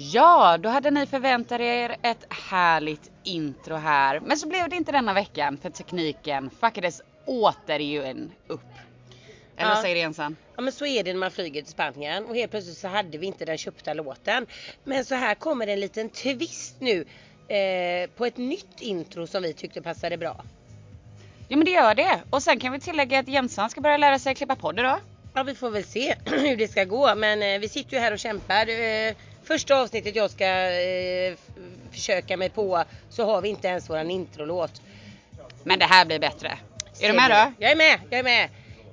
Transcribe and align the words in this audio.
Ja, 0.00 0.58
då 0.60 0.68
hade 0.68 0.90
ni 0.90 1.06
förväntat 1.06 1.60
er 1.60 1.96
ett 2.02 2.26
härligt 2.28 3.10
intro 3.24 3.74
här. 3.76 4.20
Men 4.20 4.36
så 4.36 4.48
blev 4.48 4.68
det 4.68 4.76
inte 4.76 4.92
denna 4.92 5.14
veckan 5.14 5.58
för 5.62 5.70
tekniken 5.70 6.50
fuckades 6.60 7.00
återigen 7.26 8.32
upp. 8.46 8.60
Eller 9.56 9.70
Ja. 9.70 9.82
säger 9.82 9.96
Ensan? 10.06 10.36
Ja 10.56 10.62
men 10.62 10.72
så 10.72 10.86
är 10.86 11.04
det 11.04 11.12
när 11.12 11.20
man 11.20 11.30
flyger 11.30 11.62
till 11.62 11.70
Spanien 11.72 12.24
och 12.24 12.36
helt 12.36 12.50
plötsligt 12.50 12.78
så 12.78 12.88
hade 12.88 13.18
vi 13.18 13.26
inte 13.26 13.44
den 13.44 13.58
köpta 13.58 13.94
låten. 13.94 14.46
Men 14.84 15.04
så 15.04 15.14
här 15.14 15.34
kommer 15.34 15.66
en 15.66 15.80
liten 15.80 16.08
twist 16.10 16.76
nu 16.78 17.04
eh, 17.54 18.10
på 18.16 18.26
ett 18.26 18.36
nytt 18.36 18.80
intro 18.80 19.26
som 19.26 19.42
vi 19.42 19.52
tyckte 19.54 19.82
passade 19.82 20.16
bra. 20.16 20.44
Ja 21.48 21.56
men 21.56 21.64
det 21.64 21.70
gör 21.70 21.94
det. 21.94 22.20
Och 22.30 22.42
sen 22.42 22.60
kan 22.60 22.72
vi 22.72 22.80
tillägga 22.80 23.18
att 23.18 23.28
Jensan 23.28 23.70
ska 23.70 23.80
börja 23.80 23.96
lära 23.96 24.18
sig 24.18 24.34
klippa 24.34 24.56
podd 24.56 24.78
idag. 24.78 24.98
Ja 25.34 25.42
vi 25.42 25.54
får 25.54 25.70
väl 25.70 25.84
se 25.84 26.14
hur 26.24 26.56
det 26.56 26.68
ska 26.68 26.84
gå 26.84 27.14
men 27.14 27.42
eh, 27.42 27.58
vi 27.58 27.68
sitter 27.68 27.96
ju 27.96 27.98
här 28.02 28.12
och 28.12 28.18
kämpar. 28.18 28.68
Eh, 28.68 29.14
första 29.48 29.80
avsnittet 29.80 30.16
jag 30.16 30.30
ska 30.30 30.44
eh, 30.44 31.34
försöka 31.90 32.36
mig 32.36 32.50
på 32.50 32.84
så 33.08 33.24
har 33.24 33.40
vi 33.40 33.48
inte 33.48 33.68
ens 33.68 33.90
våran 33.90 34.10
introlåt. 34.10 34.82
Men 35.64 35.78
det 35.78 35.84
här 35.84 36.06
blir 36.06 36.18
bättre. 36.18 36.58
Är 37.00 37.08
du 37.08 37.14
med 37.14 37.30
då? 37.30 37.52
Jag 37.58 37.72
är 37.72 37.76
med, 37.76 38.00
jag 38.10 38.18
är 38.18 38.24
med. 38.24 38.48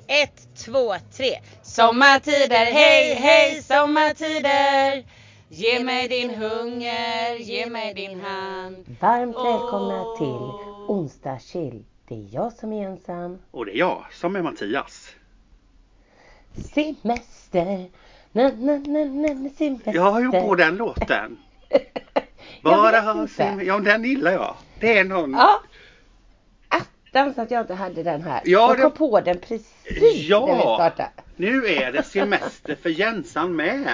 Ett, 0.08 0.48
två, 0.66 0.96
tre. 1.18 1.40
Sommartider, 1.64 2.66
hej 2.66 3.14
hej 3.14 3.64
sommartider. 3.64 5.04
Ge 5.50 5.84
mig 5.84 6.08
din 6.08 6.30
hunger, 6.30 7.36
ge 7.36 7.70
mig 7.70 7.94
din 7.94 8.22
hand. 8.22 8.98
Varmt 9.00 9.36
välkomna 9.36 10.04
till 10.18 10.46
onsdagschill. 10.88 11.84
Det 12.08 12.16
är 12.16 12.28
jag 12.32 12.54
som 12.54 12.74
är 12.74 12.88
ensam. 12.88 13.40
Och 13.52 13.66
det 13.66 13.72
är 13.72 13.80
jag 13.80 14.06
som 14.12 14.36
är 14.36 14.42
Mattias. 14.42 15.10
Semester. 16.74 17.90
Na, 18.36 18.52
na, 18.58 18.78
na, 18.78 19.06
na. 19.06 19.92
Jag 19.94 20.02
har 20.12 20.22
ju 20.22 20.32
på 20.32 20.56
den 20.56 20.76
låten. 20.76 21.38
Jag 22.64 22.78
Bara 22.78 23.00
ha. 23.00 23.28
Ja, 23.64 23.80
den 23.80 24.04
gillar 24.04 24.32
jag. 24.32 24.56
Det 24.80 24.98
är 24.98 25.04
någon... 25.04 25.34
Ja. 25.34 25.62
Attans 26.70 27.38
att 27.38 27.52
jag 27.52 27.62
inte 27.62 27.74
hade 27.74 28.04
den 28.04 28.22
här. 28.22 28.42
Ja, 28.46 28.68
jag 28.70 28.78
det- 28.78 28.82
kom 28.82 28.92
på 28.92 29.22
den 29.22 29.38
precis 29.40 29.74
Ja. 30.30 30.46
när 30.46 30.56
vi 30.56 30.62
startade. 30.62 31.10
Nu 31.36 31.66
är 31.68 31.92
det 31.92 32.04
semester 32.04 32.76
för 32.82 32.90
Jensan 32.90 33.56
med. 33.56 33.90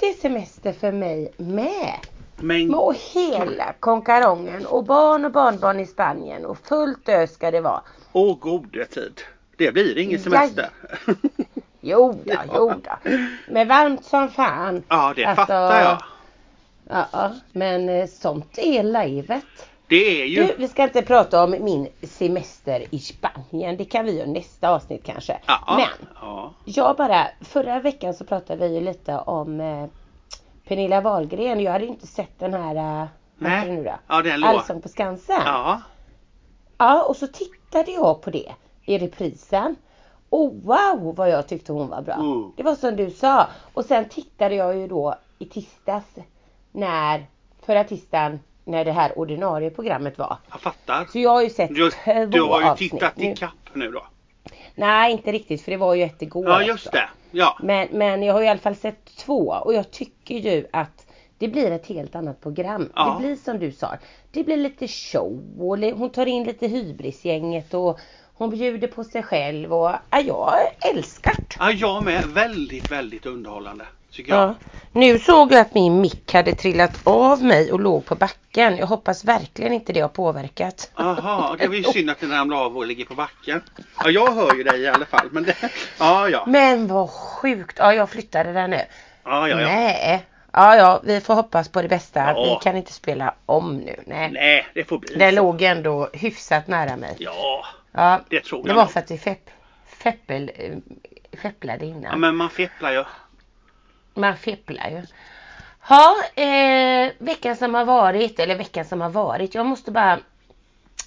Det 0.00 0.06
är 0.06 0.14
semester 0.14 0.72
för 0.72 0.92
mig 0.92 1.32
med. 1.36 1.94
Men 2.36 2.74
och 2.74 2.94
hela 3.14 3.74
konkarongen 3.80 4.66
och 4.66 4.84
barn 4.84 5.24
och 5.24 5.32
barnbarn 5.32 5.80
i 5.80 5.86
Spanien 5.86 6.44
och 6.46 6.58
fullt 6.58 7.08
ös 7.08 7.32
ska 7.34 7.50
det 7.50 7.60
vara. 7.60 7.82
åh 8.12 8.38
gode 8.38 8.84
tid. 8.84 9.20
Det 9.56 9.72
blir 9.72 9.98
ingen 9.98 10.20
semester. 10.20 10.68
Jo 11.80 12.20
då, 12.24 12.34
jo 12.54 12.72
då. 12.84 13.10
Men 13.48 13.68
varmt 13.68 14.04
som 14.04 14.28
fan. 14.28 14.82
ja, 14.88 15.12
det 15.16 15.24
Alltså, 15.24 15.40
fattar 15.42 15.80
jag. 15.80 16.02
Ja, 17.12 17.32
men 17.52 17.88
eh, 17.88 18.06
sånt 18.06 18.58
är 18.58 18.82
livet. 18.82 19.44
Det 19.88 20.22
är 20.22 20.26
ju... 20.26 20.46
Du, 20.46 20.54
vi 20.58 20.68
ska 20.68 20.82
inte 20.82 21.02
prata 21.02 21.44
om 21.44 21.50
min 21.50 21.88
semester 22.02 22.84
i 22.90 22.98
Spanien. 22.98 23.76
Det 23.76 23.84
kan 23.84 24.04
vi 24.04 24.18
göra 24.18 24.30
nästa 24.30 24.68
avsnitt 24.70 25.04
kanske. 25.04 25.38
Ja, 25.46 25.76
Men 25.76 26.08
ja. 26.20 26.52
jag 26.64 26.96
bara, 26.96 27.26
förra 27.40 27.80
veckan 27.80 28.14
så 28.14 28.24
pratade 28.24 28.68
vi 28.68 28.74
ju 28.74 28.80
lite 28.80 29.18
om 29.18 29.60
eh, 29.60 29.86
Pernilla 30.68 31.00
Wahlgren. 31.00 31.60
Jag 31.60 31.72
hade 31.72 31.86
inte 31.86 32.06
sett 32.06 32.38
den 32.38 32.54
här, 32.54 33.02
eh, 33.02 33.08
Nej. 33.38 33.70
nu 33.70 33.84
då? 33.84 33.94
Ja, 34.08 34.22
den. 34.22 34.44
Allsång 34.44 34.82
på 34.82 34.88
Skansen. 34.88 35.42
Ja. 35.44 35.80
Ja, 36.78 37.02
och 37.02 37.16
så 37.16 37.26
tittade 37.26 37.90
jag 37.90 38.22
på 38.22 38.30
det 38.30 38.52
i 38.84 38.98
reprisen. 38.98 39.76
Och 40.30 40.54
wow 40.54 41.14
vad 41.16 41.30
jag 41.30 41.48
tyckte 41.48 41.72
hon 41.72 41.88
var 41.88 42.02
bra. 42.02 42.14
Mm. 42.14 42.52
Det 42.56 42.62
var 42.62 42.74
som 42.74 42.96
du 42.96 43.10
sa. 43.10 43.46
Och 43.74 43.84
sen 43.84 44.08
tittade 44.08 44.54
jag 44.54 44.76
ju 44.76 44.86
då 44.86 45.14
i 45.38 45.44
tisdags 45.44 46.06
när, 46.72 47.26
förra 47.62 47.84
tisdagen 47.84 48.40
när 48.64 48.84
det 48.84 48.92
här 48.92 49.18
ordinarie 49.18 49.70
programmet 49.70 50.18
var. 50.18 50.36
Jag 50.50 50.60
fattar. 50.60 51.04
Så 51.12 51.18
jag 51.18 51.30
har 51.30 51.42
ju 51.42 51.50
sett 51.50 51.74
Du, 51.74 51.90
två 51.90 52.26
du 52.26 52.42
har 52.42 52.60
ju 52.60 52.66
avsnitt 52.66 52.90
tittat 52.90 53.18
ikapp 53.18 53.52
nu 53.72 53.90
då. 53.90 54.02
Nej, 54.74 55.12
inte 55.12 55.32
riktigt 55.32 55.62
för 55.62 55.70
det 55.70 55.76
var 55.76 55.94
ju 55.94 56.02
ett 56.02 56.22
igår 56.22 56.48
Ja, 56.48 56.62
just 56.62 56.86
också. 56.86 56.98
det. 56.98 57.08
Ja. 57.30 57.58
Men, 57.62 57.88
men 57.92 58.22
jag 58.22 58.34
har 58.34 58.42
i 58.42 58.48
alla 58.48 58.60
fall 58.60 58.74
sett 58.76 59.04
två 59.16 59.56
och 59.64 59.74
jag 59.74 59.90
tycker 59.90 60.34
ju 60.34 60.66
att 60.72 61.06
det 61.38 61.48
blir 61.48 61.70
ett 61.70 61.86
helt 61.86 62.14
annat 62.14 62.40
program. 62.40 62.92
Ja. 62.94 63.16
Det 63.20 63.26
blir 63.26 63.36
som 63.36 63.58
du 63.58 63.72
sa. 63.72 63.88
Det 64.32 64.44
blir 64.44 64.56
lite 64.56 64.88
show 64.88 65.42
och 65.58 65.78
hon 65.78 66.10
tar 66.10 66.26
in 66.26 66.44
lite 66.44 66.66
hybrisgänget 66.66 67.74
och 67.74 67.98
hon 68.38 68.50
bjuder 68.50 68.88
på 68.88 69.04
sig 69.04 69.22
själv 69.22 69.74
och 69.74 69.90
ja, 70.10 70.20
jag 70.20 70.58
älskar 70.94 71.34
det. 71.36 71.56
Ja, 71.58 71.70
jag 71.70 72.04
med. 72.04 72.24
Väldigt, 72.24 72.90
väldigt 72.90 73.26
underhållande. 73.26 73.84
Tycker 74.12 74.32
jag. 74.32 74.48
Ja. 74.48 74.54
Nu 74.92 75.18
såg 75.18 75.52
jag 75.52 75.60
att 75.60 75.74
min 75.74 76.00
mick 76.00 76.34
hade 76.34 76.54
trillat 76.54 77.00
av 77.04 77.42
mig 77.42 77.72
och 77.72 77.80
låg 77.80 78.04
på 78.04 78.14
backen. 78.14 78.76
Jag 78.76 78.86
hoppas 78.86 79.24
verkligen 79.24 79.72
inte 79.72 79.92
det 79.92 80.00
har 80.00 80.08
påverkat. 80.08 80.90
Jaha, 80.96 81.56
det 81.58 81.68
var 81.68 81.74
ju 81.74 81.82
synd 81.82 82.10
att 82.10 82.20
den 82.20 82.30
ramlade 82.30 82.62
av 82.62 82.76
och 82.76 82.86
ligger 82.86 83.04
på 83.04 83.14
backen. 83.14 83.62
Ja, 84.04 84.10
jag 84.10 84.34
hör 84.34 84.54
ju 84.54 84.62
dig 84.62 84.80
i 84.80 84.88
alla 84.88 85.06
fall. 85.06 85.28
Men 85.30 85.42
det, 85.42 85.56
ja, 85.98 86.28
ja. 86.28 86.44
Men 86.46 86.86
vad 86.86 87.10
sjukt. 87.10 87.76
Ja, 87.78 87.94
jag 87.94 88.10
flyttade 88.10 88.52
den 88.52 88.70
nu. 88.70 88.80
Ja, 89.24 89.48
ja, 89.48 89.60
ja. 89.60 89.68
Nej. 89.68 90.26
Ja, 90.52 90.76
ja, 90.76 91.00
vi 91.04 91.20
får 91.20 91.34
hoppas 91.34 91.68
på 91.68 91.82
det 91.82 91.88
bästa. 91.88 92.20
Ja. 92.20 92.44
Vi 92.44 92.64
kan 92.64 92.76
inte 92.76 92.92
spela 92.92 93.34
om 93.46 93.76
nu. 93.76 93.96
Nej. 94.06 94.30
Nej, 94.32 94.66
det 94.74 94.84
får 94.84 94.98
bli 94.98 95.14
Den 95.14 95.34
låg 95.34 95.62
ändå 95.62 96.08
hyfsat 96.12 96.66
nära 96.66 96.96
mig. 96.96 97.16
Ja, 97.18 97.64
Ja, 97.98 98.20
det 98.28 98.44
tror 98.44 98.62
det 98.62 98.68
jag 98.68 98.74
var 98.74 98.82
nog. 98.82 98.92
för 98.92 99.00
att 99.00 99.10
vi 99.10 99.18
fepp, 99.18 99.50
feppel, 99.86 100.50
eh, 100.54 100.76
fepplade 101.42 101.86
innan. 101.86 102.02
ja 102.02 102.16
men 102.16 102.36
man 102.36 102.50
fepplar 102.50 102.92
ju. 102.92 103.04
Man 104.14 104.36
fepplar 104.36 104.90
ju. 104.90 105.02
Ja, 105.88 106.16
eh, 106.42 107.12
veckan 107.18 107.56
som 107.56 107.74
har 107.74 107.84
varit, 107.84 108.38
eller 108.38 108.56
veckan 108.56 108.84
som 108.84 109.00
har 109.00 109.10
varit. 109.10 109.54
Jag 109.54 109.66
måste 109.66 109.90
bara... 109.90 110.18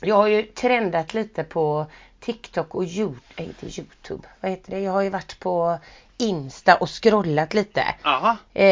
Jag 0.02 0.16
har 0.16 0.28
ju 0.28 0.44
trendat 0.44 1.14
lite 1.14 1.44
på 1.44 1.86
TikTok 2.20 2.76
och 2.76 2.84
Youtube, 2.84 3.22
äh, 3.36 3.46
inte 3.46 3.66
Youtube, 3.66 4.28
vad 4.42 4.52
heter 4.52 4.72
det? 4.72 4.80
Jag 4.80 4.92
har 4.92 5.02
ju 5.02 5.10
varit 5.10 5.40
på 5.40 5.78
Insta 6.18 6.76
och 6.76 6.90
scrollat 6.90 7.54
lite. 7.54 7.84
Eh, 8.54 8.66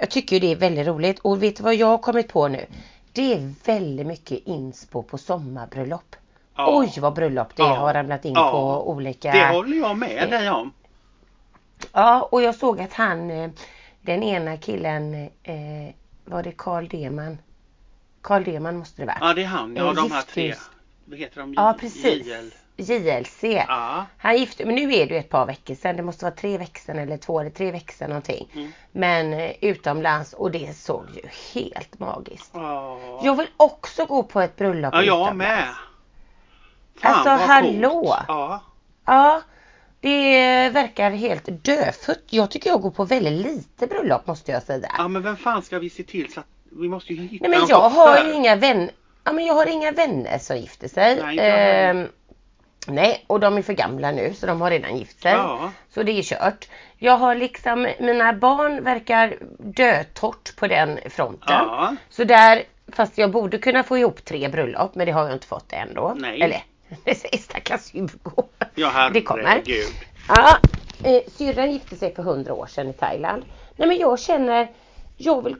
jag 0.00 0.10
tycker 0.10 0.36
ju 0.36 0.40
det 0.40 0.52
är 0.52 0.56
väldigt 0.56 0.86
roligt 0.86 1.18
och 1.18 1.42
vet 1.42 1.56
du 1.56 1.62
vad 1.62 1.74
jag 1.74 1.86
har 1.86 1.98
kommit 1.98 2.28
på 2.28 2.48
nu? 2.48 2.66
Det 3.12 3.34
är 3.34 3.54
väldigt 3.64 4.06
mycket 4.06 4.46
inspo 4.46 5.02
på 5.02 5.18
sommarbröllop. 5.18 6.16
Ja. 6.58 6.78
Oj 6.78 6.92
vad 7.00 7.14
bröllop 7.14 7.56
det 7.56 7.62
Ja. 7.62 7.74
har 7.74 7.94
ramlat 7.94 8.24
in 8.24 8.32
Ja. 8.34 8.50
på 8.50 8.90
olika... 8.90 9.32
Det 9.32 9.46
håller 9.46 9.76
jag 9.76 9.98
med 9.98 10.30
dig 10.30 10.50
om. 10.50 10.72
Ja 11.92 12.28
och 12.32 12.42
jag 12.42 12.54
såg 12.54 12.80
att 12.80 12.92
han, 12.92 13.30
eh, 13.30 13.50
den 14.00 14.22
ena 14.22 14.56
killen, 14.56 15.14
eh, 15.42 15.94
var 16.24 16.42
det 16.42 16.52
Carl 16.58 16.88
Deman? 16.88 17.38
Carl 18.22 18.44
Deman 18.44 18.76
måste 18.78 19.02
det 19.02 19.06
vara. 19.06 19.16
Ja, 19.20 19.34
det 19.34 19.42
är 19.42 19.46
han. 19.46 19.76
Ja, 19.76 19.84
Eh, 19.88 19.92
de 19.94 20.10
här 20.12 20.22
tre. 20.22 20.54
Vad 21.04 21.18
heter 21.18 21.40
de? 21.40 21.54
Ja 21.56 21.76
precis. 21.80 22.26
JL. 22.26 22.50
JLC. 22.80 23.42
Ja. 23.68 24.06
Han 24.18 24.36
gifte 24.36 24.64
men 24.64 24.74
nu 24.74 24.82
är 24.94 25.06
det 25.06 25.14
ju 25.14 25.20
ett 25.20 25.28
par 25.30 25.46
veckor 25.46 25.74
sedan. 25.74 25.96
Det 25.96 26.02
måste 26.02 26.24
vara 26.24 26.34
tre 26.34 26.58
veckor 26.58 26.80
sedan 26.80 26.98
eller 26.98 27.16
två 27.16 27.40
eller 27.40 27.50
tre 27.50 27.70
veckor 27.72 27.92
sedan 27.92 28.08
någonting. 28.08 28.48
Mm. 28.54 28.72
Men 28.92 29.52
utomlands 29.60 30.32
och 30.32 30.50
det 30.50 30.76
såg 30.76 31.04
ju 31.14 31.28
helt 31.54 31.98
magiskt. 31.98 32.50
Ja, 32.54 32.98
Jag 33.24 33.36
vill 33.36 33.46
också 33.56 34.04
gå 34.04 34.22
på 34.22 34.40
ett 34.40 34.56
bröllop 34.56 34.94
ja 34.94 35.02
jag 35.02 35.14
utomlands. 35.26 35.36
med. 35.38 35.64
Fan, 37.00 37.12
Alltså, 37.14 37.28
vad 37.30 37.40
hallå. 37.40 37.90
coolt. 37.90 38.24
Ja. 38.28 38.60
Ja, 39.06 39.42
det 40.00 40.68
verkar 40.70 41.10
helt 41.10 41.64
dödfött. 41.64 42.22
Jag 42.30 42.50
tycker 42.50 42.70
jag 42.70 42.80
går 42.80 42.90
på 42.90 43.04
väldigt 43.04 43.46
lite 43.46 43.86
bröllop 43.86 44.26
måste 44.26 44.52
jag 44.52 44.62
säga. 44.62 44.88
ja, 44.98 45.08
men 45.08 45.22
vem 45.22 45.36
fan 45.36 45.62
ska 45.62 45.78
vi 45.78 45.90
se 45.90 46.02
till 46.02 46.32
så 46.32 46.40
att 46.40 46.46
vi 46.80 46.88
måste 46.88 47.14
ju 47.14 47.22
hitta 47.26 47.48
Nej 47.48 47.58
men 47.58 47.68
jag 47.68 47.90
har 47.90 48.24
ju 48.24 48.32
inga 48.32 48.56
vänner. 48.56 48.90
Ja 49.24 49.32
men 49.32 49.44
jag 49.46 49.54
har 49.54 49.66
inga 49.66 49.92
vänner 49.92 50.38
som 50.38 50.56
gifter 50.56 50.88
sig. 50.88 51.18
Nej. 51.22 51.38
Ehm, 51.40 52.08
nej 52.86 53.24
och 53.26 53.40
de 53.40 53.56
är 53.58 53.62
för 53.62 53.72
gamla 53.72 54.10
nu 54.10 54.34
så 54.34 54.46
de 54.46 54.60
har 54.60 54.70
redan 54.70 54.96
gift 54.96 55.22
sig. 55.22 55.32
Ja. 55.32 55.70
Så 55.94 56.02
det 56.02 56.12
är 56.18 56.22
kört. 56.22 56.68
Jag 56.96 57.16
har 57.16 57.34
liksom, 57.34 57.88
mina 58.00 58.32
barn 58.32 58.84
verkar 58.84 59.36
dötorrt 59.58 60.56
på 60.56 60.66
den 60.66 60.98
fronten. 61.10 61.46
Ja. 61.48 61.96
Så 62.10 62.24
där, 62.24 62.62
fast 62.92 63.18
jag 63.18 63.30
borde 63.30 63.58
kunna 63.58 63.82
få 63.82 63.98
ihop 63.98 64.24
tre 64.24 64.48
bröllop 64.48 64.94
men 64.94 65.06
det 65.06 65.12
har 65.12 65.24
jag 65.24 65.32
inte 65.32 65.46
fått 65.46 65.72
ändå. 65.72 66.14
Nej. 66.16 66.42
Eller, 66.42 66.62
stackars 67.40 67.92
Hugo. 67.94 68.42
Ja, 68.74 69.10
Det 69.12 69.22
kommer. 69.22 69.42
herregud. 69.44 69.86
Ja, 70.28 70.56
eh, 71.04 71.22
syrran 71.32 71.72
gifte 71.72 71.96
sig 71.96 72.14
för 72.14 72.22
hundra 72.22 72.54
år 72.54 72.66
sedan 72.66 72.88
i 72.88 72.92
Thailand. 72.92 73.42
Nej 73.76 73.88
men 73.88 73.96
jag 73.98 74.18
känner, 74.18 74.68
jag 75.16 75.44
vill, 75.44 75.56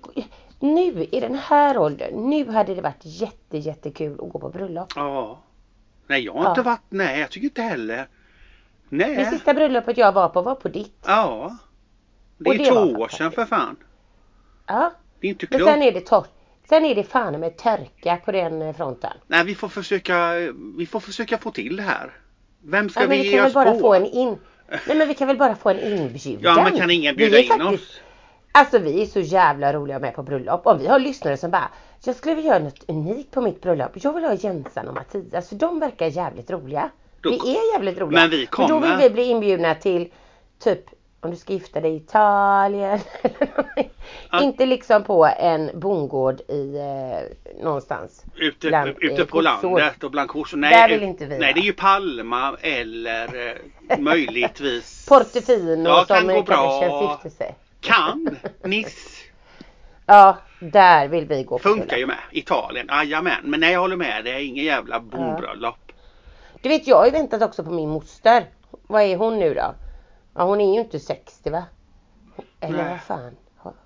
nu 0.61 1.05
i 1.13 1.21
den 1.21 1.35
här 1.35 1.79
åldern, 1.79 2.31
nu 2.31 2.51
hade 2.51 2.75
det 2.75 2.81
varit 2.81 3.01
jätte 3.03 3.59
jättekul 3.59 4.13
att 4.13 4.29
gå 4.33 4.39
på 4.39 4.49
bröllop. 4.49 4.93
Ja. 4.97 5.39
Nej, 6.07 6.25
jag 6.25 6.33
har 6.33 6.45
Ja. 6.45 6.49
inte 6.51 6.63
varit, 6.63 6.81
nej 6.89 7.21
jag 7.21 7.31
tycker 7.31 7.45
inte 7.45 7.63
heller. 7.63 8.09
Nej. 8.89 9.17
Det 9.17 9.25
sista 9.25 9.55
bröllopet 9.55 9.99
jag 9.99 10.13
var 10.13 10.29
på 10.29 10.43
var 10.43 10.55
på 10.55 10.69
ditt. 10.69 10.97
Ja. 11.07 11.57
Det 12.39 12.51
är 12.51 12.59
det 12.59 12.65
två 12.71 12.81
år 12.81 13.09
sedan 13.09 13.33
för 13.33 13.45
fan. 13.45 13.77
Ja, 14.67 14.93
Det 15.21 15.27
är 15.27 15.31
inte 15.31 15.47
men 15.51 15.59
klokt. 15.59 15.73
sen 15.73 15.83
är 15.83 15.93
det 15.93 16.01
torrt. 16.01 16.29
Sen 16.69 16.85
är 16.85 16.95
det 16.95 17.05
fan 17.05 17.41
med 17.41 17.57
törka 17.57 18.17
på 18.25 18.33
den 18.33 18.63
eh, 18.63 18.77
fronten. 18.77 19.13
Nej, 19.27 19.45
vi 19.45 19.55
får 19.55 19.69
försöka, 19.69 20.33
vi 20.79 20.87
får 20.87 21.01
försöka 21.01 21.39
få 21.39 21.51
till 21.51 21.77
det 21.77 21.83
här. 21.83 22.13
Vem 22.63 22.89
ska 22.91 23.01
Ja, 23.01 23.09
men 23.09 23.17
vi 23.17 23.23
vi 23.23 23.29
ge 23.31 23.37
kan 23.37 23.41
väl 23.43 23.49
oss 23.49 23.55
bara 23.55 23.73
på? 23.73 23.79
få 23.79 23.95
en 23.95 24.07
in... 24.07 24.37
Nej 24.87 24.97
men 24.97 25.09
vi 25.09 25.15
kan 25.15 25.29
väl 25.29 25.37
bara 25.39 25.55
få 25.55 25.69
en 25.71 25.81
inbjudan. 25.81 26.57
Ja, 26.57 26.63
men 26.65 26.79
kan 26.79 26.91
ingen 26.91 27.17
bjuda 27.17 27.39
in 27.39 27.49
faktiskt- 27.49 27.73
oss? 27.83 28.01
Alltså 28.53 28.79
vi 28.79 29.03
är 29.03 29.07
så 29.07 29.21
jävla 29.21 29.73
roliga 29.73 29.99
med 29.99 30.15
på 30.15 30.23
bröllop. 30.23 30.67
Om 30.67 30.79
vi 30.79 30.87
har 30.87 30.99
lyssnare 30.99 31.37
som 31.37 31.51
bara 31.51 31.71
Jag 32.05 32.17
skulle 32.17 32.35
vilja 32.35 32.51
göra 32.51 32.65
något 32.65 32.85
unikt 32.89 33.31
på 33.31 33.41
mitt 33.41 33.63
bröllop. 33.63 33.91
Jag 33.95 34.13
vill 34.13 34.25
ha 34.25 34.35
Jensan 34.35 34.89
och 34.89 34.95
Mattias 34.95 35.49
för 35.49 35.57
de 35.57 35.81
verkar 35.81 36.07
jävligt 36.07 36.51
roliga. 36.51 36.91
Då- 37.21 37.31
vi 37.31 37.37
är 37.57 37.73
jävligt 37.75 37.99
roliga. 37.99 38.21
Men 38.21 38.31
vi 38.31 38.37
då 38.37 38.63
vill 38.63 38.69
kommer. 38.69 38.99
vi 39.03 39.11
bli 39.11 39.23
inbjudna 39.25 39.75
till 39.75 40.13
typ 40.59 40.85
om 41.21 41.31
du 41.31 41.37
ska 41.37 41.53
gifta 41.53 41.81
dig 41.81 41.93
i 41.93 41.97
Italien. 41.97 42.99
Ja. 44.31 44.43
Inte 44.43 44.67
liksom 44.67 45.05
på 45.05 45.27
en 45.39 45.71
bondgård 45.81 46.41
i 46.41 46.77
eh, 46.77 47.63
någonstans. 47.65 48.25
Ute, 48.37 48.69
Bland, 48.69 48.89
ute 49.01 49.23
eh, 49.23 49.27
på 49.27 49.27
kossor. 49.27 49.43
landet 49.43 50.05
och 50.05 50.11
bland 50.11 50.29
kossor. 50.29 50.57
Där 50.57 50.89
vill 50.89 51.03
inte 51.03 51.27
vi 51.27 51.39
Nej, 51.39 51.53
det 51.55 51.61
är 51.61 51.65
ju 51.65 51.73
Palma 51.73 52.57
eller 52.61 53.49
eh, 53.89 53.99
möjligtvis 53.99 55.07
Portofino 55.09 55.89
Ja, 55.89 56.05
som 56.07 56.17
kan 56.17 56.27
gå 56.27 56.43
kanske 56.43 56.89
bra. 56.89 57.21
sig. 57.39 57.55
Kan, 57.81 58.37
Nice. 58.65 58.99
Ja, 60.07 60.37
där 60.61 61.09
vill 61.09 61.27
vi 61.27 61.43
gå 61.43 61.59
Funkar 61.59 61.97
ju 61.97 62.07
med. 62.07 62.17
Italien, 62.31 62.89
jajamän. 62.91 63.41
Men 63.45 63.61
nej 63.61 63.73
jag 63.73 63.81
håller 63.81 63.97
med, 63.97 64.25
det 64.25 64.31
är 64.31 64.39
ingen 64.45 64.65
jävla 64.65 65.01
bondbröllop. 65.01 65.93
Du 66.63 66.69
vet 66.69 66.87
jag 66.87 66.97
har 66.97 67.05
ju 67.05 67.11
väntat 67.13 67.43
också 67.43 67.65
på 67.65 67.71
min 67.71 67.89
moster. 67.89 68.45
Vad 68.87 69.03
är 69.03 69.17
hon 69.17 69.39
nu 69.39 69.55
då? 69.55 69.75
Ja, 70.35 70.45
hon 70.45 70.61
är 70.61 70.75
ju 70.75 70.81
inte 70.81 70.99
60 71.01 71.51
va? 71.51 71.65
Eller 72.61 72.77
Nej. 72.79 72.89
vad 72.91 73.01
fan? 73.01 73.37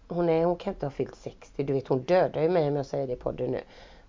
Hon, 0.09 0.29
är, 0.29 0.45
hon 0.45 0.57
kan 0.57 0.73
inte 0.73 0.87
ha 0.87 0.91
fyllt 0.91 1.17
60. 1.17 1.63
Du 1.63 1.73
vet 1.73 1.89
hon 1.89 2.03
dödar 2.03 2.43
ju 2.43 2.49
mig 2.49 2.69
om 2.69 2.77
jag 2.77 2.87
säger 2.87 3.07
det 3.07 3.13
i 3.13 3.17
podden 3.17 3.51
nu. 3.51 3.61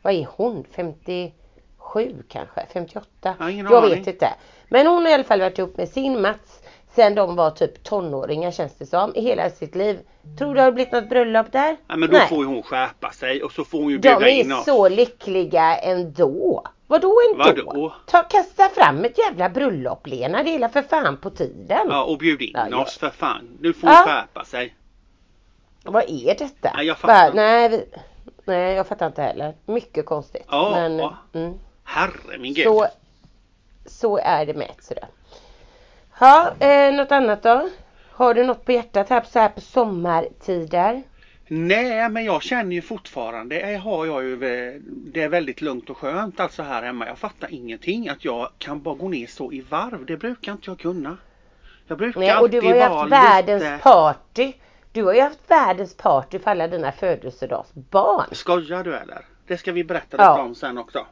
Vad 0.01 0.13
är 0.13 0.27
hon? 0.37 0.65
57 0.71 2.23
kanske? 2.27 2.65
58? 2.73 3.07
Jag 3.21 3.33
har 3.33 3.49
ingen 3.49 3.65
jag 3.65 3.83
aning. 3.83 3.97
vet 3.97 4.07
inte. 4.07 4.29
Men 4.69 4.87
hon 4.87 5.03
har 5.03 5.11
i 5.11 5.13
alla 5.13 5.23
fall 5.23 5.39
varit 5.39 5.57
ihop 5.59 5.77
med 5.77 5.89
sin 5.89 6.21
Mats 6.21 6.61
sen 6.95 7.15
de 7.15 7.35
var 7.35 7.49
typ 7.51 7.83
tonåringar 7.83 8.51
känns 8.51 8.73
det 8.75 8.85
som 8.85 9.15
i 9.15 9.21
hela 9.21 9.49
sitt 9.49 9.75
liv. 9.75 9.99
Tror 10.37 10.47
du 10.49 10.53
det 10.53 10.61
har 10.61 10.71
blivit 10.71 10.93
något 10.93 11.09
bröllop 11.09 11.51
där? 11.51 11.77
Ja, 11.87 11.95
men 11.95 12.09
då 12.09 12.17
Nej. 12.17 12.27
får 12.27 12.37
ju 12.37 12.45
hon 12.45 12.63
skärpa 12.63 13.11
sig 13.11 13.43
och 13.43 13.51
så 13.51 13.63
får 13.65 13.77
hon 13.81 13.89
ju 13.91 13.97
De 13.97 14.09
bjuda 14.09 14.29
in 14.29 14.51
är 14.51 14.57
oss. 14.59 14.65
så 14.65 14.89
lyckliga 14.89 15.77
ändå. 15.77 16.63
Vadå 16.93 17.19
ändå? 17.31 17.43
Vadå? 17.65 17.93
Ta, 18.05 18.23
kasta 18.23 18.69
fram 18.69 19.05
ett 19.05 19.17
jävla 19.17 19.49
bröllop 19.49 20.07
Lena, 20.07 20.43
det 20.43 20.49
är 20.49 20.51
hela 20.51 20.69
för 20.69 20.81
fan 20.81 21.17
på 21.17 21.29
tiden. 21.29 21.87
Ja, 21.89 22.03
och 22.03 22.17
bjud 22.17 22.41
in 22.41 22.51
Ja, 22.71 22.81
oss 22.81 22.97
för 22.97 23.09
fan. 23.09 23.57
Nu 23.61 23.73
får 23.73 23.87
hon 23.87 23.95
Ja. 23.97 24.03
skärpa 24.05 24.45
sig. 24.45 24.75
Vad 25.83 26.03
är 26.07 26.35
detta? 26.37 26.71
Nej, 26.75 26.85
jag 26.87 26.97
fattar 26.97 27.25
inte. 27.25 27.35
nej, 27.35 27.69
vi, 27.69 27.85
nej, 28.45 28.73
jag 28.75 28.87
fattar 28.87 29.07
inte 29.07 29.21
heller. 29.21 29.53
Mycket 29.65 30.05
konstigt. 30.05 30.45
Ja, 30.49 30.71
Men, 30.75 30.99
ja. 30.99 31.17
Mm, 31.33 31.53
Herre 31.83 32.37
min 32.39 32.53
gud. 32.53 32.65
så, 32.65 32.87
så 33.85 34.17
är 34.17 34.45
det 34.45 34.53
med 34.53 34.71
sådär. 34.81 35.07
Ja, 36.19 36.51
eh, 36.59 36.93
något 36.93 37.11
annat 37.11 37.43
då? 37.43 37.69
Har 38.11 38.33
du 38.33 38.43
något 38.43 38.65
på 38.65 38.71
hjärtat 38.71 39.09
här, 39.09 39.23
så 39.31 39.39
här 39.39 39.49
på 39.49 39.61
sommartider? 39.61 41.03
Nej, 41.47 42.09
men 42.09 42.25
jag 42.25 42.41
känner 42.43 42.75
ju 42.75 42.81
fortfarande, 42.81 43.59
eh, 43.59 43.79
har 43.81 44.05
jag 44.05 44.23
ju, 44.23 44.33
eh, 44.33 44.73
det 44.85 45.21
är 45.23 45.29
väldigt 45.29 45.61
lugnt 45.61 45.89
och 45.89 45.97
skönt 45.97 46.39
alltså 46.39 46.63
här 46.63 46.83
hemma. 46.83 47.07
Jag 47.07 47.17
fattar 47.17 47.53
ingenting 47.53 48.09
att 48.09 48.25
jag 48.25 48.49
kan 48.57 48.81
bara 48.81 48.95
gå 48.95 49.07
ner 49.09 49.27
så 49.27 49.51
i 49.51 49.61
varv. 49.61 50.05
Det 50.05 50.17
brukar 50.17 50.51
inte 50.51 50.69
jag 50.69 50.79
kunna. 50.79 51.17
Jag 51.87 51.97
brukar 51.97 52.19
Nej, 52.19 52.35
och 52.37 52.49
du 52.49 52.61
har 52.61 52.73
ju 52.75 52.81
haft 52.81 53.11
världens 53.11 53.63
lite... 53.63 53.79
party. 53.83 54.53
Du 54.91 55.03
har 55.03 55.13
ju 55.13 55.21
haft 55.21 55.39
världens 55.47 55.97
party 55.97 56.39
för 56.39 56.51
alla 56.51 56.67
dina 56.67 56.91
födelsedagsbarn. 56.91 58.25
Skojar 58.31 58.83
du 58.83 58.95
eller? 58.95 59.25
Det 59.47 59.57
ska 59.57 59.71
vi 59.71 59.83
berätta 59.83 60.17
Ja. 60.19 60.31
lite 60.33 60.41
om 60.47 60.55
sen 60.55 60.77
också. 60.77 61.05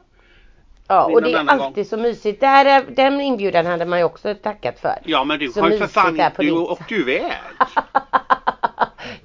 Ja, 0.88 1.04
och 1.04 1.22
det 1.22 1.32
är 1.32 1.48
alltid 1.50 1.86
så 1.86 1.96
mysigt. 1.96 2.40
Där, 2.40 2.64
är- 2.64 2.84
den 2.96 3.20
inbjudan 3.20 3.66
hade 3.66 3.84
man 3.86 3.98
ju 3.98 4.04
också 4.04 4.34
tackat 4.34 4.80
för. 4.80 4.98
Ja 5.04 5.24
men 5.24 5.38
du 5.38 5.48
Så 5.48 5.60
har 5.60 5.70
ju 5.70 5.78
för 5.78 5.86
fan 5.86 6.20
du 6.38 6.50
åkte 6.52 6.94
ju 6.94 7.00
iväg. 7.00 7.32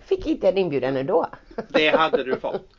Fick 0.08 0.26
inte 0.28 0.50
en 0.50 0.58
inbjudan 0.58 0.98
ändå. 0.98 1.28
Det 1.70 1.90
hade 1.90 2.24
du 2.24 2.40
fått. 2.40 2.70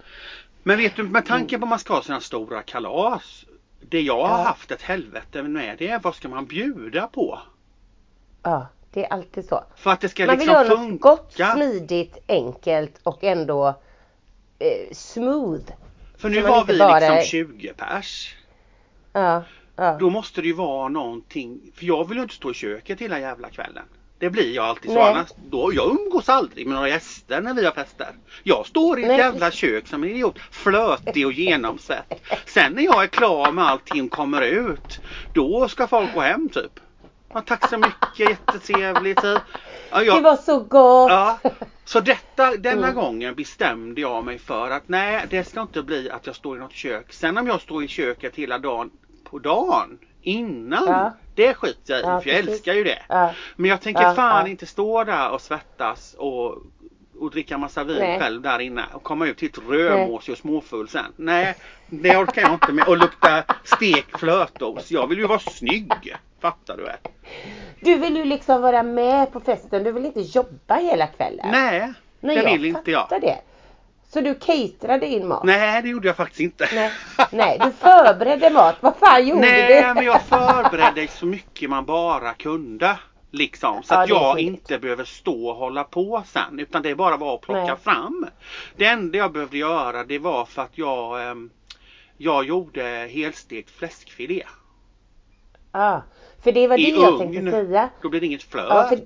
Men 0.62 0.76
vet 0.78 0.96
du 0.96 1.02
med 1.02 1.26
tanke 1.26 1.58
på 1.58 1.66
man 1.66 1.78
ska 1.78 1.94
ha 1.94 2.02
sina 2.02 2.20
stora 2.20 2.62
kalas. 2.62 3.44
Det 3.80 4.00
jag 4.00 4.26
har 4.26 4.38
Ja. 4.38 4.44
haft 4.44 4.70
ett 4.70 4.82
helvete 4.82 5.42
med 5.42 5.76
det 5.78 5.88
är 5.88 5.98
vad 5.98 6.14
ska 6.14 6.28
man 6.28 6.46
bjuda 6.46 7.06
på? 7.06 7.38
Ja, 8.42 8.66
det 8.92 9.04
är 9.04 9.12
alltid 9.12 9.44
så. 9.48 9.64
För 9.76 9.90
att 9.90 10.00
det 10.00 10.08
ska 10.08 10.26
Man 10.26 10.38
vill 10.38 10.46
liksom 10.48 10.54
ha 10.54 10.62
något 10.64 10.78
funka. 10.78 11.08
gott, 11.08 11.32
smidigt, 11.54 12.18
enkelt 12.28 13.00
och 13.02 13.24
ändå 13.24 13.68
eh, 14.58 14.92
smooth. 14.92 15.64
För 16.18 16.28
nu 16.28 16.42
man 16.42 16.50
var 16.50 16.64
vi 16.64 16.78
bara- 16.78 16.98
liksom 16.98 17.22
20 17.30 17.72
pers. 17.76 18.36
Ja, 19.12 19.42
ja. 19.76 19.96
Då 20.00 20.10
måste 20.10 20.40
det 20.40 20.46
ju 20.46 20.52
vara 20.52 20.88
någonting. 20.88 21.60
För 21.74 21.84
jag 21.86 22.08
vill 22.08 22.16
ju 22.16 22.22
inte 22.22 22.34
stå 22.34 22.50
i 22.50 22.54
köket 22.54 23.00
hela 23.00 23.18
jävla 23.20 23.48
kvällen. 23.50 23.84
Det 24.18 24.30
blir 24.30 24.54
jag 24.54 24.64
alltid 24.64 24.90
så 24.90 24.98
Nej. 24.98 25.12
annars. 25.12 25.28
Då, 25.36 25.72
jag 25.74 25.90
umgås 25.90 26.28
aldrig 26.28 26.66
med 26.66 26.74
några 26.74 26.88
gäster 26.88 27.40
när 27.40 27.54
vi 27.54 27.64
har 27.64 27.72
fester. 27.72 28.08
Jag 28.42 28.66
står 28.66 28.98
i 28.98 29.02
ett 29.02 29.08
Nej, 29.08 29.18
jävla 29.18 29.50
kök 29.50 29.86
som 29.88 30.02
en 30.04 30.10
idiot. 30.10 30.38
Flötig 30.50 31.26
och 31.26 31.32
genomsvett. 31.32 32.22
Sen 32.46 32.72
när 32.72 32.82
jag 32.82 33.02
är 33.02 33.06
klar 33.06 33.52
med 33.52 33.64
allting 33.64 34.04
och 34.04 34.10
kommer 34.10 34.42
ut. 34.42 35.00
Då 35.32 35.68
ska 35.68 35.86
folk 35.86 36.14
gå 36.14 36.20
hem 36.20 36.48
typ. 36.48 36.80
Ja, 37.34 37.40
tack 37.40 37.68
så 37.70 37.78
mycket, 37.78 38.18
jättetrevligt. 38.30 39.20
Ja, 39.24 39.40
Det 39.98 40.04
jag, 40.04 40.22
var 40.22 40.36
så 40.36 40.58
gott! 40.60 41.10
Ja, 41.10 41.38
så 41.84 42.00
detta, 42.00 42.56
denna 42.56 42.82
Mm. 42.88 42.94
gången 42.94 43.34
bestämde 43.34 44.00
jag 44.00 44.24
mig 44.24 44.38
för 44.38 44.70
att 44.70 44.88
nej, 44.88 45.26
det 45.30 45.44
ska 45.44 45.60
inte 45.60 45.82
bli 45.82 46.10
att 46.10 46.26
jag 46.26 46.36
står 46.36 46.56
i 46.56 46.60
något 46.60 46.72
kök. 46.72 47.12
Sen 47.12 47.38
om 47.38 47.46
jag 47.46 47.60
står 47.60 47.84
i 47.84 47.88
köket 47.88 48.36
hela 48.36 48.58
dagen 48.58 48.90
på 49.30 49.38
dagen 49.38 49.98
innan, 50.28 50.84
Ja. 50.86 51.12
det 51.34 51.54
skiter 51.54 51.92
jag 51.94 52.00
i 52.00 52.02
Ja, 52.02 52.20
för 52.20 52.30
jag 52.30 52.36
precis. 52.38 52.52
älskar 52.52 52.74
ju 52.74 52.84
det. 52.84 52.98
Ja. 53.08 53.30
Men 53.56 53.70
jag 53.70 53.80
tänker 53.80 54.14
fan 54.14 54.46
inte 54.46 54.66
stå 54.66 55.04
där 55.04 55.30
och 55.30 55.40
svettas 55.40 56.14
och, 56.18 56.56
och 57.18 57.30
dricka 57.30 57.58
massa 57.58 57.84
vin 57.84 57.96
Nej. 58.00 58.20
själv 58.20 58.42
där 58.42 58.58
inne 58.58 58.82
och 58.92 59.02
komma 59.02 59.26
ut 59.26 59.38
till 59.38 59.48
ett 59.48 59.58
rödmåsig 59.68 60.32
och 60.32 60.38
småfull 60.38 60.88
sen. 60.88 61.12
Nej, 61.16 61.54
det 61.86 62.16
orkar 62.16 62.42
jag 62.42 62.52
inte 62.52 62.72
med. 62.72 62.88
Och 62.88 62.96
lukta 62.98 63.44
stekt 63.64 64.18
flötost. 64.18 64.90
Jag 64.90 65.06
vill 65.06 65.18
ju 65.18 65.26
vara 65.26 65.38
snygg. 65.38 65.92
Fattar 66.40 66.76
du 66.76 66.82
väl? 66.82 66.96
Du 67.80 67.94
vill 67.96 68.16
ju 68.16 68.24
liksom 68.24 68.62
vara 68.62 68.82
med 68.82 69.32
på 69.32 69.40
festen, 69.40 69.84
du 69.84 69.92
vill 69.92 70.04
inte 70.06 70.20
jobba 70.20 70.74
hela 70.74 71.06
kvällen. 71.06 71.46
Nej, 71.50 71.92
Nej, 72.20 72.36
det 72.36 72.42
jag 72.42 72.52
vill 72.52 72.64
inte 72.64 72.90
jag. 72.90 73.06
det. 73.10 73.36
Så 74.08 74.20
du 74.20 74.34
caterade 74.34 75.06
in 75.06 75.28
mat? 75.28 75.44
Nej, 75.44 75.82
det 75.82 75.88
gjorde 75.88 76.06
jag 76.08 76.16
faktiskt 76.16 76.40
inte. 76.40 76.68
Nej, 76.74 76.92
Nej 77.32 77.58
du 77.64 77.72
förberedde 77.72 78.50
mat. 78.50 78.76
Vad 78.80 78.96
fan 78.96 79.26
gjorde 79.26 79.40
Nej, 79.40 79.82
du? 79.82 79.94
men 79.94 80.04
jag 80.04 80.22
förberedde 80.22 81.08
så 81.08 81.26
mycket 81.26 81.70
man 81.70 81.84
bara 81.84 82.34
kunde. 82.34 82.98
Liksom, 83.30 83.82
så 83.82 83.94
Ja, 83.94 84.00
att 84.02 84.08
det 84.08 84.14
är 84.14 84.20
jag 84.20 84.38
inte 84.40 84.78
behöver 84.78 85.04
stå 85.04 85.48
och 85.48 85.56
hålla 85.56 85.84
på 85.84 86.22
sen. 86.26 86.58
Utan 86.58 86.82
det 86.82 86.94
bara 86.94 87.16
var 87.16 87.34
att 87.34 87.40
plocka 87.40 87.64
Nej. 87.64 87.76
fram. 87.82 88.26
Det 88.76 88.84
enda 88.86 89.18
jag 89.18 89.32
behövde 89.32 89.58
göra 89.58 90.04
det 90.04 90.18
var 90.18 90.44
för 90.44 90.62
att 90.62 90.78
jag 90.78 91.30
ehm, 91.30 91.50
Jag 92.16 92.44
gjorde 92.44 93.08
helstekt 93.10 93.70
fläskfilé. 93.70 94.42
Ja, 95.72 96.02
för 96.42 96.52
det 96.52 96.68
var 96.68 96.76
det 96.76 96.82
I 96.82 96.90
jag 96.90 97.08
ugn. 97.14 97.18
tänkte 97.32 97.50
säga. 97.50 97.88
Då 98.02 98.08
blir 98.08 98.20
det 98.20 98.26
inget 98.26 98.42
flöt. 98.42 98.66
Ja, 98.68 98.88
för- 98.88 98.98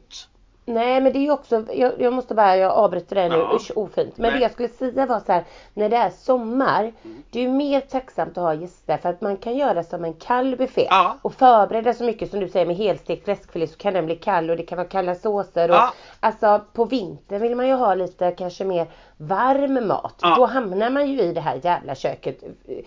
Nej 0.64 1.00
men 1.00 1.12
det 1.12 1.18
är 1.18 1.20
ju 1.22 1.30
också, 1.30 1.64
jag, 1.72 1.92
jag 1.98 2.12
måste 2.12 2.34
bara, 2.34 2.56
jag 2.56 2.72
avbryter 2.72 3.16
det 3.16 3.28
nu, 3.28 3.36
Ja. 3.36 3.52
usch 3.56 3.70
ofint. 3.76 4.16
Men 4.16 4.30
Nej. 4.30 4.38
det 4.38 4.42
jag 4.42 4.52
skulle 4.52 4.68
säga 4.68 5.06
var 5.06 5.20
så 5.20 5.32
här, 5.32 5.44
när 5.74 5.88
det 5.88 5.96
är 5.96 6.10
sommar, 6.10 6.92
det 7.30 7.38
är 7.38 7.42
ju 7.42 7.48
mer 7.48 7.80
tacksamt 7.80 8.38
att 8.38 8.44
ha 8.44 8.54
gäster 8.54 8.96
för 8.96 9.08
att 9.08 9.20
man 9.20 9.36
kan 9.36 9.56
göra 9.56 9.82
som 9.84 10.04
en 10.04 10.14
kall 10.14 10.56
buffé. 10.56 10.86
Ja. 10.90 11.16
Och 11.22 11.34
förbereda 11.34 11.94
så 11.94 12.04
mycket 12.04 12.30
som 12.30 12.40
du 12.40 12.48
säger 12.48 12.66
med 12.66 12.76
helstekt 12.76 13.24
fläskfilé 13.24 13.66
så 13.66 13.76
kan 13.78 13.94
den 13.94 14.06
bli 14.06 14.16
kall 14.16 14.50
och 14.50 14.56
det 14.56 14.62
kan 14.62 14.76
vara 14.78 14.88
kalla 14.88 15.14
såser. 15.14 15.68
Och, 15.68 15.74
Ja. 15.74 15.92
Alltså 16.20 16.60
på 16.72 16.84
vintern 16.84 17.40
vill 17.42 17.56
man 17.56 17.68
ju 17.68 17.74
ha 17.74 17.94
lite 17.94 18.30
kanske 18.30 18.64
mer 18.64 18.86
varm 19.16 19.86
mat. 19.88 20.14
Ja. 20.22 20.34
Då 20.36 20.46
hamnar 20.46 20.90
man 20.90 21.10
ju 21.10 21.20
i 21.22 21.32
det 21.32 21.40
här 21.40 21.60
jävla 21.62 21.94
köket 21.94 22.42
eh, 22.68 22.84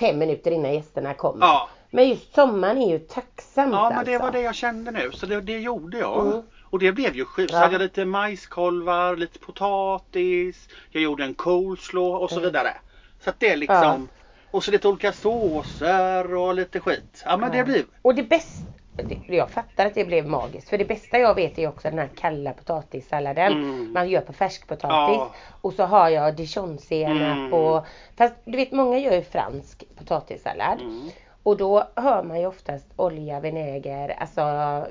fem 0.00 0.18
minuter 0.18 0.50
innan 0.50 0.74
gästerna 0.74 1.14
kommer. 1.14 1.46
Ja. 1.46 1.68
Men 1.90 2.08
just 2.08 2.34
sommaren 2.34 2.78
är 2.78 2.90
ju 2.90 2.98
tacksamt 2.98 3.72
Ja 3.72 3.90
men 3.94 4.04
det 4.04 4.12
alltså. 4.14 4.24
var 4.26 4.32
det 4.32 4.40
jag 4.40 4.54
kände 4.54 4.90
nu 4.90 5.10
så 5.12 5.26
det, 5.26 5.40
det 5.40 5.58
gjorde 5.58 5.98
jag. 5.98 6.26
Mm. 6.26 6.42
Och 6.70 6.78
det 6.78 6.92
blev 6.92 7.16
ju 7.16 7.24
sjukt. 7.24 7.50
Så 7.50 7.56
Ja. 7.56 7.60
hade 7.60 7.74
jag 7.74 7.82
lite 7.82 8.04
majskolvar, 8.04 9.16
lite 9.16 9.38
potatis. 9.38 10.68
Jag 10.90 11.02
gjorde 11.02 11.24
en 11.24 11.34
coleslaw 11.34 12.10
och 12.24 12.30
så 12.30 12.36
Mm. 12.36 12.44
vidare. 12.48 12.72
Så 13.20 13.30
att 13.30 13.40
det 13.40 13.56
liksom. 13.56 14.08
Och 14.50 14.64
så 14.64 14.70
lite 14.70 14.88
olika 14.88 15.12
såser 15.12 16.34
och 16.34 16.54
lite 16.54 16.80
skit. 16.80 17.22
Ja 17.24 17.36
men 17.36 17.50
det 17.50 17.58
Ja. 17.58 17.64
blir. 17.64 17.84
Och 18.02 18.14
det 18.14 18.22
bästa, 18.22 18.62
det- 18.96 19.34
jag 19.36 19.50
fattar 19.50 19.86
att 19.86 19.94
det 19.94 20.04
blev 20.04 20.26
magiskt. 20.26 20.68
För 20.68 20.78
det 20.78 20.84
bästa 20.84 21.18
jag 21.18 21.34
vet 21.34 21.58
är 21.58 21.68
också 21.68 21.88
den 21.90 21.98
här 21.98 22.08
kalla 22.16 22.52
potatissalladen. 22.52 23.52
Mm. 23.52 23.92
Man 23.92 24.08
gör 24.08 24.20
på 24.20 24.32
färskpotatis. 24.32 25.16
Ja. 25.16 25.34
Och 25.60 25.72
så 25.72 25.82
har 25.84 26.08
jag 26.08 26.36
dijonsenap 26.36 27.20
Mm. 27.38 27.52
och 27.52 27.86
Fast 28.16 28.34
du 28.44 28.56
vet 28.56 28.72
många 28.72 28.98
gör 28.98 29.12
ju 29.12 29.22
fransk 29.22 29.84
potatissallad. 29.98 30.80
Mm. 30.80 31.10
Och 31.42 31.56
då 31.56 31.84
hör 31.96 32.22
man 32.22 32.40
ju 32.40 32.46
oftast 32.46 32.86
olja, 32.96 33.40
vinäger, 33.40 34.08
alltså 34.18 34.42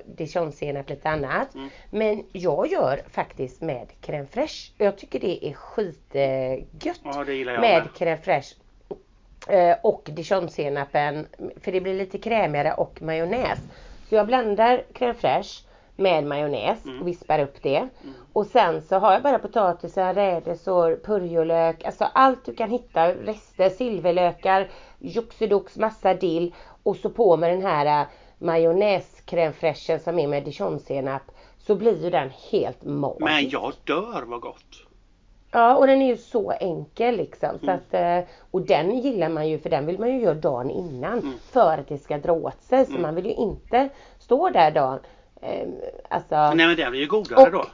dijonsenap, 0.06 0.90
lite 0.90 1.10
annat. 1.10 1.56
Mm. 1.56 1.70
Men 1.90 2.24
jag 2.32 2.68
gör 2.68 3.02
faktiskt 3.12 3.62
med 3.62 3.88
crème 4.02 4.28
fraîche. 4.28 4.72
Jag 4.78 4.98
tycker 4.98 5.20
det 5.20 5.46
är 5.48 5.54
skitgött 5.54 7.00
Ja 7.04 7.24
det 7.24 7.46
med 7.46 7.60
med. 7.60 7.84
crème 7.98 8.18
fraîche. 8.22 8.56
Eh, 9.48 9.78
och 9.84 10.10
dijonsenapen 10.12 11.28
för 11.62 11.72
det 11.72 11.82
blir 11.82 11.94
lite 11.94 12.18
krämigare 12.18 12.74
och 12.74 13.02
majonnäs. 13.02 13.60
Så 14.10 14.16
jag 14.16 14.28
blandar 14.28 14.84
crème 14.94 15.14
fraîche 15.14 15.66
med 15.96 16.24
majonnäs 16.24 16.86
Mm. 16.86 17.02
och 17.02 17.08
vispar 17.08 17.40
upp 17.40 17.64
det. 17.64 17.88
Och 18.34 18.46
sen 18.46 18.82
så 18.82 18.96
har 19.00 19.14
jag 19.14 19.22
bara 19.24 19.40
potatisen, 19.40 20.16
rädisor, 20.16 21.00
purjolök, 21.06 21.84
alltså 21.84 22.08
allt 22.14 22.46
du 22.46 22.56
kan 22.56 22.70
hitta. 22.70 23.14
Rester, 23.14 23.70
silverlökar, 23.70 24.68
joxidox, 25.00 25.78
massa 25.78 26.14
dill. 26.14 26.54
Och 26.84 26.96
så 26.98 27.10
på 27.10 27.38
med 27.38 27.52
den 27.52 27.62
här 27.62 28.02
äh, 28.02 28.08
majonnäs-crème 28.40 29.52
fraîchen 29.52 30.00
som 30.00 30.20
är 30.20 30.28
med 30.28 30.44
dijonsenap. 30.44 31.22
Så 31.60 31.76
blir 31.76 32.04
ju 32.04 32.10
den 32.10 32.30
helt 32.52 32.84
magisk. 32.84 33.22
Men 33.22 33.50
jag 33.50 33.74
dör 33.84 34.24
vad 34.28 34.42
gott. 34.42 34.86
Ja 35.52 35.76
och 35.78 35.88
den 35.88 36.02
är 36.02 36.08
ju 36.08 36.18
så 36.18 36.52
enkel 36.52 37.16
liksom. 37.18 37.50
Så 37.60 37.66
Mm. 37.66 37.76
att, 37.76 37.94
eh, 37.94 38.30
och 38.52 38.62
den 38.62 39.00
gillar 39.00 39.30
man 39.30 39.50
ju 39.50 39.60
för 39.60 39.70
den 39.70 39.86
vill 39.86 40.00
man 40.00 40.10
ju 40.10 40.22
göra 40.22 40.34
dagen 40.34 40.70
innan. 40.70 41.20
Mm. 41.20 41.34
För 41.52 41.78
att 41.78 41.88
det 41.88 41.98
ska 41.98 42.18
dra 42.18 42.32
åt 42.34 42.62
sig. 42.64 42.86
Så 42.86 42.92
man 42.92 43.16
vill 43.16 43.26
ju 43.26 43.34
inte 43.34 43.90
stå 44.20 44.50
där 44.50 44.72
dagen. 44.72 45.00
Eh, 45.42 45.68
alltså, 46.10 46.36
Nej 46.36 46.68
men 46.68 46.76
den 46.78 46.92
blir 46.92 47.02
ju 47.02 47.08
godare 47.08 47.42
Och- 47.46 47.52
då. 47.52 47.66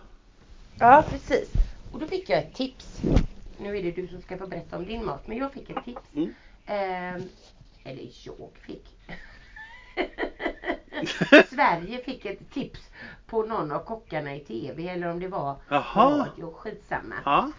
Ja 0.79 1.03
precis. 1.09 1.49
Och 1.93 1.99
då 1.99 2.05
fick 2.05 2.29
jag 2.29 2.39
ett 2.39 2.53
tips. 2.53 3.01
Nu 3.57 3.77
är 3.77 3.83
det 3.83 3.91
du 3.91 4.07
som 4.07 4.21
ska 4.21 4.37
få 4.37 4.47
berätta 4.47 4.77
om 4.77 4.85
din 4.85 5.05
mat. 5.05 5.27
Men 5.27 5.37
jag 5.37 5.51
fick 5.51 5.69
ett 5.69 5.85
tips. 5.85 6.31
Ehm, 6.65 7.21
eller 7.83 8.07
jag 8.23 8.49
fick. 8.61 8.97
Sverige 11.49 12.03
fick 12.03 12.25
ett 12.25 12.51
tips 12.53 12.79
på 13.27 13.43
någon 13.43 13.71
av 13.71 13.79
kockarna 13.79 14.35
i 14.35 14.39
TV. 14.39 14.87
Eller 14.89 15.07
om 15.07 15.19
det 15.19 15.27
var 15.27 15.55
Jaha. 15.69 16.09
radio. 16.19 16.53
Skitsamma. 16.53 17.15
Ja. 17.25 17.51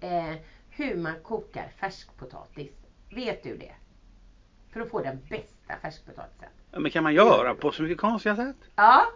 Eh, 0.00 0.34
hur 0.70 0.96
man 0.96 1.20
kokar 1.22 1.68
färskpotatis. 1.80 2.72
Vet 3.10 3.42
du 3.42 3.56
det? 3.56 3.72
För 4.72 4.80
att 4.80 4.90
få 4.90 5.00
den 5.02 5.18
bästa 5.28 5.76
färskpotatisen. 5.82 6.48
Men 6.70 6.90
kan 6.90 7.02
man 7.02 7.14
göra 7.14 7.54
på 7.54 7.72
så 7.72 7.82
mycket 7.82 7.98
konstiga 7.98 8.36
sätt? 8.36 8.56
Ja. 8.76 9.06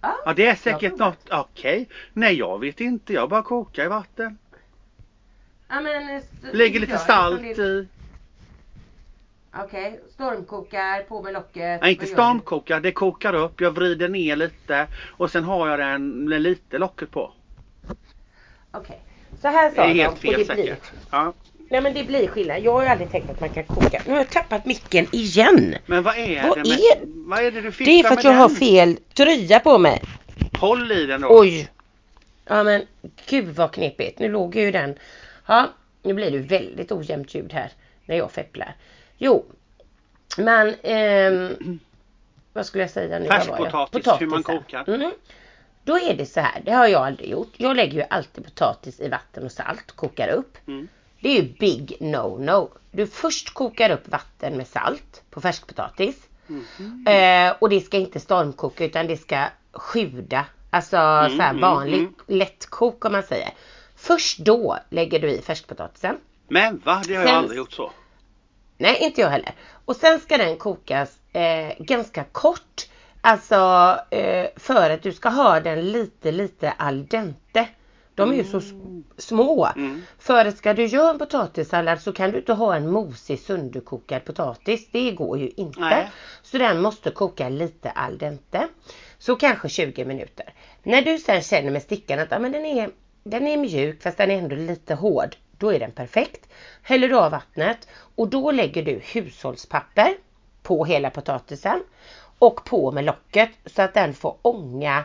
Ja 0.00 0.32
det 0.36 0.46
är 0.46 0.54
säkert 0.54 0.96
något, 0.96 1.28
okej. 1.30 1.88
Nej 2.12 2.34
jag 2.34 2.58
vet 2.58 2.80
inte, 2.80 3.12
jag 3.12 3.28
bara 3.28 3.42
kokar 3.42 3.84
i 3.84 3.88
vatten. 3.88 4.38
ja 5.68 5.80
men, 5.80 6.16
eh, 6.16 6.22
Lägger 6.52 6.80
lite 6.80 6.98
salt 6.98 7.40
i. 7.42 7.88
Okej, 9.56 10.00
stormkokar, 10.14 11.02
på 11.02 11.22
med 11.22 11.32
locket. 11.32 11.80
Nej 11.82 11.92
inte 11.92 12.06
stormkokar, 12.06 12.80
det 12.80 12.92
kokar 12.92 13.34
upp, 13.34 13.60
jag 13.60 13.70
vrider 13.70 14.08
ner 14.08 14.36
lite 14.36 14.86
och 15.06 15.30
sen 15.30 15.44
har 15.44 15.68
jag 15.68 15.78
den 15.78 16.28
med 16.28 16.42
lite 16.42 16.78
locket 16.78 17.10
på. 17.10 17.32
Okej. 18.70 19.00
Så 19.42 19.48
här 19.48 19.70
Det 19.70 19.76
sa 19.76 19.82
är 19.84 19.88
de 19.88 20.00
helt 20.00 20.12
och 20.12 20.18
fel 20.18 20.30
det 20.46 20.54
blir, 20.54 20.64
säkert. 20.64 20.92
Ja. 21.10 21.32
Nej 21.70 21.80
men 21.80 21.94
det 21.94 22.04
blir 22.04 22.28
skillnad. 22.28 22.60
Jag 22.62 22.72
har 22.72 22.82
ju 22.82 22.88
aldrig 22.88 23.10
tänkt 23.10 23.30
att 23.30 23.40
man 23.40 23.50
kan 23.50 23.64
koka. 23.64 24.02
Nu 24.06 24.10
har 24.12 24.18
jag 24.18 24.30
tappat 24.30 24.66
micken 24.66 25.06
igen. 25.12 25.74
Men 25.86 26.02
vad 26.02 26.18
är 26.18 26.48
Vad 26.48 26.58
det 26.58 26.68
med, 26.68 26.78
är- 26.78 27.28
vad 27.28 27.38
är 27.38 27.50
det 27.50 27.60
du 27.60 27.72
fick 27.72 27.86
Det 27.86 28.00
är 28.00 28.02
för 28.04 28.14
att 28.14 28.24
jag 28.24 28.32
har 28.32 28.48
fel 28.48 28.96
tröja 29.14 29.60
på 29.60 29.78
mig. 29.78 30.02
Håll 30.60 30.92
i 30.92 31.06
den 31.06 31.20
då. 31.20 31.40
Oj! 31.40 31.68
Ja 32.44 32.62
men 32.64 32.82
gud 33.26 33.48
vad 33.48 33.72
knepigt. 33.72 34.18
Nu 34.18 34.28
låg 34.28 34.56
ju 34.56 34.70
den. 34.70 34.94
Ja, 35.46 35.66
nu 36.02 36.14
blir 36.14 36.30
det 36.30 36.38
väldigt 36.38 36.92
ojämnt 36.92 37.34
ljud 37.34 37.52
här 37.52 37.72
när 38.06 38.16
jag 38.16 38.32
fepplar. 38.32 38.74
Jo, 39.18 39.44
men 40.36 40.74
ehm, 40.82 41.78
vad 42.52 42.66
skulle 42.66 42.84
jag 42.84 42.90
säga 42.90 43.18
nu? 43.18 43.26
Jag? 43.26 43.34
Färskpotatis, 43.34 44.06
hur 44.20 44.26
man 44.26 44.42
kokar. 44.42 44.88
Mm. 44.88 45.12
Då 45.84 45.98
är 45.98 46.14
det 46.14 46.26
så 46.26 46.40
här, 46.40 46.62
det 46.64 46.72
har 46.72 46.86
jag 46.86 47.06
aldrig 47.06 47.30
gjort. 47.30 47.52
Jag 47.56 47.76
lägger 47.76 47.94
ju 47.94 48.04
alltid 48.10 48.44
potatis 48.44 49.00
i 49.00 49.08
vatten 49.08 49.44
och 49.44 49.52
salt, 49.52 49.92
kokar 49.92 50.28
upp. 50.28 50.56
Mm. 50.66 50.88
Det 51.20 51.28
är 51.28 51.42
ju 51.42 51.48
big 51.58 51.96
no-no. 52.00 52.70
Du 52.90 53.06
först 53.06 53.54
kokar 53.54 53.90
upp 53.90 54.08
vatten 54.08 54.56
med 54.56 54.66
salt 54.66 55.22
på 55.30 55.40
färskpotatis. 55.40 56.16
Mhm. 56.46 57.06
Eh, 57.06 57.54
och 57.58 57.68
det 57.68 57.80
ska 57.80 57.96
inte 57.96 58.20
stormkoka 58.20 58.84
utan 58.84 59.06
det 59.06 59.16
ska 59.16 59.44
sjuda. 59.72 60.44
Alltså 60.70 60.96
så 60.96 61.42
här 61.42 61.50
mm, 61.50 61.60
vanlig 61.60 61.98
mm. 61.98 62.14
lättkok 62.26 63.04
om 63.04 63.12
man 63.12 63.22
säger. 63.22 63.50
Först 63.96 64.38
då 64.38 64.78
lägger 64.90 65.20
du 65.20 65.30
i 65.30 65.42
färskpotatisen. 65.42 66.16
Men 66.48 66.78
va? 66.84 67.02
Det 67.06 67.14
har 67.14 67.22
jag 67.22 67.28
Sen- 67.28 67.38
aldrig 67.38 67.58
gjort 67.58 67.72
så. 67.72 67.92
Nej, 68.78 68.98
inte 69.00 69.20
jag 69.20 69.28
heller. 69.28 69.52
Och 69.84 69.96
sen 69.96 70.20
ska 70.20 70.36
den 70.38 70.56
kokas 70.56 71.18
eh, 71.32 71.72
ganska 71.78 72.24
kort. 72.24 72.88
Alltså 73.20 73.56
eh, 74.10 74.46
för 74.56 74.90
att 74.90 75.02
du 75.02 75.12
ska 75.12 75.28
ha 75.28 75.60
den 75.60 75.92
lite, 75.92 76.32
lite 76.32 76.70
al 76.70 77.06
dente. 77.06 77.68
De 78.14 78.30
är 78.32 78.34
ju 78.36 78.44
så 78.44 78.58
s- 78.58 78.72
små. 79.18 79.66
Mm. 79.76 80.02
För 80.18 80.44
att 80.44 80.56
ska 80.56 80.74
du 80.74 80.86
göra 80.86 81.10
en 81.10 81.18
potatissallad 81.18 82.00
så 82.00 82.12
kan 82.12 82.30
du 82.30 82.38
inte 82.38 82.52
ha 82.52 82.76
en 82.76 82.90
mosig 82.90 83.38
sönderkokad 83.40 84.24
potatis. 84.24 84.88
Det 84.92 85.10
går 85.10 85.38
ju 85.38 85.50
inte. 85.56 85.80
Nej. 85.80 86.10
Så 86.42 86.58
den 86.58 86.80
måste 86.80 87.10
koka 87.10 87.48
lite 87.48 87.90
al 87.90 88.18
dente. 88.18 88.68
Så 89.18 89.36
kanske 89.36 89.68
20 89.68 90.04
minuter. 90.04 90.54
När 90.82 91.02
du 91.02 91.18
sen 91.18 91.42
känner 91.42 91.70
med 91.70 91.82
stickan 91.82 92.18
att 92.18 92.30
ja, 92.30 92.38
men 92.38 92.52
den, 92.52 92.66
är, 92.66 92.90
den 93.24 93.46
är 93.46 93.56
mjuk 93.56 94.02
fast 94.02 94.18
den 94.18 94.30
är 94.30 94.38
ändå 94.38 94.56
lite 94.56 94.94
hård. 94.94 95.36
Då 95.58 95.72
är 95.72 95.78
den 95.78 95.92
perfekt. 95.92 96.48
Häller 96.82 97.08
du 97.08 97.18
av 97.18 97.30
vattnet 97.30 97.88
och 98.14 98.28
då 98.28 98.50
lägger 98.50 98.82
du 98.82 99.00
hushållspapper 99.04 100.14
på 100.62 100.84
hela 100.84 101.10
potatisen. 101.10 101.82
Och 102.38 102.64
på 102.64 102.92
med 102.92 103.04
locket 103.04 103.50
så 103.66 103.82
att 103.82 103.94
den 103.94 104.14
får 104.14 104.36
ånga 104.42 105.04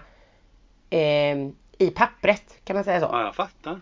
eh, 0.89 1.37
i 1.77 1.91
pappret. 1.95 2.43
Kan 2.63 2.75
man 2.75 2.83
säga 2.83 2.99
så? 2.99 3.05
Ja, 3.11 3.21
jag 3.21 3.35
fattar. 3.35 3.81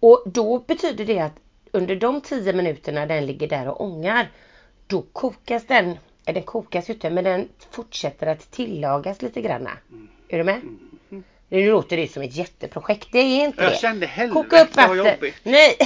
Och 0.00 0.22
då 0.26 0.58
betyder 0.58 1.04
det 1.04 1.18
att 1.18 1.32
under 1.72 1.96
de 1.96 2.20
10 2.20 2.52
minuterna 2.52 3.06
den 3.06 3.26
ligger 3.26 3.48
där 3.48 3.68
och 3.68 3.80
ångar. 3.80 4.30
Då 4.86 5.02
kokas 5.02 5.66
den, 5.66 5.98
eller 6.24 6.34
den 6.34 6.42
kokas 6.42 6.88
ju 6.88 6.94
inte 6.94 7.10
men 7.10 7.24
den 7.24 7.48
fortsätter 7.70 8.26
att 8.26 8.50
tillagas 8.50 9.22
lite 9.22 9.40
granna. 9.40 9.70
Är 10.28 10.38
du 10.38 10.44
med? 10.44 10.60
Nu 11.52 11.70
låter 11.70 11.96
det 11.96 12.12
som 12.12 12.22
ett 12.22 12.36
jätteprojekt. 12.36 13.08
Det 13.12 13.18
är 13.18 13.44
inte 13.44 13.62
Jag 13.62 13.72
det. 13.72 13.76
kände 13.76 14.06
helvete 14.06 14.34
Koka 14.42 14.62
upp 14.62 14.76
vad 14.76 14.96
jobbigt. 14.96 15.34
Nej. 15.42 15.76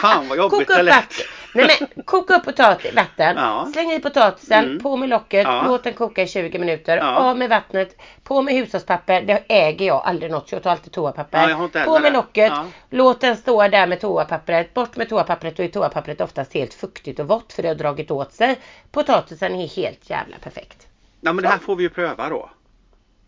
Fan 0.00 0.28
vad 0.28 0.38
jobbigt 0.38 0.50
Koka 0.68 0.80
upp 0.82 0.88
vatten. 0.88 1.26
Nej 1.54 1.76
men 1.94 2.04
koka 2.04 2.34
upp 2.36 2.44
potatis, 2.44 2.94
vatten. 2.94 3.36
Ja. 3.36 3.68
Släng 3.72 3.92
i 3.92 4.00
potatisen, 4.00 4.64
Mm. 4.64 4.82
på 4.82 4.96
med 4.96 5.08
locket, 5.08 5.44
Ja. 5.44 5.64
låt 5.66 5.84
den 5.84 5.92
koka 5.92 6.22
i 6.22 6.28
20 6.28 6.58
minuter. 6.58 6.96
Ja. 6.96 7.16
Av 7.16 7.38
med 7.38 7.48
vattnet, 7.50 7.96
på 8.22 8.42
med 8.42 8.54
hushållspapper. 8.54 9.22
Det 9.22 9.44
äger 9.48 9.86
jag 9.86 10.02
aldrig 10.04 10.30
något 10.30 10.48
så 10.48 10.54
jag 10.54 10.62
tar 10.62 10.70
alltid 10.70 10.92
toapapper. 10.92 11.42
Ja, 11.42 11.48
jag 11.48 11.56
har 11.56 11.64
inte 11.64 11.80
på 11.84 11.92
med 11.98 12.12
det. 12.12 12.16
locket, 12.16 12.52
låt 12.90 13.20
den 13.20 13.36
stå 13.36 13.68
där 13.68 13.86
med 13.86 14.00
toapappret. 14.00 14.74
Bort 14.74 14.96
med 14.96 15.08
toapappret 15.08 15.58
och 15.58 15.64
är 15.64 15.68
toapappret 15.68 16.20
oftast 16.20 16.54
helt 16.54 16.74
fuktigt 16.74 17.18
och 17.20 17.28
vått 17.28 17.52
för 17.52 17.62
det 17.62 17.68
har 17.68 17.74
dragit 17.74 18.10
åt 18.10 18.32
sig. 18.32 18.56
Potatisen 18.92 19.54
är 19.54 19.68
helt 19.68 20.10
jävla 20.10 20.36
perfekt. 20.38 20.86
Ja 21.20 21.32
men 21.32 21.42
det 21.42 21.48
här 21.48 21.58
får 21.58 21.76
vi 21.76 21.82
ju 21.82 21.88
pröva 21.90 22.28
då. 22.28 22.50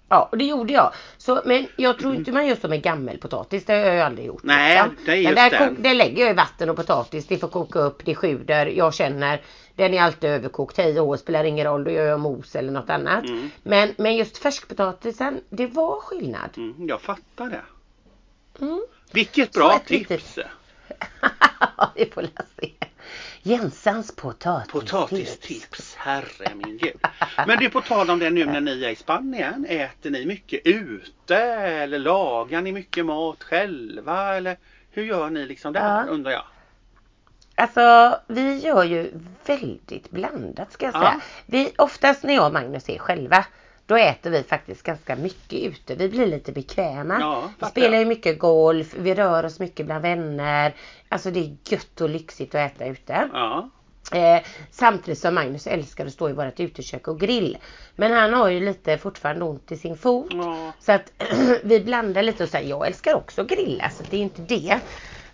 Ja, 0.08 0.28
och 0.32 0.38
det 0.38 0.44
gjorde 0.44 0.72
jag. 0.72 0.92
Så, 1.16 1.42
men 1.44 1.66
jag 1.76 1.98
tror 1.98 2.14
inte 2.14 2.32
man 2.32 2.46
gör 2.46 2.56
så 2.56 2.68
med 2.68 2.82
gammelpotatis. 2.82 3.64
Det 3.64 3.72
har 3.72 3.80
jag 3.80 3.94
ju 3.94 4.00
aldrig 4.00 4.26
gjort. 4.26 4.42
Nej, 4.42 4.74
liksom. 4.82 4.96
det 5.06 5.12
är 5.12 5.16
just 5.16 5.34
där, 5.36 5.68
ko- 5.68 5.74
det 5.78 5.94
lägger 5.94 6.22
jag 6.22 6.30
i 6.30 6.34
vatten 6.34 6.70
och 6.70 6.76
potatis. 6.76 7.26
Det 7.26 7.38
får 7.38 7.48
koka 7.48 7.78
upp, 7.78 8.04
det 8.04 8.14
sjuder. 8.14 8.66
Jag 8.66 8.94
känner, 8.94 9.42
den 9.74 9.94
är 9.94 10.02
alltid 10.02 10.30
överkokt. 10.30 10.76
Hej 10.78 11.00
och 11.00 11.18
spelar 11.18 11.44
ingen 11.44 11.64
roll. 11.66 11.84
Då 11.84 11.90
gör 11.90 12.06
jag 12.06 12.20
mos 12.20 12.56
eller 12.56 12.72
något 12.72 12.90
annat. 12.90 13.24
Mm. 13.24 13.50
Men, 13.62 13.94
men 13.98 14.16
just 14.16 14.38
färskpotatisen, 14.38 15.40
det 15.48 15.66
var 15.66 16.00
skillnad. 16.00 16.50
Mm, 16.56 16.88
jag 16.88 17.00
fattar 17.00 17.50
det. 17.50 17.62
Mm. 18.64 18.82
Vilket 19.12 19.52
bra 19.52 19.78
tips! 19.86 20.38
Vi 21.94 22.06
får 22.06 22.22
se. 22.60 22.72
Jensans 23.46 24.16
potatistips. 24.16 24.72
Potatistips, 24.90 25.94
herre 25.98 26.54
min 26.54 26.78
gud. 26.78 27.00
Men 27.46 27.58
du 27.58 27.70
på 27.70 27.80
tal 27.80 28.10
om 28.10 28.18
det 28.18 28.30
nu 28.30 28.44
när 28.46 28.60
ni 28.60 28.84
är 28.84 28.88
i 28.90 28.96
Spanien, 28.96 29.66
äter 29.68 30.10
ni 30.10 30.26
mycket 30.26 30.60
ute 30.64 31.36
eller 31.36 31.98
lagar 31.98 32.62
ni 32.62 32.72
mycket 32.72 33.06
mat 33.06 33.42
själva 33.42 34.36
eller 34.36 34.56
hur 34.90 35.04
gör 35.04 35.30
ni 35.30 35.46
liksom 35.46 35.72
där 35.72 35.80
Ja. 35.80 36.04
undrar 36.10 36.32
jag? 36.32 36.44
Alltså 37.54 38.16
vi 38.26 38.58
gör 38.58 38.84
ju 38.84 39.10
väldigt 39.46 40.10
blandat 40.10 40.72
ska 40.72 40.86
jag 40.86 40.94
Ja. 40.94 41.00
säga. 41.00 41.20
Vi, 41.46 41.72
oftast 41.78 42.22
när 42.22 42.34
jag 42.34 42.46
och 42.46 42.52
Magnus 42.52 42.88
är 42.88 42.98
själva 42.98 43.44
då 43.86 43.96
äter 43.96 44.30
vi 44.30 44.42
faktiskt 44.42 44.82
ganska 44.82 45.16
mycket 45.16 45.60
ute. 45.60 45.94
Vi 45.94 46.08
blir 46.08 46.26
lite 46.26 46.52
bekväma. 46.52 47.20
Ja, 47.20 47.50
vi 47.60 47.66
spelar 47.66 47.98
ju 47.98 48.04
mycket 48.04 48.38
golf, 48.38 48.94
vi 48.98 49.14
rör 49.14 49.44
oss 49.44 49.60
mycket 49.60 49.86
bland 49.86 50.02
vänner. 50.02 50.74
Alltså 51.08 51.30
det 51.30 51.40
är 51.40 51.56
gött 51.68 52.00
och 52.00 52.08
lyxigt 52.08 52.54
att 52.54 52.72
äta 52.72 52.86
ute. 52.86 53.28
Ja. 53.32 53.70
Eh, 54.12 54.42
samtidigt 54.70 55.18
som 55.18 55.34
Magnus 55.34 55.66
älskar 55.66 56.06
att 56.06 56.12
stå 56.12 56.30
i 56.30 56.32
vårt 56.32 56.60
utekök 56.60 57.08
och 57.08 57.20
grill. 57.20 57.58
Men 57.96 58.12
han 58.12 58.32
har 58.32 58.48
ju 58.48 58.60
lite 58.60 58.98
fortfarande 58.98 59.44
ont 59.44 59.72
i 59.72 59.76
sin 59.76 59.96
fot. 59.96 60.30
Ja. 60.30 60.72
Så 60.80 60.92
att 60.92 61.12
vi 61.62 61.80
blandar 61.80 62.22
lite 62.22 62.42
och 62.42 62.48
säger 62.48 62.70
jag 62.70 62.86
älskar 62.86 63.14
också 63.14 63.40
att 63.40 63.48
grilla 63.48 63.90
så 63.90 64.02
det 64.10 64.16
är 64.16 64.20
inte 64.20 64.42
det. 64.42 64.80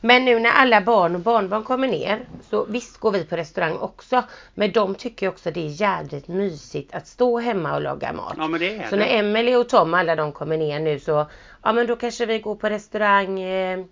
Men 0.05 0.25
nu 0.25 0.39
när 0.41 0.51
alla 0.51 0.81
barn 0.81 1.15
och 1.15 1.21
barnbarn 1.21 1.63
kommer 1.65 1.89
ner 1.89 2.21
så 2.51 2.65
visst 2.65 2.99
går 2.99 3.11
vi 3.11 3.25
på 3.25 3.37
restaurang 3.37 3.77
också. 3.79 4.23
Men 4.55 4.73
de 4.73 4.95
tycker 4.95 5.29
också 5.29 5.51
det 5.51 5.61
är 5.67 5.81
jädrigt 5.81 6.29
mysigt 6.29 6.95
att 6.95 7.07
stå 7.07 7.39
hemma 7.39 7.75
och 7.75 7.81
laga 7.83 8.13
mat. 8.13 8.35
ja 8.37 8.49
men 8.49 8.61
det 8.61 8.77
är 8.77 8.89
Så 8.89 8.97
det. 8.97 9.01
när 9.03 9.19
Emelie 9.19 9.57
och 9.57 9.69
Tom 9.69 9.95
alla 9.95 10.17
de 10.17 10.33
kommer 10.33 10.57
ner 10.57 10.81
nu 10.81 10.99
så 10.99 11.27
ja 11.63 11.73
men 11.73 11.87
då 11.87 11.97
kanske 11.97 12.27
vi 12.27 12.39
går 12.39 12.55
på 12.55 12.69
restaurang 12.69 13.41
eh, 13.41 13.85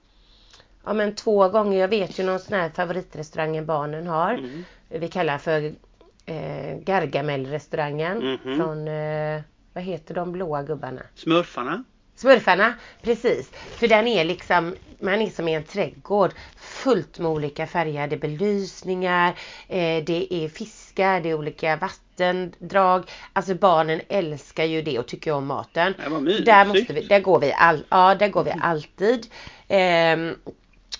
Ja 0.84 0.92
men 0.92 1.14
två 1.14 1.48
gånger. 1.48 1.78
Jag 1.80 1.88
vet 1.88 2.18
ju 2.18 2.24
någon 2.24 2.38
sån 2.40 2.58
här 2.58 2.68
favoritrestaurangen 2.70 3.66
barnen 3.66 4.06
har. 4.06 4.34
Mm. 4.34 4.64
Vi 4.88 5.08
kallar 5.08 5.38
för 5.38 5.72
eh, 6.26 6.76
Gargamel-restaurangen 6.84 8.38
Mhm. 8.44 8.56
från 8.56 8.88
eh, 8.88 9.40
vad 9.72 9.84
heter 9.84 10.14
de 10.14 10.32
blåa 10.32 10.62
gubbarna? 10.62 11.02
Smurfarna. 11.14 11.84
Smurfarna, 12.20 12.74
precis. 13.02 13.50
För 13.52 13.88
den 13.88 14.08
är 14.08 14.24
liksom, 14.24 14.76
man 14.98 15.22
är 15.22 15.30
som 15.30 15.48
i 15.48 15.54
en 15.54 15.64
trädgård. 15.64 16.32
Fullt 16.56 17.18
med 17.18 17.30
olika 17.30 17.66
färgade 17.66 18.16
belysningar. 18.16 19.28
Eh, 19.68 20.04
det 20.04 20.26
är 20.30 20.48
fiskar, 20.48 21.20
det 21.20 21.30
är 21.30 21.34
olika 21.34 21.76
vattendrag. 21.76 23.10
Alltså 23.32 23.54
barnen 23.54 24.00
älskar 24.08 24.64
ju 24.64 24.82
det 24.82 24.98
och 24.98 25.06
tycker 25.06 25.32
om 25.32 25.46
maten. 25.46 25.94
Där, 26.44 26.64
måste 26.64 26.92
vi, 26.92 27.00
där 27.00 27.20
går 27.20 27.40
vi, 27.40 27.52
all, 27.52 27.84
ja, 27.88 28.14
där 28.14 28.28
går 28.28 28.44
vi 28.44 28.52
alltid. 28.60 29.26
Ehm, 29.68 30.34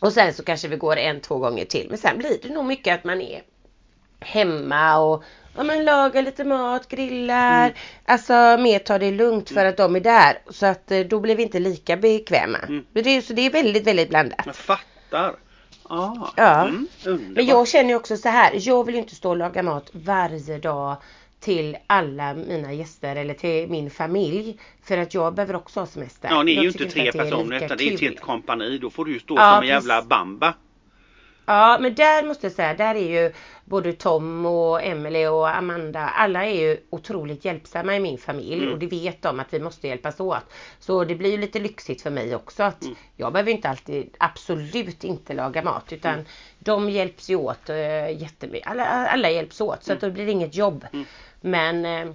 och 0.01 0.13
sen 0.13 0.35
så 0.35 0.45
kanske 0.45 0.69
vi 0.69 0.77
går 0.77 0.97
en, 0.97 1.21
två 1.21 1.39
gånger 1.39 1.65
till. 1.65 1.87
Men 1.89 1.99
sen 1.99 2.19
blir 2.19 2.39
det 2.43 2.49
nog 2.49 2.65
mycket 2.65 2.95
att 2.95 3.05
man 3.05 3.21
är 3.21 3.43
hemma 4.21 4.99
och 4.99 5.25
ja, 5.57 5.63
men 5.63 5.85
lagar 5.85 6.23
lite 6.23 6.45
mat, 6.45 6.89
grillar. 6.89 7.65
Mm. 7.65 7.77
Alltså 8.05 8.33
mer 8.59 8.79
tar 8.79 8.99
det 8.99 9.11
lugnt 9.11 9.51
för 9.51 9.65
att 9.65 9.77
de 9.77 9.97
är 9.97 10.01
där. 10.01 10.39
Så 10.51 10.67
att 10.67 10.91
eh, 10.91 11.01
då 11.01 11.21
blir 11.21 11.37
vi 11.37 11.43
inte 11.43 11.59
lika 11.59 11.97
bekväma. 11.97 12.59
Mm. 12.59 12.85
Det 12.93 13.01
är, 13.01 13.21
så 13.21 13.33
det 13.33 13.47
är 13.47 13.51
väldigt, 13.51 13.87
väldigt 13.87 14.09
blandat. 14.09 14.43
Jag 14.47 14.57
fattar. 14.57 15.35
Ah, 15.83 16.29
Ja. 16.37 16.69
Mm. 16.69 16.87
Men 17.35 17.47
jag 17.47 17.69
känner 17.69 17.91
ju 17.91 17.97
också 17.97 18.17
så 18.17 18.29
här. 18.29 18.53
Jag 18.55 18.87
vill 18.87 18.95
inte 18.95 19.15
stå 19.15 19.31
och 19.31 19.37
laga 19.37 19.63
mat 19.63 19.91
varje 19.93 20.59
dag 20.59 20.97
till 21.41 21.77
alla 21.87 22.35
mina 22.35 22.73
gäster 22.73 23.17
eller 23.17 23.35
till 23.35 23.69
min 23.69 23.91
familj. 23.91 24.59
För 24.85 24.99
att 24.99 25.15
jag 25.15 25.35
behöver 25.35 25.57
också 25.57 25.81
ha 25.81 25.87
semester. 25.87 26.29
Ja, 26.29 26.43
ni 26.43 26.53
är 26.53 26.57
Jag 26.57 26.63
ju 26.65 26.69
inte 26.69 26.85
tre 26.85 27.13
personer 27.13 27.65
utan 27.65 27.79
det 27.79 27.89
är 27.89 27.95
ett 27.95 28.01
helt 28.01 28.21
kompani. 28.21 28.79
Då 28.79 28.91
får 28.91 29.05
du 29.05 29.13
ju 29.13 29.21
stå 29.21 29.37
Ja, 29.37 29.55
som 29.55 29.63
en 29.63 29.69
jävla 29.69 30.03
bamba. 30.03 30.55
Ja 31.51 31.79
men 31.81 31.95
där 31.95 32.23
måste 32.27 32.47
jag 32.47 32.53
säga, 32.53 32.75
där 32.75 32.95
är 32.95 33.23
ju 33.25 33.33
både 33.65 33.93
Tom 33.93 34.47
och 34.47 34.83
Emily 34.83 35.27
och 35.27 35.57
Amanda, 35.57 36.01
alla 36.01 36.45
är 36.45 36.55
ju 36.61 36.81
otroligt 36.91 37.45
hjälpsamma 37.45 37.97
i 37.97 38.01
min 38.01 38.19
familj 38.19 38.63
Mm. 38.63 38.73
och 38.73 38.79
det 38.79 38.87
vet 38.87 39.23
de 39.23 39.41
att 39.41 39.55
vi 39.55 39.61
måste 39.61 39.89
hjälpas 39.89 40.21
åt. 40.21 40.45
Så 40.81 41.05
det 41.05 41.15
blir 41.15 41.31
ju 41.31 41.37
lite 41.37 41.59
lyxigt 41.59 42.03
för 42.03 42.11
mig 42.11 42.35
också 42.35 42.63
att 42.63 42.83
Mm. 42.83 42.95
jag 43.17 43.33
behöver 43.33 43.51
inte 43.53 43.69
alltid, 43.69 44.15
absolut 44.19 45.05
inte 45.05 45.35
laga 45.35 45.63
mat 45.63 45.93
utan 45.93 46.13
Mm. 46.15 46.25
de 46.59 46.91
hjälps 46.91 47.29
ju 47.31 47.37
åt 47.37 47.69
äh, 47.71 48.11
jättemycket. 48.23 48.69
Alla, 48.71 48.85
alla 48.87 49.31
hjälps 49.31 49.61
åt 49.61 49.85
så 49.85 49.93
att 49.93 50.01
då 50.01 50.11
blir 50.11 50.27
det 50.27 50.33
inget 50.33 50.55
jobb. 50.55 50.87
Mm. 50.93 51.05
Men 51.41 51.85
eh, 51.85 52.15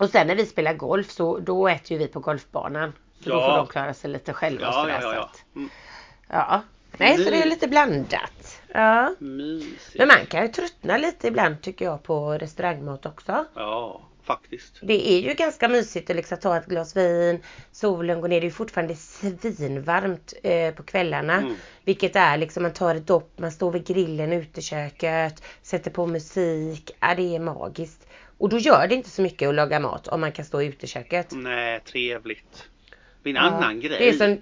och 0.00 0.10
sen 0.10 0.26
när 0.26 0.34
vi 0.36 0.46
spelar 0.46 0.74
golf 0.74 1.10
så 1.10 1.38
då 1.38 1.68
äter 1.68 1.92
ju 1.92 1.98
vi 1.98 2.06
på 2.08 2.20
golfbanan. 2.20 2.92
Så 3.24 3.30
då 3.30 3.36
Ja. 3.36 3.46
får 3.50 3.56
de 3.56 3.66
klara 3.66 3.94
sig 3.94 4.10
lite 4.10 4.32
själva 4.32 4.62
Ja, 4.66 4.72
sådär. 4.72 4.98
ja, 5.02 5.14
ja. 5.14 5.30
Så 5.34 5.40
ja. 5.54 5.58
Mm. 5.60 5.70
ja. 6.28 6.62
Nej 6.96 7.16
så 7.24 7.30
det 7.30 7.42
är 7.42 7.46
lite 7.48 7.68
blandat. 7.68 8.60
Ja. 8.72 9.14
Mysigt. 9.18 9.94
Men 9.98 10.08
man 10.08 10.26
kan 10.26 10.42
ju 10.42 10.48
tröttna 10.48 10.96
lite 10.96 11.28
ibland 11.28 11.62
tycker 11.62 11.84
jag 11.84 12.02
på 12.02 12.32
restaurangmat 12.32 13.06
också. 13.06 13.44
Ja, 13.54 14.00
faktiskt. 14.22 14.78
Det 14.82 15.10
är 15.12 15.20
ju 15.20 15.34
ganska 15.34 15.68
mysigt 15.68 16.10
att 16.10 16.16
liksom 16.16 16.38
ta 16.38 16.56
ett 16.56 16.66
glas 16.66 16.96
vin, 16.96 17.42
solen 17.72 18.20
går 18.20 18.28
ner, 18.28 18.40
det 18.40 18.44
är 18.44 18.48
ju 18.48 18.54
fortfarande 18.54 18.94
svinvarmt 18.96 20.34
eh, 20.42 20.74
på 20.74 20.82
kvällarna. 20.82 21.34
Mm. 21.36 21.54
Vilket 21.84 22.16
är 22.16 22.36
liksom, 22.36 22.62
man 22.62 22.72
tar 22.72 22.94
ett 22.94 23.06
dopp, 23.06 23.32
man 23.38 23.52
står 23.52 23.70
vid 23.72 23.86
grillen, 23.86 24.32
uteköket, 24.32 25.42
sätter 25.62 25.90
på 25.90 26.06
musik. 26.06 26.90
Ja, 27.00 27.14
det 27.14 27.36
är 27.36 27.40
magiskt. 27.40 28.06
Och 28.38 28.48
då 28.48 28.58
gör 28.58 28.86
det 28.86 28.94
inte 28.94 29.10
så 29.10 29.22
mycket 29.22 29.48
att 29.48 29.54
laga 29.54 29.80
mat 29.80 30.08
om 30.08 30.20
man 30.20 30.32
kan 30.32 30.44
stå 30.44 30.62
i 30.62 30.66
uteköket. 30.66 31.26
Nej, 31.30 31.80
trevligt. 31.80 32.68
Det 33.22 33.30
är 33.30 33.34
en 33.36 33.36
Ja, 33.36 33.50
annan 33.50 33.80
grej. 33.80 33.98
Det 33.98 34.08
är 34.08 34.12
som, 34.12 34.40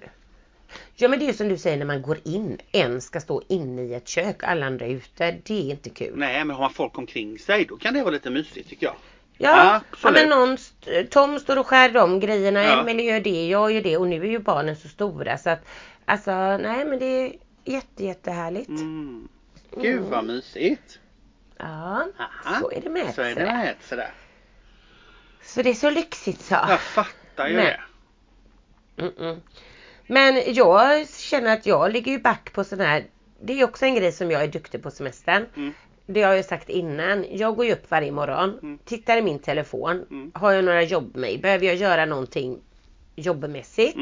ja 0.95 1.07
men 1.07 1.19
det 1.19 1.29
är 1.29 1.33
som 1.33 1.49
du 1.49 1.57
säger 1.57 1.77
när 1.77 1.85
man 1.85 2.01
går 2.01 2.17
in. 2.25 2.57
En 2.71 3.01
ska 3.01 3.19
stå 3.19 3.41
inne 3.47 3.81
i 3.81 3.93
ett 3.93 4.07
kök, 4.07 4.43
alla 4.43 4.65
andra 4.65 4.85
är 4.85 4.89
ute. 4.89 5.31
Det 5.43 5.53
är 5.53 5.71
inte 5.71 5.89
kul. 5.89 6.13
Nej, 6.15 6.45
men 6.45 6.55
har 6.55 6.61
man 6.63 6.73
folk 6.73 6.97
omkring 6.97 7.39
sig 7.39 7.65
då 7.65 7.77
kan 7.77 7.93
det 7.93 8.01
vara 8.01 8.11
lite 8.11 8.29
mysigt 8.29 8.69
tycker 8.69 8.85
jag. 8.85 8.95
Ja, 9.37 9.81
Ja, 10.03 10.11
men 10.11 10.29
någon, 10.29 10.57
Tom 11.09 11.39
står 11.39 11.57
och 11.59 11.67
skär 11.67 11.89
de 11.89 12.19
grejerna, 12.19 12.63
Ja. 12.63 12.81
Emelie 12.81 13.11
gör 13.13 13.19
det, 13.19 13.47
jag 13.47 13.71
gör 13.71 13.81
det 13.81 13.97
och 13.97 14.07
nu 14.07 14.21
är 14.21 14.29
ju 14.29 14.39
barnen 14.39 14.75
så 14.75 14.87
stora 14.87 15.37
så 15.37 15.49
att 15.49 15.65
alltså 16.05 16.31
nej 16.57 16.85
men 16.85 16.99
det 16.99 17.05
är 17.05 17.33
jätte 17.65 18.03
jättehärligt. 18.03 18.69
Mm. 18.69 19.27
Gud 19.81 20.01
vad 20.01 20.25
mysigt. 20.25 20.99
Ja, 21.57 22.07
Aha. 22.19 22.59
så 22.61 22.71
är 22.71 22.81
det 22.81 22.89
med. 22.89 23.13
Så 23.15 23.21
är 23.21 23.35
det 23.35 23.45
med 23.45 23.75
sådär. 23.81 24.11
Så 25.43 25.61
det 25.61 25.69
är 25.69 25.73
så 25.73 25.89
lyxigt 25.89 26.41
så. 26.41 26.53
Jag 26.69 26.79
fattar 26.79 27.47
ju 27.47 27.55
Men- 27.55 27.65
det. 27.65 27.79
Mm-mm. 28.97 29.39
Men 30.11 30.41
jag 30.53 31.09
känner 31.09 31.53
att 31.53 31.65
jag 31.65 31.91
ligger 31.91 32.11
ju 32.11 32.19
back 32.19 32.53
på 32.53 32.63
sån 32.63 32.79
här, 32.79 33.05
det 33.41 33.53
är 33.59 33.63
också 33.63 33.85
en 33.85 33.95
grej 33.95 34.11
som 34.11 34.31
jag 34.31 34.43
är 34.43 34.47
duktig 34.47 34.83
på 34.83 34.91
semestern. 34.91 35.45
Mm. 35.55 35.73
Det 36.05 36.21
har 36.21 36.29
jag 36.29 36.37
ju 36.37 36.43
sagt 36.43 36.69
innan. 36.69 37.25
Jag 37.31 37.55
går 37.55 37.65
ju 37.65 37.73
upp 37.73 37.91
varje 37.91 38.11
morgon, 38.11 38.59
Mm. 38.61 38.77
tittar 38.85 39.17
i 39.17 39.21
min 39.21 39.39
telefon. 39.39 40.05
Mm. 40.11 40.31
Har 40.33 40.51
jag 40.51 40.65
några 40.65 40.83
jobbmejl? 40.83 41.41
Behöver 41.41 41.65
jag 41.65 41.75
göra 41.75 42.05
någonting 42.05 42.59
jobbmässigt? 43.15 43.97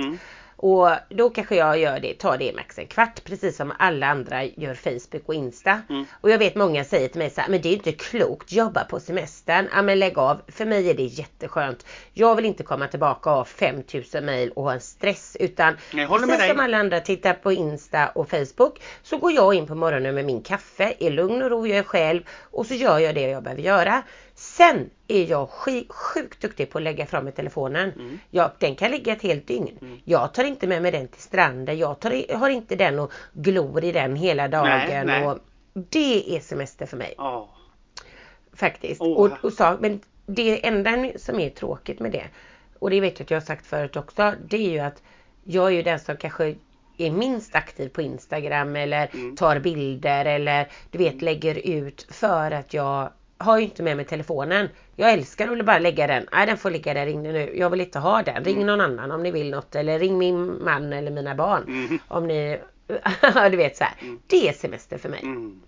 Och 0.59 0.89
då 1.09 1.29
kanske 1.29 1.55
jag 1.55 1.79
gör 1.79 1.99
det, 1.99 2.13
tar 2.13 2.37
det 2.37 2.55
max 2.55 2.79
en 2.79 2.87
kvart 2.87 3.23
precis 3.23 3.57
som 3.57 3.73
alla 3.79 4.07
andra 4.07 4.43
gör 4.43 4.73
Facebook 4.73 5.23
och 5.25 5.33
Insta. 5.33 5.81
Mm. 5.89 6.05
Och 6.21 6.29
jag 6.29 6.37
vet 6.37 6.55
många 6.55 6.83
säger 6.83 7.07
till 7.07 7.19
mig 7.19 7.29
så 7.29 7.41
här, 7.41 7.49
men 7.49 7.61
det 7.61 7.69
är 7.69 7.73
inte 7.73 7.91
klokt, 7.91 8.51
jobba 8.51 8.83
på 8.83 8.99
semestern. 8.99 9.67
Ja 9.73 9.81
men 9.81 9.99
lägg 9.99 10.17
av, 10.17 10.41
för 10.47 10.65
mig 10.65 10.89
är 10.89 10.93
det 10.93 11.03
jätteskönt. 11.03 11.85
Jag 12.13 12.35
vill 12.35 12.45
inte 12.45 12.63
komma 12.63 12.87
tillbaka 12.87 13.29
och 13.29 13.35
ha 13.35 13.45
5000 13.45 14.25
mail 14.25 14.51
och 14.51 14.63
ha 14.63 14.73
en 14.73 14.81
stress 14.81 15.37
utan 15.39 15.77
precis 15.91 16.47
som 16.47 16.59
alla 16.59 16.77
andra 16.77 16.99
tittar 16.99 17.33
på 17.33 17.51
Insta 17.51 18.07
och 18.07 18.29
Facebook 18.29 18.81
så 19.03 19.17
går 19.17 19.31
jag 19.31 19.53
in 19.53 19.67
på 19.67 19.75
morgonen 19.75 20.15
med 20.15 20.25
min 20.25 20.41
kaffe 20.41 20.93
i 20.99 21.09
lugn 21.09 21.41
och 21.41 21.49
ro, 21.49 21.67
jag 21.67 21.77
är 21.77 21.83
själv 21.83 22.21
och 22.51 22.65
så 22.65 22.73
gör 22.73 22.99
jag 22.99 23.15
det 23.15 23.21
jag 23.21 23.43
behöver 23.43 23.63
göra. 23.63 24.03
Sen 24.39 24.89
är 25.07 25.25
jag 25.29 25.49
sjukt 25.89 26.41
duktig 26.41 26.69
på 26.69 26.77
att 26.77 26.83
lägga 26.83 27.05
fram 27.05 27.27
i 27.27 27.31
telefonen. 27.31 27.91
Mm. 27.91 28.19
Jag, 28.29 28.51
den 28.59 28.75
kan 28.75 28.91
ligga 28.91 29.13
ett 29.13 29.21
helt 29.21 29.47
dygn. 29.47 29.99
Jag 30.05 30.33
tar 30.33 30.43
inte 30.43 30.67
med 30.67 30.81
mig 30.81 30.91
den 30.91 31.07
till 31.07 31.21
stranden. 31.21 31.77
Jag 31.77 31.99
tar, 31.99 32.35
har 32.37 32.49
inte 32.49 32.75
den 32.75 32.99
och 32.99 33.11
glor 33.33 33.83
i 33.83 33.91
den 33.91 34.15
hela 34.15 34.47
dagen. 34.47 34.65
Nej, 34.89 35.05
nej. 35.05 35.27
Och 35.27 35.37
det 35.73 36.35
är 36.35 36.39
semester 36.39 36.85
för 36.85 36.97
mig 36.97 37.13
Ja. 37.17 37.49
faktiskt. 38.53 39.01
Åh. 39.01 39.17
Och, 39.17 39.45
och 39.45 39.53
så, 39.53 39.77
men 39.79 39.99
det 40.25 40.67
enda 40.67 41.11
som 41.19 41.39
är 41.39 41.49
tråkigt 41.49 41.99
med 41.99 42.11
det, 42.11 42.25
och 42.79 42.89
det 42.89 42.99
vet 43.01 43.19
jag 43.19 43.25
att 43.25 43.31
jag 43.31 43.39
har 43.39 43.45
sagt 43.45 43.65
förut 43.65 43.95
också, 43.95 44.33
det 44.49 44.57
är 44.57 44.69
ju 44.71 44.79
att 44.79 45.03
jag 45.43 45.65
är 45.67 45.71
ju 45.71 45.81
den 45.83 45.99
som 45.99 46.17
kanske 46.17 46.55
är 46.97 47.11
minst 47.11 47.55
aktiv 47.55 47.89
på 47.89 48.01
Instagram 48.01 48.75
eller 48.75 49.09
Mm. 49.13 49.35
tar 49.35 49.59
bilder 49.59 50.25
eller 50.25 50.67
du 50.91 50.97
vet 50.97 51.21
lägger 51.21 51.55
ut 51.67 52.07
för 52.09 52.51
att 52.51 52.73
jag 52.73 53.09
har 53.37 53.57
ju 53.57 53.63
inte 53.63 53.83
med 53.83 53.97
mig 53.97 54.05
telefonen. 54.05 54.69
Jag 54.95 55.13
älskar 55.13 55.57
att 55.57 55.65
bara 55.65 55.79
lägga 55.79 56.07
den. 56.07 56.27
Nej 56.31 56.47
den 56.47 56.57
får 56.57 56.71
ligga 56.71 56.93
där 56.93 57.07
inne 57.07 57.31
nu. 57.31 57.57
Jag 57.57 57.69
vill 57.69 57.81
inte 57.81 57.99
ha 57.99 58.23
den. 58.23 58.43
Ring 58.43 58.65
någon 58.65 58.81
annan 58.81 59.11
om 59.11 59.23
ni 59.23 59.31
vill 59.31 59.49
något. 59.49 59.75
Eller 59.75 59.99
ring 59.99 60.17
min 60.17 60.63
man 60.63 60.93
eller 60.93 61.11
mina 61.11 61.35
barn. 61.35 61.63
Mm. 61.67 61.99
Om 62.07 62.27
ni... 62.27 62.59
du 63.51 63.57
vet 63.57 63.77
så 63.77 63.83
här. 63.83 63.93
Det 64.27 64.49
är 64.49 64.53
semester 64.53 64.97
för 64.97 65.09
mig. 65.09 65.19
Mm. 65.23 65.61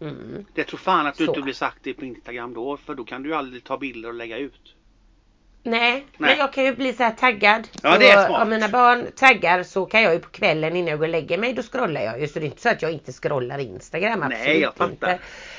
Mm. 0.00 0.44
Det 0.54 0.64
tror 0.64 0.78
fan 0.78 1.06
att 1.06 1.16
du 1.16 1.24
Så. 1.24 1.30
inte 1.30 1.42
blir 1.42 1.54
så 1.54 1.64
aktiv 1.64 1.94
på 1.94 2.04
Instagram 2.04 2.54
då 2.54 2.76
för 2.76 2.94
då 2.94 3.04
kan 3.04 3.22
du 3.22 3.28
ju 3.28 3.34
aldrig 3.34 3.64
ta 3.64 3.78
bilder 3.78 4.08
och 4.08 4.14
lägga 4.14 4.38
ut. 4.38 4.75
Nej, 5.66 5.92
Nej. 5.92 6.04
men 6.18 6.38
jag 6.38 6.52
kan 6.52 6.64
ju 6.64 6.74
bli 6.76 6.92
så 6.92 7.02
här 7.02 7.10
taggad. 7.10 7.68
Ja, 7.82 7.92
Så 7.92 7.98
det 7.98 8.10
är 8.10 8.26
smart. 8.26 8.42
Om 8.42 8.48
mina 8.50 8.68
barn 8.68 9.06
taggar 9.16 9.62
så 9.62 9.86
kan 9.86 10.02
jag 10.02 10.12
ju 10.14 10.18
på 10.20 10.30
kvällen 10.30 10.76
innan 10.76 10.88
jag 10.88 10.98
går 10.98 11.06
och 11.06 11.10
lägger 11.12 11.38
mig, 11.38 11.52
då 11.52 11.62
scrollar 11.62 12.00
jag 12.00 12.20
ju. 12.20 12.28
Så 12.28 12.38
det 12.38 12.44
är 12.44 12.48
inte 12.48 12.62
så 12.62 12.68
att 12.68 12.82
jag 12.82 12.92
inte 12.92 13.12
scrollar 13.12 13.58
Instagram. 13.58 14.20
Nej, 14.20 14.26
Absolut 14.38 14.60
jag 14.62 14.74
fattar. 14.74 14.90
inte. 15.12 15.18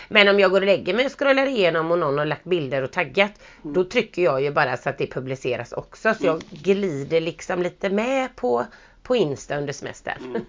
Men 0.10 0.28
om 0.28 0.40
jag 0.40 0.52
går 0.52 0.62
och 0.62 0.66
lägger 0.68 0.94
mig 0.94 1.06
och 1.06 1.20
scrollar 1.20 1.48
igenom 1.48 1.92
och 1.92 2.00
någon 2.00 2.18
har 2.18 2.26
lagt 2.26 2.44
bilder 2.44 2.82
och 2.84 2.92
taggat. 2.92 3.32
Mm. 3.64 3.74
Då 3.74 3.84
trycker 3.84 4.22
jag 4.22 4.42
ju 4.42 4.52
bara 4.52 4.78
så 4.78 4.90
att 4.90 4.98
det 4.98 5.08
publiceras 5.08 5.72
också. 5.72 6.14
Så 6.14 6.26
jag 6.26 6.42
glider 6.50 7.22
liksom 7.22 7.62
lite 7.64 7.90
med 7.90 8.36
på, 8.36 8.66
på 9.04 9.16
Insta 9.16 9.58
under 9.58 9.74
semestern. 9.74 10.18
Mm. 10.26 10.42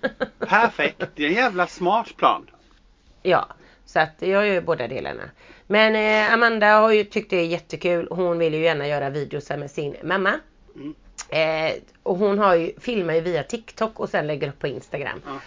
Perfekt. 0.48 1.02
Det 1.14 1.22
är 1.24 1.28
en 1.28 1.34
jävla 1.34 1.66
smart 1.66 2.16
plan. 2.16 2.50
Ja, 3.22 3.48
så 3.86 4.00
att 4.00 4.14
jag 4.18 4.28
gör 4.30 4.42
ju 4.42 4.60
båda 4.60 4.88
delarna. 4.88 5.22
Men 5.70 5.94
eh, 5.94 6.34
Amanda 6.34 6.78
har 6.78 6.92
ju 6.92 7.04
tyckt 7.04 7.30
det 7.30 7.36
är 7.36 7.46
jättekul. 7.46 8.08
Hon 8.10 8.38
vill 8.38 8.54
ju 8.54 8.60
gärna 8.60 8.88
göra 8.88 9.10
videos 9.10 9.50
med 9.50 9.70
sin 9.70 9.96
mamma. 10.02 10.40
Mm. 10.74 10.94
Eh, 11.28 11.82
och 12.02 12.16
hon 12.16 12.38
har 12.38 12.54
ju, 12.54 12.72
filmar 12.80 13.14
ju 13.14 13.20
via 13.20 13.42
TikTok 13.42 14.00
och 14.00 14.08
sen 14.08 14.26
lägger 14.26 14.48
upp 14.48 14.58
på 14.58 14.66
Instagram. 14.66 15.22
Ja. 15.26 15.40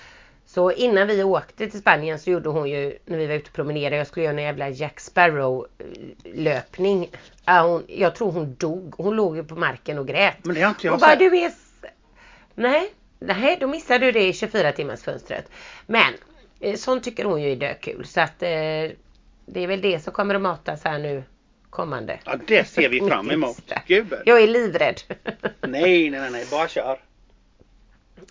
Så 0.46 0.72
innan 0.72 1.08
vi 1.08 1.24
åkte 1.24 1.70
till 1.70 1.80
Spanien 1.80 2.20
så 2.20 2.30
gjorde 2.30 2.50
hon 2.50 2.70
ju, 2.70 2.98
när 3.06 3.18
vi 3.18 3.28
var 3.28 3.34
ute 3.34 3.48
och 3.50 3.56
promenerade, 3.56 3.96
jag 3.96 4.08
skulle 4.08 4.26
göra 4.26 4.38
en 4.38 4.44
jävla 4.44 4.70
Jack 4.70 5.00
Sparrow 5.00 5.68
eh, 5.78 5.86
löpning. 6.34 7.10
Ja, 7.46 7.62
hon, 7.62 7.84
jag 7.88 8.16
tror 8.16 8.32
hon 8.32 8.56
dog. 8.56 8.94
Hon 8.98 9.16
låg 9.16 9.36
ju 9.36 9.44
på 9.44 9.56
marken 9.56 9.98
och 9.98 10.08
grät. 10.08 10.36
Men 10.44 10.56
det 10.56 10.62
har 10.62 10.70
inte 10.70 10.88
jag 10.88 10.94
Och 10.94 11.00
bara 11.00 11.16
du 11.16 11.38
är... 11.38 11.52
Nej, 12.56 12.94
nej, 13.20 13.58
då 13.60 13.68
missade 13.68 14.06
du 14.06 14.12
det 14.12 14.28
i 14.28 14.34
24 14.34 14.72
timmars 14.72 15.02
fönstret. 15.02 15.50
Men 15.88 16.14
eh, 16.60 16.76
sånt 16.76 17.04
tycker 17.04 17.26
hon 17.26 17.42
ju 17.42 17.52
är 17.52 17.56
dökul. 17.56 18.06
Så 18.06 18.22
att 18.22 18.44
eh, 18.44 18.50
det 19.46 19.60
är 19.60 19.68
väl 19.68 19.82
det 19.82 20.00
som 20.00 20.14
kommer 20.14 20.36
att 20.36 20.42
matas 20.42 20.84
här 20.84 21.00
nu 21.00 21.24
kommande. 21.70 22.20
Ja, 22.26 22.36
det 22.48 22.66
ser 22.66 22.90
vi 22.90 23.00
fram 23.00 23.32
emot. 23.32 23.72
Gud. 23.88 24.14
Jag 24.26 24.42
är 24.44 24.48
livrädd. 24.48 25.02
Nej, 25.62 26.10
nej, 26.10 26.10
nej, 26.10 26.32
nej. 26.32 26.46
Bara 26.52 26.68
kör. 26.68 27.00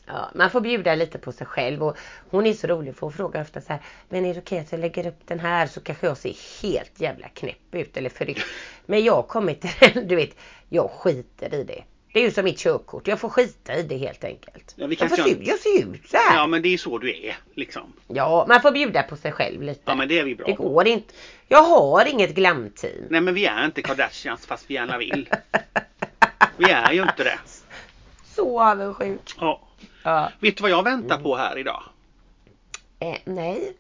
Ja, 0.07 0.31
man 0.35 0.51
får 0.51 0.61
bjuda 0.61 0.95
lite 0.95 1.19
på 1.19 1.33
sig 1.33 1.47
själv 1.47 1.83
och 1.83 1.97
hon 2.31 2.47
är 2.47 2.53
så 2.53 2.67
rolig 2.67 2.95
för 2.95 3.01
hon 3.01 3.13
frågar 3.13 3.43
ofta 3.43 3.61
så 3.61 3.73
här 3.73 3.83
Men 4.09 4.25
är 4.25 4.35
det 4.35 4.41
okej 4.41 4.59
att 4.59 4.73
jag 4.73 4.81
lägger 4.81 5.07
upp 5.07 5.21
den 5.27 5.41
här 5.41 5.67
så 5.67 5.81
kanske 5.81 6.07
jag 6.07 6.17
ser 6.17 6.63
helt 6.63 7.01
jävla 7.01 7.29
knäpp 7.29 7.75
ut 7.75 7.97
eller 7.97 8.11
förryckt. 8.11 8.45
Men 8.87 9.05
jag 9.05 9.29
kommer 9.29 9.55
till 9.55 9.71
den, 9.95 10.09
du 10.09 10.17
vet, 10.17 10.37
jag 10.69 10.91
skiter 10.91 11.55
i 11.55 11.65
det. 11.65 11.85
Det 12.13 12.21
är 12.21 12.25
ju 12.25 12.31
som 12.31 12.45
mitt 12.45 12.59
körkort, 12.59 13.09
jag 13.09 13.21
får 13.21 13.29
skita 13.29 13.75
i 13.77 13.83
det 13.83 13.97
helt 13.97 14.25
enkelt. 14.25 14.75
Ja, 14.77 14.87
vi 14.87 14.97
jag, 15.01 15.09
får 15.09 15.17
se, 15.17 15.37
jag 15.41 15.59
ser 15.59 15.79
ut 15.83 16.09
så 16.09 16.17
här. 16.17 16.35
Ja 16.35 16.41
Ja, 16.41 16.47
men 16.47 16.63
det 16.63 16.69
är 16.69 16.79
så 16.79 16.99
du 16.99 17.11
är 17.27 17.37
liksom. 17.55 17.93
man 18.49 18.63
får 18.63 18.73
bjuda 18.73 19.03
på 19.03 19.17
sig 19.17 19.33
själv 19.33 19.63
lite. 19.63 19.81
Ja 19.85 19.95
men 19.95 20.09
det 20.09 20.19
är 20.19 20.25
vi 20.25 20.35
bra 20.35 20.47
det 20.47 20.55
på. 20.55 20.69
går 20.69 20.87
inte. 20.87 21.15
Jag 21.49 21.63
har 21.63 22.05
inget 22.07 22.35
glamteam. 22.35 23.05
Nej 23.11 23.21
men 23.21 23.35
vi 23.35 23.47
är 23.47 23.65
inte 23.65 23.83
Kardashians 23.83 24.47
fast 24.47 24.71
vi 24.71 24.75
gärna 24.75 24.99
vill. 24.99 25.29
Vi 26.57 26.71
är 26.71 26.93
ju 26.93 27.03
inte 27.03 27.25
det. 27.25 27.39
Så 28.25 28.61
avundsjuk. 28.61 29.35
Ja. 29.41 29.61
Ja. 30.03 30.33
Vet 30.41 30.57
du 30.57 30.63
vad 30.63 30.71
jag 30.71 30.83
väntar 30.83 31.19
på 31.19 31.37
här 31.37 31.59
idag? 31.59 31.83
Eh, 32.99 33.17
nej. 33.25 33.77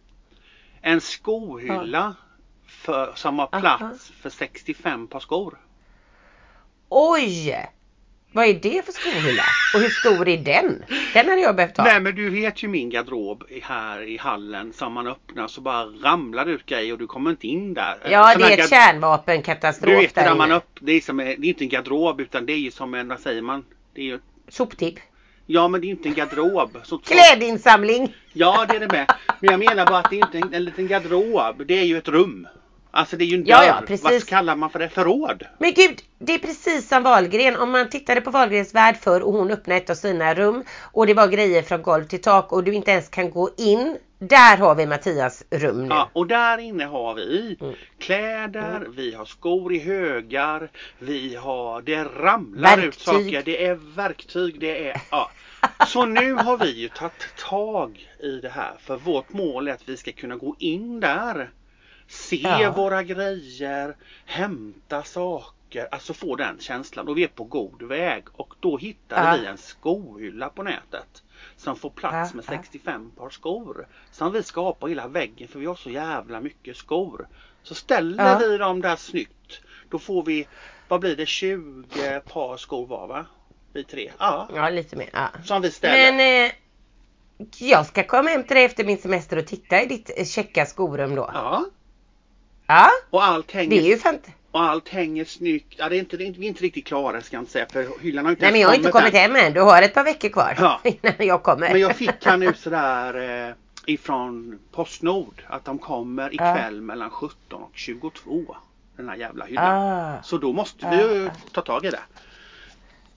En 0.80 1.00
skohylla 1.00 2.14
för, 2.66 3.12
som 3.14 3.38
har 3.38 3.46
plats 3.46 3.82
Aha. 3.82 3.94
för 4.20 4.30
65 4.30 5.06
par 5.06 5.20
skor. 5.20 5.58
Oj! 6.88 7.66
Vad 8.32 8.46
är 8.46 8.54
det 8.54 8.84
för 8.84 8.92
skohylla? 8.92 9.42
Och 9.74 9.80
hur 9.80 9.88
stor 9.90 10.28
är 10.28 10.36
den? 10.38 10.84
Den 11.14 11.28
hade 11.28 11.40
jag 11.40 11.56
behövt 11.56 11.76
ha. 11.76 11.84
Nej 11.84 12.00
men 12.00 12.14
du 12.14 12.30
vet 12.30 12.62
ju 12.62 12.68
min 12.68 12.90
garderob 12.90 13.44
här 13.62 14.02
i 14.08 14.16
hallen 14.16 14.72
som 14.72 14.92
man 14.92 15.06
öppnar 15.06 15.48
så 15.48 15.60
bara 15.60 15.84
ramlar 15.84 16.44
det 16.44 16.50
ut 16.52 16.66
grejer 16.66 16.92
och 16.92 16.98
du 16.98 17.06
kommer 17.06 17.30
inte 17.30 17.46
in 17.46 17.74
där. 17.74 17.96
Ja, 18.10 18.30
Sån 18.32 18.42
det 18.42 18.54
är 18.54 18.58
ett 18.58 18.70
kärnvapenkatastrof 18.70 19.90
Du 19.94 19.96
vet 20.00 20.14
där 20.14 20.24
där 20.24 20.34
man 20.34 20.48
inne. 20.48 20.56
upp, 20.56 20.78
det 20.80 20.92
är, 20.92 21.00
som, 21.00 21.16
det 21.16 21.24
är 21.24 21.44
inte 21.44 21.64
en 21.64 21.68
garderob 21.68 22.20
utan 22.20 22.46
det 22.46 22.52
är 22.52 22.56
ju 22.58 22.70
som 22.70 22.94
en, 22.94 23.08
vad 23.08 23.20
säger 23.20 23.42
man? 23.42 23.64
Det 23.94 24.00
är 24.00 24.04
ju, 24.04 24.18
Soptipp. 24.48 24.94
ja 25.46 25.68
men 25.68 25.80
det 25.80 25.86
är 25.86 25.88
inte 25.90 26.08
en 26.08 26.14
garderob. 26.14 26.76
Så, 26.84 26.98
Klädinsamling. 26.98 28.14
Ja 28.32 28.66
det 28.68 28.76
är 28.76 28.80
det 28.80 28.88
med. 28.92 29.12
Men 29.40 29.50
jag 29.50 29.58
menar 29.58 29.86
bara 29.86 29.98
att 29.98 30.10
det 30.10 30.16
är 30.20 30.24
inte 30.26 30.38
en, 30.38 30.54
en 30.54 30.64
liten 30.64 30.86
garderob. 30.88 31.66
Det 31.66 31.78
är 31.78 31.84
ju 31.84 31.98
ett 31.98 32.08
rum. 32.08 32.48
Alltså 32.90 33.16
det 33.16 33.24
är 33.24 33.26
ju 33.26 33.35
en 33.35 33.44
dörr. 33.44 33.50
Ja, 33.53 33.64
ja, 33.66 33.83
precis. 33.87 34.05
Vad 34.05 34.26
kallar 34.26 34.57
man 34.57 34.70
för 34.70 34.79
det? 34.79 34.88
Förråd? 34.88 35.42
Men 35.59 35.72
gud, 35.74 36.00
det 36.18 36.35
är 36.35 36.38
precis 36.38 36.88
som 36.88 37.03
Wahlgren. 37.03 37.57
Om 37.57 37.70
man 37.70 37.88
tittade 37.88 38.20
på 38.20 38.31
Wahlgrens 38.31 38.74
värld 38.74 38.96
förr 39.00 39.20
och 39.20 39.33
hon 39.33 39.50
öppnade 39.50 39.81
ett 39.81 39.90
av 39.90 39.94
sina 39.94 40.35
rum 40.35 40.64
och 40.92 41.07
det 41.07 41.14
var 41.14 41.29
grejer 41.29 41.62
från 41.62 41.83
golv 41.83 42.05
till 42.05 42.20
tak 42.22 42.53
och 42.53 42.64
du 42.64 42.74
inte 42.74 42.90
ens 42.90 43.09
kan 43.09 43.31
gå 43.31 43.50
in. 43.57 43.96
Där 44.18 44.57
har 44.57 44.74
vi 44.74 44.87
Mattias 44.87 45.44
rum 45.50 45.83
nu. 45.83 45.94
Ja, 45.94 46.11
och 46.12 46.26
där 46.26 46.59
inne 46.59 46.85
har 46.85 47.14
vi 47.14 47.57
Mm. 47.61 47.74
kläder, 47.98 48.87
vi 48.96 49.14
har 49.14 49.24
skor 49.24 49.72
i 49.74 49.79
högar, 49.79 50.70
vi 50.98 51.35
har, 51.35 51.83
det 51.83 52.05
ramlar 52.05 52.79
ut 52.79 52.85
Verktyg. 52.85 53.03
saker, 53.03 53.42
det 53.44 53.66
är 53.66 53.74
verktyg, 53.96 54.61
det 54.61 54.88
är, 54.88 55.00
ja. 55.11 55.31
Så 55.87 56.05
nu 56.07 56.33
har 56.33 56.59
vi 56.59 56.70
ju 56.81 56.88
tagit 56.88 57.37
tag 57.48 58.09
i 58.22 58.31
det 58.42 58.48
här 58.48 58.72
för 58.81 58.96
vårt 58.96 59.33
mål 59.33 59.68
är 59.68 59.72
att 59.72 59.88
vi 59.88 59.96
ska 59.96 60.12
kunna 60.12 60.37
gå 60.37 60.57
in 60.59 61.00
där, 61.00 61.50
se 62.10 62.36
Ja. 62.36 62.72
våra 62.76 63.02
grejer, 63.02 63.96
hämta 64.26 65.02
saker, 65.02 65.88
alltså 65.90 66.14
få 66.14 66.36
den 66.36 66.58
känslan 66.60 67.08
och 67.08 67.18
vi 67.18 67.24
är 67.24 67.28
på 67.28 67.44
god 67.44 67.82
väg 67.82 68.24
och 68.32 68.54
då 68.60 68.76
hittade 68.78 69.26
Ja. 69.28 69.36
vi 69.40 69.46
en 69.46 69.58
skohylla 69.58 70.48
på 70.48 70.62
nätet 70.62 71.22
som 71.56 71.76
får 71.76 71.90
plats 71.90 72.34
med 72.34 72.44
ja. 72.48 72.52
65 72.56 73.10
par 73.10 73.30
skor 73.30 73.86
som 74.12 74.32
vi 74.32 74.42
ska 74.42 74.60
ha 74.60 74.72
på 74.74 74.88
hela 74.88 75.08
väggen 75.08 75.48
för 75.48 75.58
vi 75.58 75.66
har 75.66 75.74
så 75.74 75.90
jävla 75.90 76.40
mycket 76.40 76.76
skor. 76.76 77.28
Så 77.62 77.74
ställer 77.74 78.38
vi 78.38 78.58
dem 78.58 78.80
där 78.80 78.96
snyggt 78.96 79.60
då 79.90 79.98
får 79.98 80.22
vi, 80.22 80.46
vad 80.88 81.00
blir 81.00 81.16
det, 81.16 81.26
20 81.26 82.20
par 82.20 82.56
skor 82.56 82.86
var 82.86 83.06
va? 83.06 83.26
Vi 83.72 83.84
tre. 83.84 84.12
Ja, 84.18 84.48
Ja, 84.54 84.68
lite 84.68 84.96
mer. 84.96 85.10
Ja. 85.12 85.28
som 85.44 85.62
vi 85.62 85.70
ställer. 85.70 86.12
Men 86.12 86.46
eh, 86.46 86.52
jag 87.58 87.86
ska 87.86 88.02
komma 88.02 88.30
hem 88.30 88.44
till 88.44 88.56
dig 88.56 88.64
efter 88.64 88.84
min 88.84 88.98
semester 88.98 89.36
och 89.38 89.46
titta 89.46 89.82
i 89.82 89.86
ditt 89.86 90.10
eh, 90.16 90.24
checka 90.24 90.66
skorum 90.66 91.14
då. 91.14 91.30
Ja, 91.34 91.64
Ja, 92.70 92.90
och 93.11 93.24
allt 93.24 93.52
hänger, 93.52 93.70
det 93.70 93.76
är 93.78 93.88
ju 93.88 93.96
fant- 93.96 94.30
och 94.50 94.62
allt 94.62 94.88
hänger 94.88 95.24
snyggt. 95.24 95.74
Ja, 95.78 95.88
det 95.88 95.96
är 95.96 95.98
inte, 95.98 96.16
det 96.16 96.24
är 96.24 96.26
inte, 96.26 96.40
vi 96.40 96.46
är 96.46 96.48
inte 96.48 96.62
riktigt 96.62 96.87
klara 96.87 97.20
ska 97.20 97.37
jag 97.37 97.42
inte 97.42 97.52
säga 97.52 97.66
för 97.72 98.00
hyllan 98.02 98.24
har 98.24 98.30
inte 98.33 98.42
Nej 98.44 98.52
men 98.52 98.61
jag 98.61 98.68
har 98.68 98.74
inte 98.74 98.90
kommit 98.90 99.14
hem 99.14 99.37
än. 99.37 99.52
Du 99.52 99.61
har 99.61 99.83
ett 99.83 99.94
par 99.94 100.04
veckor 100.04 100.28
kvar 100.28 100.54
Ja. 100.59 100.80
innan 100.85 101.14
jag 101.18 101.42
kommer. 101.42 101.68
Men 101.72 101.80
jag 101.80 101.96
fick 101.96 102.24
här 102.26 102.37
nu 102.37 102.54
sådär 102.54 103.48
eh, 103.48 103.54
ifrån 103.87 104.59
Postnord 104.72 105.42
att 105.48 105.64
de 105.64 105.78
kommer 105.78 106.35
ikväll 106.35 106.80
mellan 106.80 107.11
17 107.11 107.62
och 107.62 107.70
22. 107.74 108.56
Den 108.96 109.09
här 109.09 109.16
jävla 109.16 109.44
hyllan. 109.44 109.64
ah, 110.18 110.22
Så 110.22 110.38
då 110.38 110.52
måste 110.52 110.90
vi 110.90 110.96
ju 110.96 111.26
Ah. 111.28 111.30
ta 111.52 111.61
tag 111.61 111.85
i 111.85 111.90
det. 111.90 112.00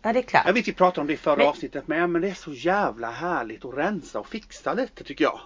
ja 0.01 0.13
det 0.13 0.19
är 0.19 0.23
klart. 0.23 0.43
Jag 0.45 0.53
vet 0.53 0.67
vi 0.67 0.73
pratade 0.73 1.01
om 1.01 1.07
det 1.07 1.13
i 1.13 1.17
förra 1.17 1.35
Men- 1.35 1.47
avsnittet 1.47 1.87
med 1.87 2.09
men 2.09 2.21
det 2.21 2.29
är 2.29 2.33
så 2.33 2.51
jävla 2.53 3.11
härligt 3.11 3.65
att 3.65 3.77
rensa 3.77 4.19
och 4.19 4.27
fixa 4.27 4.73
lite 4.73 5.03
tycker 5.03 5.23
jag. 5.23 5.39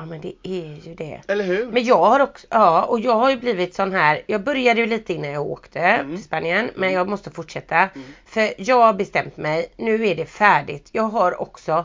Ja 0.00 0.06
men 0.06 0.20
det 0.20 0.32
är 0.42 0.86
ju 0.88 0.94
det. 0.94 1.20
Eller 1.28 1.44
hur? 1.44 1.66
Men 1.66 1.84
jag 1.84 1.96
har 1.98 2.20
också, 2.20 2.46
ja 2.50 2.82
och 2.82 3.00
jag 3.00 3.14
har 3.14 3.30
ju 3.30 3.36
blivit 3.36 3.74
sån 3.74 3.92
här, 3.92 4.22
jag 4.26 4.42
började 4.42 4.80
ju 4.80 4.86
lite 4.86 5.12
innan 5.12 5.30
jag 5.30 5.46
åkte 5.46 5.78
Mm. 5.80 6.16
till 6.16 6.24
Spanien 6.24 6.70
men 6.74 6.92
jag 6.92 7.08
måste 7.08 7.30
fortsätta. 7.30 7.88
För 8.26 8.54
jag 8.58 8.80
har 8.80 8.92
bestämt 8.92 9.36
mig, 9.36 9.66
nu 9.76 10.06
är 10.06 10.14
det 10.14 10.26
färdigt. 10.26 10.88
Jag 10.92 11.02
har 11.02 11.42
också, 11.42 11.84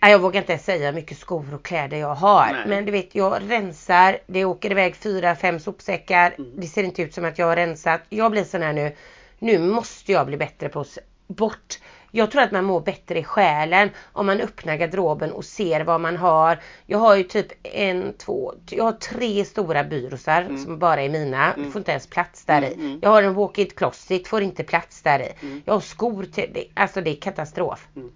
nej, 0.00 0.12
jag 0.12 0.18
vågar 0.18 0.40
inte 0.40 0.58
säga 0.58 0.86
hur 0.86 0.92
mycket 0.92 1.18
skor 1.18 1.54
och 1.54 1.64
kläder 1.64 1.96
jag 1.96 2.14
har. 2.14 2.48
Nej. 2.52 2.64
Men 2.66 2.84
du 2.84 2.92
vet 2.92 3.14
jag 3.14 3.42
rensar, 3.48 4.18
det 4.26 4.44
åker 4.44 4.70
iväg 4.70 4.96
fyra, 4.96 5.36
fem 5.36 5.60
sopsäckar. 5.60 6.34
Mm. 6.38 6.52
Det 6.56 6.66
ser 6.66 6.82
inte 6.82 7.02
ut 7.02 7.14
som 7.14 7.24
att 7.24 7.38
jag 7.38 7.46
har 7.46 7.56
rensat. 7.56 8.00
Jag 8.08 8.30
blir 8.30 8.44
sån 8.44 8.62
här 8.62 8.72
nu, 8.72 8.96
nu 9.38 9.58
måste 9.58 10.12
jag 10.12 10.26
bli 10.26 10.36
bättre 10.36 10.68
på 10.68 10.80
att 10.80 10.98
bort 11.26 11.78
jag 12.10 12.30
tror 12.30 12.42
att 12.42 12.52
man 12.52 12.64
mår 12.64 12.80
bättre 12.80 13.18
i 13.18 13.24
själen 13.24 13.90
om 14.12 14.26
man 14.26 14.40
öppnar 14.40 14.76
garderoben 14.76 15.32
och 15.32 15.44
ser 15.44 15.80
vad 15.80 16.00
man 16.00 16.16
har. 16.16 16.58
Jag 16.86 16.98
har 16.98 17.16
ju 17.16 17.22
typ 17.22 17.52
en, 17.62 18.12
två, 18.18 18.54
jag 18.70 18.84
har 18.84 18.92
tre 18.92 19.44
stora 19.44 19.84
byråsar 19.84 20.56
som 20.64 20.78
bara 20.78 21.02
är 21.02 21.08
mina. 21.08 21.52
Du 21.56 21.70
får 21.70 21.78
inte 21.78 21.90
ens 21.90 22.06
plats 22.06 22.44
där 22.44 22.62
i. 22.62 22.74
Mm, 22.74 22.86
mm. 22.86 22.98
Jag 23.02 23.10
har 23.10 23.22
en 23.22 23.34
walk-in 23.34 23.70
closet, 23.70 24.28
får 24.28 24.42
inte 24.42 24.64
plats 24.64 25.02
där 25.02 25.20
i. 25.20 25.32
Mm. 25.40 25.62
Jag 25.64 25.74
har 25.74 25.80
skor 25.80 26.24
till, 26.24 26.70
alltså 26.74 27.00
det 27.00 27.10
är 27.10 27.20
katastrof. 27.20 27.88
Mm. 27.96 28.12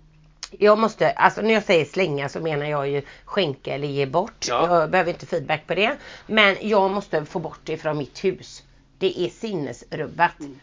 Jag 0.58 0.78
måste, 0.78 1.10
alltså 1.10 1.42
när 1.42 1.54
jag 1.54 1.62
säger 1.62 1.84
slänga 1.84 2.28
så 2.28 2.40
menar 2.40 2.66
jag 2.66 2.88
ju 2.88 3.02
skänka 3.24 3.74
eller 3.74 3.88
ge 3.88 4.06
bort. 4.06 4.46
Ja. 4.48 4.80
Jag 4.80 4.90
behöver 4.90 5.12
inte 5.12 5.26
feedback 5.26 5.66
på 5.66 5.74
det. 5.74 5.96
Men 6.26 6.56
jag 6.60 6.90
måste 6.90 7.24
få 7.24 7.38
bort 7.38 7.60
det 7.64 7.76
från 7.76 7.98
mitt 7.98 8.24
hus. 8.24 8.62
Det 8.98 9.20
är 9.20 9.28
sinnesrubbat. 9.28 10.40
Mm. 10.40 10.60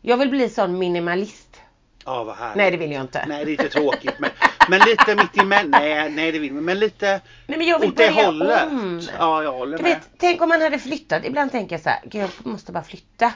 Jag 0.00 0.16
vill 0.16 0.30
bli 0.30 0.48
sån 0.48 0.78
minimalist. 0.78 1.60
Ja 2.04 2.24
vad 2.24 2.36
härligt. 2.36 2.56
Nej 2.56 2.70
det 2.70 2.76
vill 2.76 2.92
jag 2.92 3.00
inte. 3.00 3.24
Nej 3.28 3.44
det 3.44 3.50
är 3.50 3.56
lite 3.56 3.68
tråkigt 3.68 4.14
men, 4.18 4.30
men 4.68 4.80
lite 4.80 5.14
mitt 5.14 5.36
emellan. 5.42 5.70
Nej, 5.70 6.10
nej 6.10 6.32
det 6.32 6.38
vill 6.38 6.52
men 6.52 6.78
lite 6.78 7.20
Nej 7.46 7.58
men 7.58 7.66
jag 7.66 7.78
vill 7.78 7.88
åt 7.90 7.96
det 7.96 8.10
hållet. 8.10 8.62
om. 8.66 9.02
Ja 9.18 9.42
jag 9.42 9.52
håller 9.52 9.76
Du 9.78 9.82
med. 9.82 9.92
vet, 9.92 10.08
tänk 10.18 10.42
om 10.42 10.48
man 10.48 10.62
hade 10.62 10.78
flyttat. 10.78 11.24
Ibland 11.24 11.52
tänker 11.52 11.74
jag 11.74 11.82
så 11.82 11.88
här, 11.88 12.00
"Gud, 12.04 12.22
jag 12.22 12.30
måste 12.46 12.72
bara 12.72 12.84
flytta. 12.84 13.32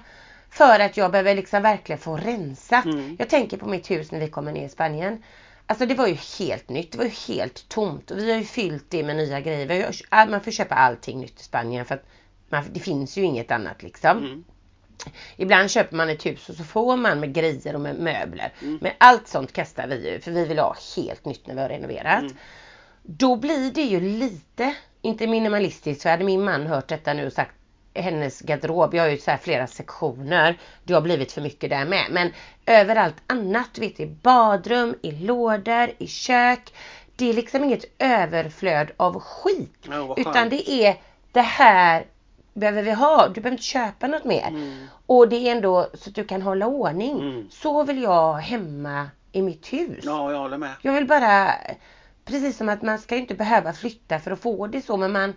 För 0.51 0.81
att 0.81 0.97
jag 0.97 1.11
behöver 1.11 1.35
liksom 1.35 1.63
verkligen 1.63 1.99
få 1.99 2.17
rensat. 2.17 2.85
Mm. 2.85 3.17
Jag 3.19 3.29
tänker 3.29 3.57
på 3.57 3.69
mitt 3.69 3.91
hus 3.91 4.13
när 4.13 4.21
vi 4.21 4.29
kommer 4.29 4.53
ner 4.53 4.67
i 4.67 4.69
Spanien. 4.69 5.23
Alltså 5.67 5.87
det 5.87 5.95
var 5.95 6.07
ju 6.07 6.17
helt 6.39 6.69
nytt. 6.69 6.93
Det 6.93 6.99
var 6.99 7.05
ju 7.05 7.35
helt 7.35 7.69
tomt. 7.69 8.11
Och 8.11 8.19
vi 8.19 8.31
har 8.33 8.39
ju 8.39 8.45
fyllt 8.45 8.85
det 8.89 9.03
med 9.03 9.17
nya 9.17 9.41
grejer. 9.41 9.93
Man 10.31 10.41
får 10.41 10.51
köpa 10.51 10.75
allting 10.75 11.21
nytt 11.21 11.41
i 11.41 11.43
Spanien. 11.45 11.85
För 11.85 11.95
att 11.95 12.05
man, 12.49 12.65
det 12.73 12.81
finns 12.81 13.17
ju 13.19 13.23
inget 13.23 13.51
annat 13.51 13.83
liksom. 13.83 14.19
Mm. 14.19 14.45
Ibland 15.37 15.71
köper 15.71 15.97
man 15.97 16.11
ett 16.11 16.27
hus 16.27 16.49
och 16.49 16.55
så 16.55 16.65
får 16.65 16.97
man 16.97 17.21
med 17.21 17.35
grejer 17.35 17.75
och 17.75 17.81
med 17.81 17.99
möbler. 17.99 18.53
Mm. 18.63 18.79
Men 18.83 18.93
allt 18.99 19.29
sånt 19.29 19.53
kastar 19.53 19.87
vi 19.87 20.11
ju 20.11 20.21
för 20.21 20.31
vi 20.31 20.45
vill 20.45 20.59
ha 20.59 20.77
helt 20.97 21.25
nytt 21.25 21.47
när 21.47 21.55
vi 21.55 21.61
har 21.61 21.69
renoverat. 21.69 22.23
Mm. 22.23 22.37
Då 23.03 23.37
blir 23.37 23.73
det 23.73 23.83
ju 23.83 24.01
lite, 24.01 24.75
inte 25.03 25.27
minimalistiskt 25.27 26.03
för 26.03 26.11
hade 26.11 26.25
min 26.25 26.45
man 26.45 26.67
hört 26.67 26.89
detta 26.89 27.13
nu 27.13 27.27
och 27.27 27.33
sagt 27.33 27.55
hennes 27.95 28.41
garderob, 28.41 28.95
jag 28.95 29.03
har 29.03 29.11
ju 29.11 29.19
så 29.19 29.31
här 29.31 29.39
flera 29.39 29.67
sektioner. 29.67 30.59
Det 30.85 30.95
har 30.95 31.01
blivit 31.01 31.33
för 31.33 31.41
mycket 31.41 31.71
där 31.71 31.85
med. 31.85 32.07
Men 32.11 32.33
överallt 32.67 33.17
annat, 33.27 33.79
vet 33.79 34.01
i 34.01 34.07
badrum, 34.07 34.95
i 35.03 35.11
lådor, 35.11 35.91
i 35.99 36.07
kök. 36.07 36.73
Det 37.17 37.31
är 37.31 37.35
liksom 37.35 37.65
inget 37.65 37.85
överflöd 37.99 38.91
av 38.97 39.21
skit. 39.21 39.87
Vad 39.87 40.19
utan 40.19 40.49
det 40.49 40.71
är 40.71 40.97
det 41.33 41.41
här 41.41 42.05
behöver 42.55 42.83
vi 42.83 42.93
ha. 42.93 43.29
Du 43.29 43.41
behöver 43.41 43.51
inte 43.51 43.65
köpa 43.65 44.07
något 44.07 44.25
mer. 44.25 44.49
Mm. 44.49 44.87
Och 45.07 45.29
det 45.29 45.37
är 45.37 45.53
ändå 45.53 45.91
så 45.95 46.11
att 46.11 46.15
du 46.15 46.25
kan 46.25 46.43
hålla 46.43 46.67
ordning. 46.67 47.21
Mm. 47.21 47.51
Så 47.51 47.85
vill 47.85 48.03
jag 48.03 48.35
hemma 48.35 49.09
i 49.33 49.43
mitt 49.43 49.73
hus. 49.73 50.05
Ja 50.05 50.33
jag 50.33 50.39
håller 50.39 50.59
med. 50.59 50.75
Jag 50.83 50.93
vill 50.93 51.07
bara, 51.07 51.55
precis 52.25 52.57
som 52.57 52.69
att 52.69 52.83
man 52.83 52.99
ska 52.99 53.17
inte 53.17 53.35
behöva 53.35 53.73
flytta 53.73 54.19
för 54.19 54.31
att 54.31 54.41
få 54.41 54.67
det 54.67 54.83
så, 54.83 54.97
men 54.97 55.13
man 55.13 55.35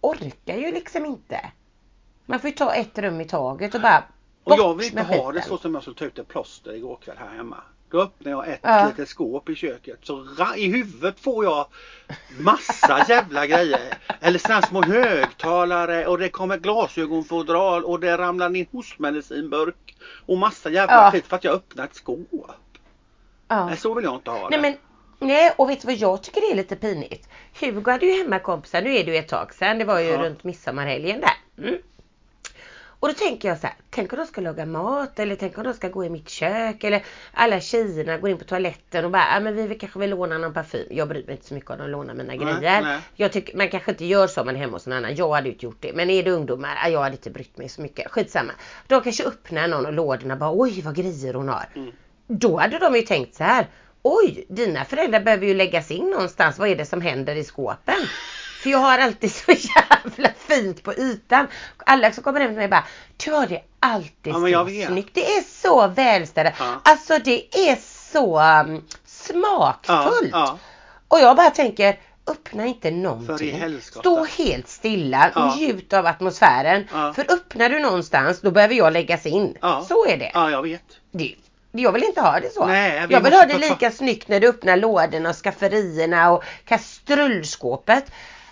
orkar 0.00 0.56
ju 0.56 0.72
liksom 0.72 1.06
inte. 1.06 1.40
Man 2.26 2.40
får 2.40 2.50
ju 2.50 2.56
ta 2.56 2.74
ett 2.74 2.98
rum 2.98 3.20
i 3.20 3.24
taget 3.24 3.74
och 3.74 3.80
bara 3.80 4.04
Och 4.44 4.54
jag 4.58 4.74
vill 4.74 4.86
inte 4.86 5.02
ha 5.02 5.32
det 5.32 5.42
så 5.42 5.58
som 5.58 5.74
jag 5.74 5.82
skulle 5.82 5.96
ta 5.96 6.04
ut 6.04 6.18
ett 6.18 6.28
plåster 6.28 6.74
igår 6.74 6.98
kväll 7.04 7.16
här 7.18 7.36
hemma. 7.36 7.56
Då 7.90 8.02
öppnar 8.02 8.32
jag 8.32 8.48
ett 8.48 8.60
Ja. 8.62 8.86
litet 8.88 9.08
skåp 9.08 9.48
i 9.48 9.54
köket. 9.54 9.98
Så 10.02 10.26
i 10.56 10.66
huvudet 10.72 11.20
får 11.20 11.44
jag 11.44 11.66
massa 12.38 13.04
jävla 13.08 13.46
grejer. 13.46 13.94
Eller 14.20 14.38
sådana 14.38 14.62
små 14.62 14.82
högtalare 14.82 16.06
och 16.06 16.18
det 16.18 16.28
kommer 16.28 16.56
glasögonfodral 16.56 17.84
och 17.84 18.00
det 18.00 18.18
ramlar 18.18 18.56
in 18.56 18.66
hostmedicinburk. 18.72 19.96
Och 20.26 20.38
massa 20.38 20.70
jävla 20.70 20.94
Ja. 20.94 21.10
skit 21.10 21.26
för 21.26 21.36
att 21.36 21.44
jag 21.44 21.54
öppnar 21.54 21.84
ett 21.84 21.94
skåp. 21.94 22.28
Ja. 23.48 23.66
Nej, 23.66 23.76
så 23.76 23.94
vill 23.94 24.04
jag 24.04 24.14
inte 24.14 24.30
ha 24.30 24.48
Nej 24.48 24.58
det. 24.58 24.62
men 24.62 24.76
Nej 25.28 25.52
och 25.56 25.70
vet 25.70 25.80
du 25.80 25.86
vad 25.86 25.96
jag 25.96 26.22
tycker 26.22 26.40
det 26.40 26.50
är 26.52 26.54
lite 26.56 26.76
pinigt? 26.76 27.28
Hugo 27.60 27.90
hade 27.90 28.06
ju 28.06 28.22
hemmakompisar, 28.22 28.82
nu 28.82 28.96
är 28.96 29.04
det 29.04 29.10
ju 29.10 29.16
ett 29.16 29.28
tag 29.28 29.54
sedan, 29.54 29.78
det 29.78 29.84
var 29.84 29.98
ju 30.00 30.06
Ja. 30.08 30.22
runt 30.22 30.44
midsommarhelgen 30.44 31.20
där. 31.20 31.64
Mm. 31.68 31.80
Och 33.00 33.08
då 33.08 33.14
tänker 33.14 33.48
jag 33.48 33.58
så 33.58 33.66
här, 33.66 33.76
tänk 33.90 34.12
om 34.12 34.18
de 34.18 34.26
ska 34.26 34.40
laga 34.40 34.66
mat 34.66 35.18
eller 35.18 35.36
tänk 35.36 35.58
om 35.58 35.64
de 35.64 35.74
ska 35.74 35.88
gå 35.88 36.04
i 36.04 36.10
mitt 36.10 36.28
kök 36.28 36.84
eller 36.84 37.04
alla 37.32 37.60
tjejerna 37.60 38.18
går 38.18 38.30
in 38.30 38.38
på 38.38 38.44
toaletten 38.44 39.04
och 39.04 39.10
bara, 39.10 39.24
ah, 39.36 39.40
men 39.40 39.56
vi 39.56 39.66
vill 39.66 39.78
kanske 39.78 39.98
vill 39.98 40.10
låna 40.10 40.38
någon 40.38 40.54
parfym. 40.54 40.86
Jag 40.90 41.08
bryr 41.08 41.24
mig 41.26 41.34
inte 41.34 41.46
så 41.46 41.54
mycket 41.54 41.70
om 41.70 41.78
de 41.78 41.88
lånar 41.90 42.14
mina 42.14 42.28
Nej, 42.28 42.38
grejer. 42.38 42.82
nej. 42.82 43.00
Jag 43.14 43.32
tycker, 43.32 43.56
man 43.56 43.68
kanske 43.68 43.90
inte 43.90 44.04
gör 44.04 44.26
så 44.26 44.40
om 44.40 44.46
man 44.46 44.56
är 44.56 44.60
hemma 44.60 44.72
hos 44.72 44.86
någon 44.86 44.98
annan. 44.98 45.16
Jag 45.16 45.32
hade 45.34 45.48
inte 45.48 45.66
gjort 45.66 45.76
det. 45.80 45.92
Men 45.92 46.10
är 46.10 46.22
det 46.22 46.30
ungdomar, 46.30 46.78
ah, 46.84 46.88
jag 46.88 47.00
hade 47.00 47.16
inte 47.16 47.30
brytt 47.30 47.58
mig 47.58 47.68
så 47.68 47.82
mycket. 47.82 48.10
Skitsamma. 48.10 48.52
De 48.86 49.00
kanske 49.02 49.24
öppnar 49.24 49.68
någon 49.68 49.86
av 49.86 49.92
lådorna 49.92 50.34
och 50.34 50.40
bara, 50.40 50.52
oj 50.54 50.82
vad 50.82 50.96
grejer 50.96 51.34
hon 51.34 51.48
har. 51.48 51.66
Mm. 51.74 51.92
Då 52.26 52.58
hade 52.58 52.78
de 52.78 52.94
ju 52.96 53.02
tänkt 53.02 53.34
så 53.34 53.44
här. 53.44 53.66
Oj, 54.02 54.46
dina 54.48 54.84
föräldrar 54.84 55.20
behöver 55.20 55.46
ju 55.46 55.54
läggas 55.54 55.90
in 55.90 56.10
någonstans. 56.10 56.58
Vad 56.58 56.68
är 56.68 56.76
det 56.76 56.84
som 56.84 57.00
händer 57.00 57.36
i 57.36 57.44
skåpen? 57.44 57.94
För 58.62 58.70
jag 58.70 58.78
har 58.78 58.98
alltid 58.98 59.32
så 59.34 59.52
jävla 59.52 60.30
fint 60.38 60.82
på 60.82 60.94
ytan. 60.94 61.46
Alla 61.86 62.12
som 62.12 62.24
kommer 62.24 62.40
hem 62.40 62.48
till 62.50 62.58
mig 62.58 62.68
bara, 62.68 62.84
du 63.24 63.32
har 63.32 63.46
det 63.46 63.62
alltid 63.80 64.34
Ja, 64.34 64.66
snyggt. 64.86 65.14
Det 65.14 65.36
är 65.36 65.42
så 65.42 65.88
välstädat. 65.88 66.54
Ja. 66.58 66.80
Alltså 66.84 67.18
det 67.18 67.56
är 67.70 67.76
så 68.12 68.40
um, 68.40 68.84
smakfullt. 69.06 70.30
Ja, 70.32 70.58
Och 71.08 71.18
jag 71.20 71.36
bara 71.36 71.50
tänker, 71.50 71.98
öppna 72.26 72.66
inte 72.66 72.90
någonting. 72.90 73.80
Stå 73.80 74.24
helt 74.24 74.68
stilla 74.68 75.26
och 75.34 75.40
Ja. 75.40 75.54
njut 75.56 75.92
av 75.92 76.06
atmosfären. 76.06 76.88
Ja. 76.92 77.12
För 77.14 77.32
öppnar 77.32 77.68
du 77.68 77.78
någonstans, 77.78 78.40
då 78.40 78.50
behöver 78.50 78.74
jag 78.74 78.92
läggas 78.92 79.26
in. 79.26 79.56
Ja. 79.60 79.84
Så 79.88 80.06
är 80.06 80.16
det. 80.16 80.30
ja, 80.34 80.50
jag 80.50 80.62
vet. 80.62 80.82
det. 81.10 81.34
Jag 81.72 81.92
vill 81.92 82.04
inte 82.04 82.20
ha 82.20 82.40
det 82.40 82.50
så. 82.54 82.66
Nej, 82.66 83.06
jag 83.10 83.20
vill 83.20 83.32
ha 83.32 83.44
det 83.44 83.58
lika 83.58 83.90
snyggt 83.90 84.28
när 84.28 84.40
du 84.40 84.48
öppnar 84.48 84.76
lådorna 84.76 85.28
och 85.30 85.36
skafferierna 85.36 86.30
och 86.30 86.44
kastrullskåpet. 86.64 88.04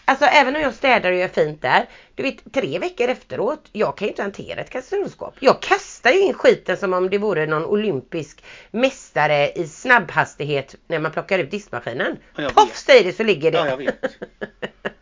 Alltså 0.09 0.25
även 0.25 0.57
om 0.57 0.63
jag 0.63 0.75
städar 0.75 1.13
och 1.13 1.19
gör 1.19 1.29
fint 1.29 1.63
där. 1.63 1.87
Du 2.15 2.23
vet 2.23 2.53
tre 2.53 2.79
veckor 2.79 3.09
efteråt. 3.09 3.69
Jag 3.73 3.97
kan 3.97 4.07
ju 4.07 4.11
inte 4.11 4.23
hantera 4.23 4.61
ett 4.61 4.71
kastrullskåp. 4.71 5.35
Jag 5.41 5.63
kastar 5.63 6.11
ju 6.11 6.21
in 6.21 6.35
skiten 6.35 6.77
som 6.77 6.93
om 6.93 7.11
det 7.11 7.19
vore 7.19 7.47
någon 7.47 7.65
olympisk 7.65 8.45
mästare 8.71 9.51
i 9.53 9.69
snabbhastighet 9.69 10.75
när 10.87 10.99
man 10.99 11.13
plockar 11.13 11.39
ut 11.39 11.51
diskmaskinen. 11.51 12.17
Poff 12.55 12.77
säger 12.77 13.05
det 13.05 13.13
så 13.13 13.23
ligger 13.23 13.53
det. 13.53 13.59
Ja, 13.59 13.67
jag 13.69 13.77
vet. 13.77 14.05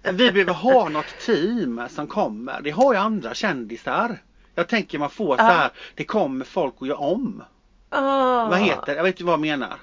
Vi 0.03 0.33
behöver 0.33 0.53
ha 0.53 0.89
något 0.89 1.19
team 1.27 1.83
som 1.91 2.07
kommer. 2.07 2.61
Det 2.61 2.71
har 2.71 2.93
ju 2.93 2.99
andra 2.99 3.35
kändisar. 3.35 4.19
Jag 4.55 4.69
tänker 4.69 4.99
man 4.99 5.11
får 5.11 5.37
så 5.37 5.43
här, 5.43 5.71
det 5.95 6.05
kommer 6.05 6.45
folk 6.45 6.75
att 6.81 6.89
göra 6.89 6.99
om. 6.99 7.45
Ah. 7.91 8.49
Vad 8.49 8.59
heter? 8.59 8.97
Jag 8.97 9.03
vet 9.03 9.15
inte 9.15 9.25
vad 9.25 9.33
jag 9.33 9.41
menar. 9.41 9.75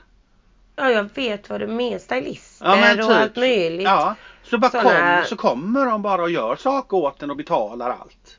Ja 0.75 0.91
jag 0.91 1.09
vet 1.15 1.49
vad 1.49 1.59
du 1.59 1.67
menar. 1.67 1.99
Stylister 1.99 2.65
Ja, 2.65 2.75
men 2.75 2.99
och 2.99 3.07
typ. 3.07 3.17
allt 3.17 3.35
möjligt. 3.35 3.83
Ja, 3.83 4.15
så, 4.43 4.57
bara 4.57 4.71
Såna- 4.71 4.83
kommer, 4.83 5.23
så 5.23 5.35
kommer 5.35 5.85
de 5.85 6.01
bara 6.01 6.21
och 6.21 6.31
gör 6.31 6.55
saker 6.55 6.97
åt 6.97 7.19
den 7.19 7.29
och 7.29 7.37
betalar 7.37 7.89
allt. 7.89 8.37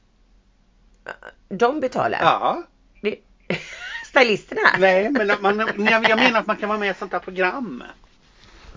De 1.48 1.80
betalar. 1.80 2.18
Ja. 2.22 2.62
Det... 3.02 3.16
Stylisterna? 4.06 4.60
Nej, 4.78 5.10
men 5.10 5.32
man, 5.40 5.58
jag 5.86 6.18
menar 6.18 6.40
att 6.40 6.46
man 6.46 6.56
kan 6.56 6.68
vara 6.68 6.78
med 6.78 6.86
i 6.86 6.90
ett 6.90 6.98
sånt 6.98 7.12
här 7.12 7.18
program. 7.18 7.84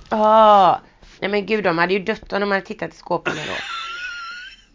Ja. 0.10 0.82
Nej 1.20 1.30
men 1.30 1.46
gud 1.46 1.64
de 1.64 1.78
hade 1.78 1.94
ju 1.94 2.00
dött 2.00 2.34
om 2.34 2.40
de 2.40 2.52
hade 2.52 2.66
tittat 2.66 2.94
i 2.94 2.98
skåpen 2.98 3.34
då. 3.36 3.54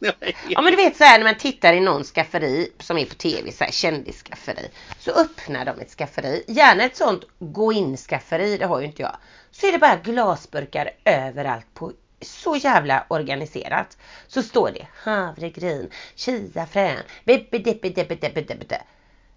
Ja, 0.02 0.12
Ja 0.48 0.60
men 0.60 0.70
du 0.72 0.76
vet 0.76 0.96
så 0.96 1.04
här 1.04 1.18
när 1.18 1.24
man 1.24 1.34
tittar 1.38 1.72
i 1.72 1.80
någon 1.80 2.04
skafferi 2.04 2.72
som 2.78 2.98
är 2.98 3.04
på 3.06 3.14
tv, 3.14 3.52
så 3.52 3.64
här 3.64 3.70
kändisskafferi. 3.70 4.70
Så 4.98 5.10
öppnar 5.10 5.64
de 5.64 5.80
ett 5.80 5.90
skafferi. 5.90 6.44
Gärna 6.48 6.84
ett 6.84 6.96
sånt 6.96 7.24
gå 7.38 7.72
in 7.72 7.96
skafferi, 7.96 8.56
det 8.58 8.66
har 8.66 8.80
ju 8.80 8.86
inte 8.86 9.02
jag. 9.02 9.16
Så 9.50 9.66
är 9.66 9.72
det 9.72 9.78
bara 9.78 9.96
glasburkar 9.96 10.90
överallt 11.04 11.74
på 11.74 11.92
så 12.20 12.56
jävla 12.56 13.04
organiserat. 13.08 13.98
Så 14.26 14.42
står 14.42 14.70
det 14.70 14.86
havregryn, 14.94 15.90
chiafrön, 16.16 17.02
bibbidippidippidippidippi. 17.24 18.76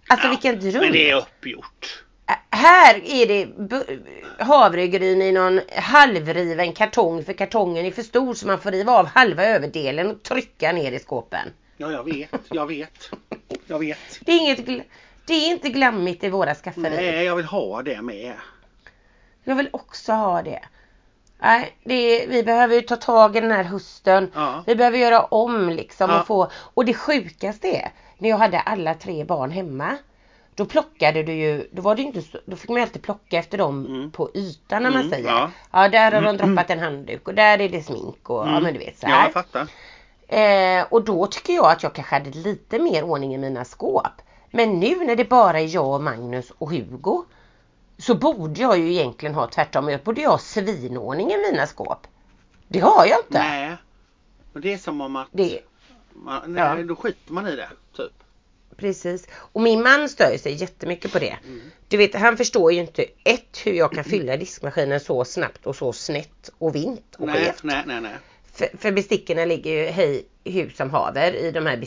Alltså 0.07 0.29
vilken 0.29 0.59
dröm. 0.59 0.81
Men 0.81 0.91
det 0.91 1.09
är 1.09 1.15
uppgjort. 1.15 2.03
Här 2.49 3.01
är 3.05 3.27
det 3.27 3.47
havregryn 4.43 5.21
i 5.21 5.31
någon 5.31 5.61
halvriven 5.75 6.73
kartong 6.73 7.23
för 7.23 7.33
kartongen 7.33 7.85
är 7.85 7.91
för 7.91 8.03
stor 8.03 8.33
så 8.33 8.47
man 8.47 8.61
får 8.61 8.71
riva 8.71 8.91
av 8.91 9.05
halva 9.05 9.43
överdelen 9.43 10.11
och 10.11 10.23
trycka 10.23 10.71
ner 10.71 10.91
i 10.91 10.99
skåpen. 10.99 11.49
Ja, 11.77 11.91
jag 11.91 12.03
vet, 12.03 12.29
jag 12.49 12.67
vet. 12.67 13.09
Jag 13.67 13.79
vet. 13.79 13.97
Det 14.19 14.31
är, 14.31 14.39
inget, 14.39 14.85
det 15.25 15.33
är 15.33 15.51
inte 15.51 15.69
glammigt 15.69 16.23
i 16.23 16.29
våra 16.29 16.55
skafferier. 16.55 17.11
Nej, 17.11 17.25
jag 17.25 17.35
vill 17.35 17.45
ha 17.45 17.81
det 17.81 18.01
med. 18.01 18.33
Jag 19.43 19.55
vill 19.55 19.69
också 19.73 20.11
ha 20.11 20.41
det. 20.41 20.59
Nej, 21.43 21.77
det 21.83 22.25
vi 22.27 22.43
behöver 22.43 22.75
ju 22.75 22.81
ta 22.81 22.95
tag 22.95 23.35
i 23.35 23.39
den 23.39 23.51
här 23.51 23.63
hösten. 23.63 24.31
Ja. 24.35 24.63
Vi 24.67 24.75
behöver 24.75 24.97
göra 24.97 25.21
om 25.21 25.69
liksom 25.69 26.09
Ja. 26.09 26.19
och 26.19 26.27
få. 26.27 26.47
Och 26.73 26.85
det 26.85 26.93
sjukaste 26.93 27.67
är 27.67 27.91
när 28.17 28.29
jag 28.29 28.37
hade 28.37 28.59
alla 28.59 28.93
tre 28.93 29.23
barn 29.25 29.51
hemma. 29.51 29.97
Då 30.55 30.65
plockade 30.65 31.23
du 31.23 31.33
ju, 31.33 31.67
då 31.71 31.81
var 31.81 31.95
det 31.95 32.01
inte 32.01 32.21
så, 32.21 32.37
då 32.45 32.55
fick 32.55 32.69
man 32.69 32.77
ju 32.77 32.83
alltid 32.83 33.01
plocka 33.01 33.37
efter 33.37 33.57
dem 33.57 33.85
Mm. 33.85 34.11
på 34.11 34.29
ytan 34.33 34.83
när 34.83 34.89
man 34.91 34.99
Mm, 34.99 35.11
säger. 35.11 35.27
ja. 35.29 35.51
Ja, 35.71 35.89
där 35.89 36.11
har 36.11 36.21
Mm, 36.21 36.37
de 36.37 36.45
droppat 36.45 36.69
en 36.69 36.79
handduk 36.79 37.27
och 37.27 37.33
där 37.33 37.61
är 37.61 37.69
det 37.69 37.83
smink 37.83 38.29
och 38.29 38.47
ja 38.47 38.59
men 38.59 38.73
du 38.73 38.79
vet 38.79 38.99
så 38.99 39.05
Ja, 39.09 39.15
här. 39.15 39.23
jag 39.23 39.33
fattar. 39.33 39.67
Eh, 40.27 40.85
och 40.89 41.03
då 41.03 41.27
tycker 41.27 41.53
jag 41.53 41.65
att 41.71 41.83
jag 41.83 41.93
kanske 41.93 42.15
hade 42.15 42.29
lite 42.29 42.79
mer 42.79 43.03
ordning 43.03 43.35
i 43.35 43.37
mina 43.37 43.65
skåp. 43.65 44.07
Men 44.51 44.79
nu 44.79 45.05
när 45.05 45.15
det 45.15 45.29
bara 45.29 45.59
är 45.59 45.75
jag 45.75 45.87
och 45.93 46.03
Magnus 46.03 46.51
och 46.57 46.69
Hugo. 46.71 47.23
Så 47.97 48.15
borde 48.15 48.61
jag 48.61 48.77
ju 48.79 48.93
egentligen 48.93 49.35
ha 49.35 49.47
tvärtom. 49.47 49.89
Jag 49.89 50.03
borde 50.03 50.21
ju 50.21 50.27
ha 50.27 50.37
svinordning 50.37 51.31
i 51.31 51.37
mina 51.51 51.67
skåp. 51.67 52.07
Det 52.67 52.79
har 52.79 53.05
jag 53.05 53.19
inte. 53.19 53.39
Nej. 53.39 53.75
Men 54.53 54.61
det 54.61 54.73
är 54.73 54.77
som 54.77 55.01
om 55.01 55.15
att 55.15 55.27
Det, 55.31 55.59
man, 56.13 56.55
Ja. 56.57 56.75
nej, 56.75 56.83
då 56.83 56.95
skiter 56.95 57.33
man 57.33 57.47
i 57.47 57.55
det. 57.55 57.69
Typ. 57.95 58.11
precis. 58.77 59.27
Och 59.33 59.61
min 59.61 59.81
man 59.83 60.09
stör 60.09 60.37
sig 60.37 60.53
jättemycket 60.53 61.11
på 61.11 61.19
det. 61.19 61.37
Mm. 61.45 61.61
Du 61.87 61.97
vet, 61.97 62.15
han 62.15 62.37
förstår 62.37 62.73
ju 62.73 62.79
inte 62.79 63.05
ett 63.23 63.61
hur 63.65 63.73
jag 63.73 63.91
kan 63.91 64.03
fylla 64.03 64.37
diskmaskinen 64.37 64.99
så 64.99 65.25
snabbt 65.25 65.65
och 65.65 65.75
så 65.75 65.93
snett 65.93 66.49
och 66.57 66.75
vint 66.75 67.15
och 67.17 67.27
Nej, 67.27 67.53
nej, 67.63 67.83
nej, 67.85 68.01
nej. 68.01 68.15
För, 68.53 68.77
för 68.77 68.91
bestickorna 68.91 69.45
ligger 69.45 69.71
ju 69.71 69.85
hej 69.85 70.25
hus 70.43 70.77
som 70.77 70.89
haver 70.89 71.33
i 71.35 71.51
de 71.51 71.65
här 71.65 71.77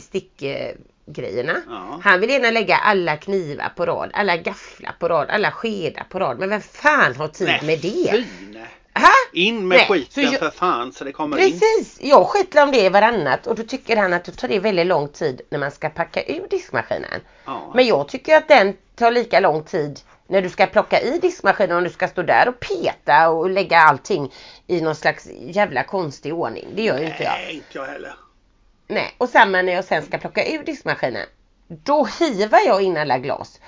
bestickgrejerna. 1.17 1.61
Ja. 1.67 1.99
Han 2.03 2.19
vill 2.19 2.29
gärna 2.29 2.51
lägga 2.51 2.77
alla 2.77 3.17
knivar 3.17 3.71
på 3.75 3.85
rad, 3.85 4.09
alla 4.13 4.37
gafflar 4.37 4.95
på 4.99 5.07
rad, 5.07 5.29
alla 5.29 5.51
skedar 5.51 6.03
på 6.09 6.19
rad. 6.19 6.39
Men 6.39 6.49
vem 6.49 6.61
fan 6.61 7.15
har 7.15 7.27
tid 7.27 7.47
nej, 7.47 7.61
med 7.63 7.79
det? 7.79 8.11
Fy, 8.11 8.25
nej. 8.53 8.65
Ha? 8.93 9.13
In 9.33 9.67
med 9.67 9.77
Nej, 9.77 9.87
skiten 9.87 10.27
så 10.27 10.33
jag- 10.33 10.39
för 10.39 10.49
fan 10.49 10.93
så 10.93 11.03
det 11.03 11.11
kommer 11.11 11.37
in. 11.37 11.51
Precis! 11.51 11.97
Jag 12.01 12.27
skitlar 12.27 12.63
om 12.63 12.71
det 12.71 12.89
varannat 12.89 13.47
och 13.47 13.55
då 13.55 13.63
tycker 13.63 13.97
han 13.97 14.13
att 14.13 14.23
det 14.25 14.31
tar 14.31 14.47
det 14.47 14.59
väldigt 14.59 14.87
lång 14.87 15.07
tid 15.07 15.41
när 15.49 15.59
man 15.59 15.71
ska 15.71 15.89
packa 15.89 16.23
ur 16.23 16.47
diskmaskinen. 16.49 17.21
Ja. 17.45 17.71
Men 17.75 17.85
jag 17.87 18.07
tycker 18.07 18.37
att 18.37 18.47
den 18.47 18.73
tar 18.95 19.11
lika 19.11 19.39
lång 19.39 19.63
tid 19.63 19.99
när 20.27 20.41
du 20.41 20.49
ska 20.49 20.65
plocka 20.65 21.01
i 21.01 21.19
diskmaskinen 21.19 21.77
och 21.77 21.83
du 21.83 21.89
ska 21.89 22.07
stå 22.07 22.21
där 22.23 22.47
och 22.49 22.59
peta 22.59 23.29
och 23.29 23.49
lägga 23.49 23.77
allting 23.79 24.33
i 24.67 24.81
någon 24.81 24.95
slags 24.95 25.27
jävla 25.39 25.83
konstig 25.83 26.33
ordning. 26.33 26.67
Det 26.75 26.83
gör 26.83 26.99
ju 26.99 27.05
inte 27.05 27.23
jag. 27.23 27.33
Nej, 27.33 27.53
inte 27.55 27.67
jag 27.71 27.85
heller. 27.85 28.13
Nej, 28.87 29.15
och 29.17 29.29
samma 29.29 29.61
när 29.61 29.73
jag 29.73 29.83
sen 29.85 30.03
ska 30.03 30.17
plocka 30.17 30.45
ur 30.45 30.63
diskmaskinen. 30.63 31.25
Då 31.67 32.07
hivar 32.19 32.59
jag 32.65 32.81
in 32.81 32.97
alla 32.97 33.17
glas. 33.17 33.59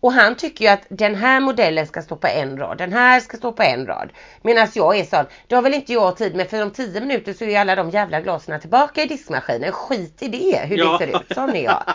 Och 0.00 0.12
han 0.12 0.34
tycker 0.34 0.64
ju 0.64 0.70
att 0.70 0.86
den 0.88 1.14
här 1.14 1.40
modellen 1.40 1.86
ska 1.86 2.02
stå 2.02 2.16
på 2.16 2.26
en 2.26 2.58
rad, 2.58 2.78
den 2.78 2.92
här 2.92 3.20
ska 3.20 3.36
stå 3.36 3.52
på 3.52 3.62
en 3.62 3.86
rad. 3.86 4.10
Medan 4.42 4.68
jag 4.74 4.98
är 4.98 5.04
sån, 5.04 5.24
det 5.46 5.54
har 5.54 5.62
väl 5.62 5.74
inte 5.74 5.92
jag 5.92 6.16
tid 6.16 6.34
med 6.36 6.50
för 6.50 6.62
om 6.62 6.70
10 6.70 7.00
minuter 7.00 7.32
så 7.32 7.44
är 7.44 7.60
alla 7.60 7.74
de 7.76 7.90
jävla 7.90 8.20
glasen 8.20 8.60
tillbaka 8.60 9.02
i 9.02 9.06
diskmaskinen. 9.06 9.72
Skit 9.72 10.22
i 10.22 10.28
det, 10.28 10.60
hur 10.66 10.76
Ja. 10.78 10.92
det 10.92 10.98
ser 11.06 11.20
ut. 11.20 11.34
Sån 11.34 11.50
är 11.56 11.64
jag. 11.64 11.82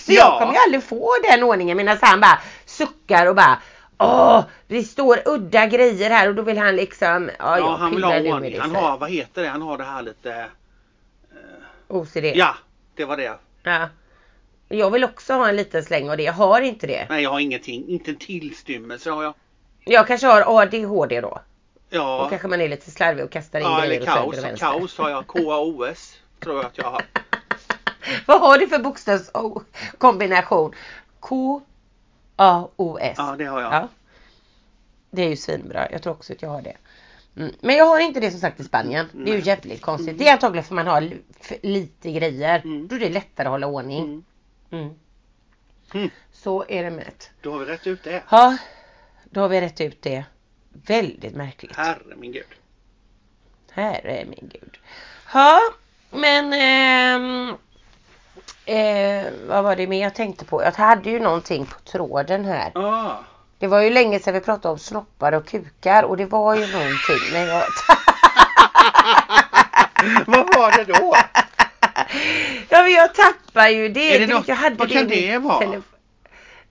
så 0.00 0.12
Ja. 0.12 0.14
jag 0.14 0.38
kommer 0.40 0.52
ju 0.52 0.58
aldrig 0.66 0.82
få 0.82 1.10
den 1.30 1.42
ordningen 1.42 1.76
medan 1.76 1.98
han 2.00 2.20
bara 2.20 2.38
suckar 2.66 3.26
och 3.26 3.34
bara 3.34 3.58
Åh, 3.98 4.44
det 4.68 4.82
står 4.82 5.22
udda 5.28 5.66
grejer 5.66 6.10
här 6.10 6.28
och 6.28 6.34
då 6.34 6.42
vill 6.42 6.58
han 6.58 6.76
liksom, 6.76 7.30
ja, 7.38 7.58
Ja, 7.58 7.76
han 7.76 7.94
vill 7.94 8.04
ha 8.04 8.20
ordning. 8.20 8.60
Han 8.60 8.74
har, 8.76 8.98
vad 8.98 9.10
heter 9.10 9.42
det? 9.42 9.48
Han 9.48 9.62
har 9.62 9.78
det 9.78 9.84
här 9.84 10.02
lite... 10.02 10.46
OCD. 11.94 12.24
Ja, 12.34 12.54
det 12.94 13.04
var 13.04 13.16
det. 13.16 13.38
Ja. 13.62 13.88
Jag 14.68 14.90
vill 14.90 15.04
också 15.04 15.32
ha 15.32 15.48
en 15.48 15.56
liten 15.56 15.84
släng 15.84 16.10
av 16.10 16.16
det. 16.16 16.22
Jag 16.22 16.32
har 16.32 16.60
inte 16.60 16.86
det. 16.86 17.06
Nej, 17.08 17.22
jag 17.22 17.30
har 17.30 17.40
ingenting. 17.40 17.88
Inte 17.88 18.10
en 18.10 18.16
tillstymmelse 18.16 19.10
har 19.10 19.22
jag. 19.22 19.34
Jag 19.84 20.06
kanske 20.06 20.26
har 20.26 20.60
ADHD 20.62 21.20
då. 21.20 21.28
Då 21.28 21.40
Ja, 21.96 22.26
kanske 22.30 22.48
man 22.48 22.60
är 22.60 22.68
lite 22.68 22.90
slarvig 22.90 23.24
och 23.24 23.30
kastar 23.30 23.58
in 23.58 23.64
ja 23.64 23.80
grejer 23.80 24.00
eller 24.00 24.06
kaos. 24.06 24.38
och. 24.52 24.58
Kaos 24.58 24.98
har 24.98 25.10
jag. 25.10 25.26
KAOS 25.26 26.16
tror 26.40 26.56
jag 26.56 26.64
att 26.66 26.78
jag 26.78 26.90
har. 26.90 27.02
Vad 28.26 28.40
har 28.40 28.58
du 28.58 28.68
för 28.68 28.78
bokstavskombination? 28.78 30.74
K-A-O-S. 31.20 33.14
Ja, 33.18 33.34
det 33.38 33.44
har 33.44 33.60
jag. 33.60 33.72
Ja. 33.72 33.88
Det 35.10 35.22
är 35.22 35.28
ju 35.28 35.36
svinbra. 35.36 35.90
Jag 35.90 36.02
tror 36.02 36.12
också 36.12 36.32
att 36.32 36.42
jag 36.42 36.48
har 36.50 36.62
det. 36.62 36.76
Mm. 37.36 37.54
Men 37.60 37.76
jag 37.76 37.86
har 37.86 38.00
inte 38.00 38.20
det 38.20 38.30
som 38.30 38.40
sagt 38.40 38.60
i 38.60 38.64
Spanien. 38.64 39.06
Det 39.12 39.30
är 39.30 39.36
ju 39.36 39.42
jävligt 39.42 39.82
konstigt. 39.82 40.18
Det 40.18 40.28
är 40.28 40.32
antagligen 40.32 40.64
för 40.64 40.74
man 40.74 40.86
har 40.86 41.10
lite 41.62 42.12
grejer. 42.12 42.60
Mm. 42.64 42.88
Då 42.88 42.96
är 42.96 43.00
det 43.00 43.08
lättare 43.08 43.46
att 43.46 43.52
hålla 43.52 43.66
ordning. 43.66 44.04
Mm. 44.04 44.24
Mm. 44.70 44.94
Mm. 45.94 46.10
Så 46.32 46.64
är 46.68 46.84
det 46.84 46.90
med 46.90 47.06
det. 47.06 47.30
Då 47.42 47.52
har 47.52 47.58
vi 47.58 47.64
rätt 47.64 47.86
ut 47.86 48.02
det. 48.02 48.22
Ja, 48.30 48.56
Då 49.24 49.40
har 49.40 49.48
vi 49.48 49.60
rätt 49.60 49.80
ut 49.80 50.02
det. 50.02 50.24
Väldigt 50.72 51.34
märkligt. 51.34 51.76
Herre 51.76 52.16
min 52.16 52.32
gud. 52.32 52.46
Herre 53.70 54.24
min 54.24 54.50
gud. 54.52 54.78
Ja, 55.34 55.60
men 56.10 56.52
ehm, 56.52 57.56
eh, 58.64 59.32
vad 59.48 59.64
var 59.64 59.76
det 59.76 59.86
mer 59.86 60.02
jag 60.02 60.14
tänkte 60.14 60.44
på? 60.44 60.62
Jag 60.62 60.72
hade 60.72 61.10
ju 61.10 61.20
någonting 61.20 61.66
på 61.66 61.80
tråden 61.80 62.44
här. 62.44 62.72
Ah. 62.74 63.24
Det 63.58 63.66
var 63.66 63.80
ju 63.82 63.90
länge 63.90 64.18
sedan 64.20 64.34
vi 64.34 64.40
pratade 64.40 64.72
om 64.72 64.78
snoppar 64.78 65.32
och 65.32 65.46
kukar 65.48 66.02
och 66.02 66.16
det 66.16 66.26
var 66.26 66.54
ju 66.56 66.66
någonting 66.72 67.32
när 67.32 67.46
jag... 67.46 67.62
Vad 70.26 70.54
var 70.56 70.76
det 70.76 70.84
då? 70.84 71.14
ja 72.68 72.82
men 72.82 72.92
jag 72.92 73.14
tappar 73.14 73.68
ju 73.68 73.88
det. 73.88 74.16
Är 74.16 74.20
det 74.26 74.34
något- 74.34 74.48
jag 74.48 74.54
hade 74.56 74.76
vad 74.76 74.88
det 74.88 74.94
kan 74.94 75.06
min 75.06 75.30
det 75.30 75.38
vara? 75.38 75.82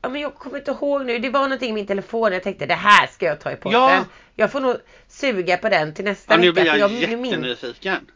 Ja 0.01 0.09
men 0.09 0.21
jag 0.21 0.35
kommer 0.35 0.57
inte 0.57 0.71
ihåg 0.71 1.05
nu. 1.05 1.19
Det 1.19 1.29
var 1.29 1.41
någonting 1.41 1.69
i 1.69 1.73
min 1.73 1.87
telefon. 1.87 2.33
Jag 2.33 2.43
tänkte 2.43 2.65
det 2.65 2.73
här 2.75 3.07
ska 3.07 3.25
jag 3.25 3.39
ta 3.39 3.51
i 3.51 3.55
podden. 3.55 3.81
Ja. 3.81 4.05
Jag 4.35 4.51
får 4.51 4.59
nog 4.59 4.75
suga 5.07 5.57
på 5.57 5.69
den 5.69 5.93
till 5.93 6.05
nästa 6.05 6.33
Ja, 6.33 6.37
nu 6.37 6.51
vecka. 6.51 6.61
blir 6.61 6.71
för 6.71 6.77
jag 6.79 6.91
jag 6.91 6.99
jättenyfiken. 7.01 8.07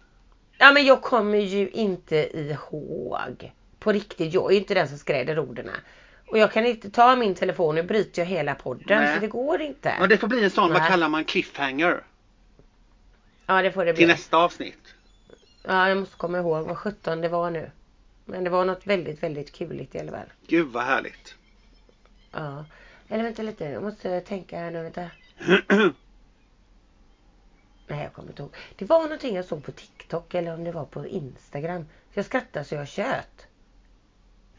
Ja 0.58 0.72
men 0.72 0.86
jag 0.86 1.02
kommer 1.02 1.38
ju 1.38 1.70
inte 1.70 2.16
ihåg. 2.40 3.52
På 3.80 3.92
riktigt, 3.92 4.34
jag 4.34 4.46
är 4.46 4.52
ju 4.54 4.58
inte 4.60 4.74
den 4.74 4.88
som 4.88 4.98
skräder 4.98 5.40
orden. 5.40 5.70
Och 6.28 6.38
jag 6.38 6.52
kan 6.52 6.66
inte 6.66 6.90
ta 6.90 7.16
min 7.16 7.36
telefon, 7.36 7.76
nu 7.76 7.84
bryter 7.84 8.22
jag 8.22 8.28
hela 8.28 8.56
podden. 8.56 9.04
Nej. 9.04 9.16
Så 9.16 9.22
det 9.22 9.28
går 9.28 9.62
inte. 9.62 9.96
Ja, 10.00 10.08
det 10.08 10.18
får 10.18 10.28
bli 10.28 10.44
en 10.44 10.52
sån, 10.52 10.70
vad 10.70 10.82
Nej. 10.82 10.90
kallar 10.90 11.10
man 11.10 11.24
cliffhanger? 11.26 12.04
Ja 13.46 13.62
det 13.62 13.72
får 13.72 13.86
det 13.86 13.94
bli. 13.94 14.02
Till 14.02 14.08
nästa 14.08 14.38
avsnitt. 14.38 14.96
Ja 15.63 15.90
jag 15.90 15.98
måste 15.98 16.18
komma 16.18 16.38
ihåg 16.38 16.66
vad 16.66 16.78
17 16.78 17.22
det 17.22 17.30
var 17.30 17.52
nu. 17.52 17.72
Men 18.26 18.44
det 18.44 18.50
var 18.50 18.66
något 18.66 18.88
väldigt, 18.88 19.24
väldigt 19.24 19.52
kuligt 19.52 19.96
i 19.96 20.00
alla 20.00 20.12
fall. 20.12 20.28
Gud 20.48 20.68
vad 20.68 20.84
härligt. 20.84 21.36
Ja. 22.32 22.66
Eller 23.10 23.24
vänta 23.24 23.42
lite, 23.42 23.66
jag 23.66 23.84
måste 23.84 24.22
tänka 24.22 24.60
här 24.60 24.72
nu. 24.72 24.84
Vänta. 24.84 25.10
Nej 27.88 28.04
jag 28.04 28.13
kommer 28.13 28.30
inte 28.30 28.42
ihåg. 28.42 28.56
Det 28.76 28.86
var 28.86 29.02
någonting 29.02 29.36
jag 29.36 29.46
såg 29.46 29.63
på 29.63 29.72
TikTok 29.72 30.34
eller 30.34 30.54
om 30.54 30.63
det 30.63 30.72
var 30.72 30.86
på 30.86 31.08
Instagram. 31.08 31.82
Så 31.84 32.20
jag 32.20 32.26
skrattade 32.26 32.66
så 32.66 32.76
jag 32.76 32.88
tjöt. 32.88 33.48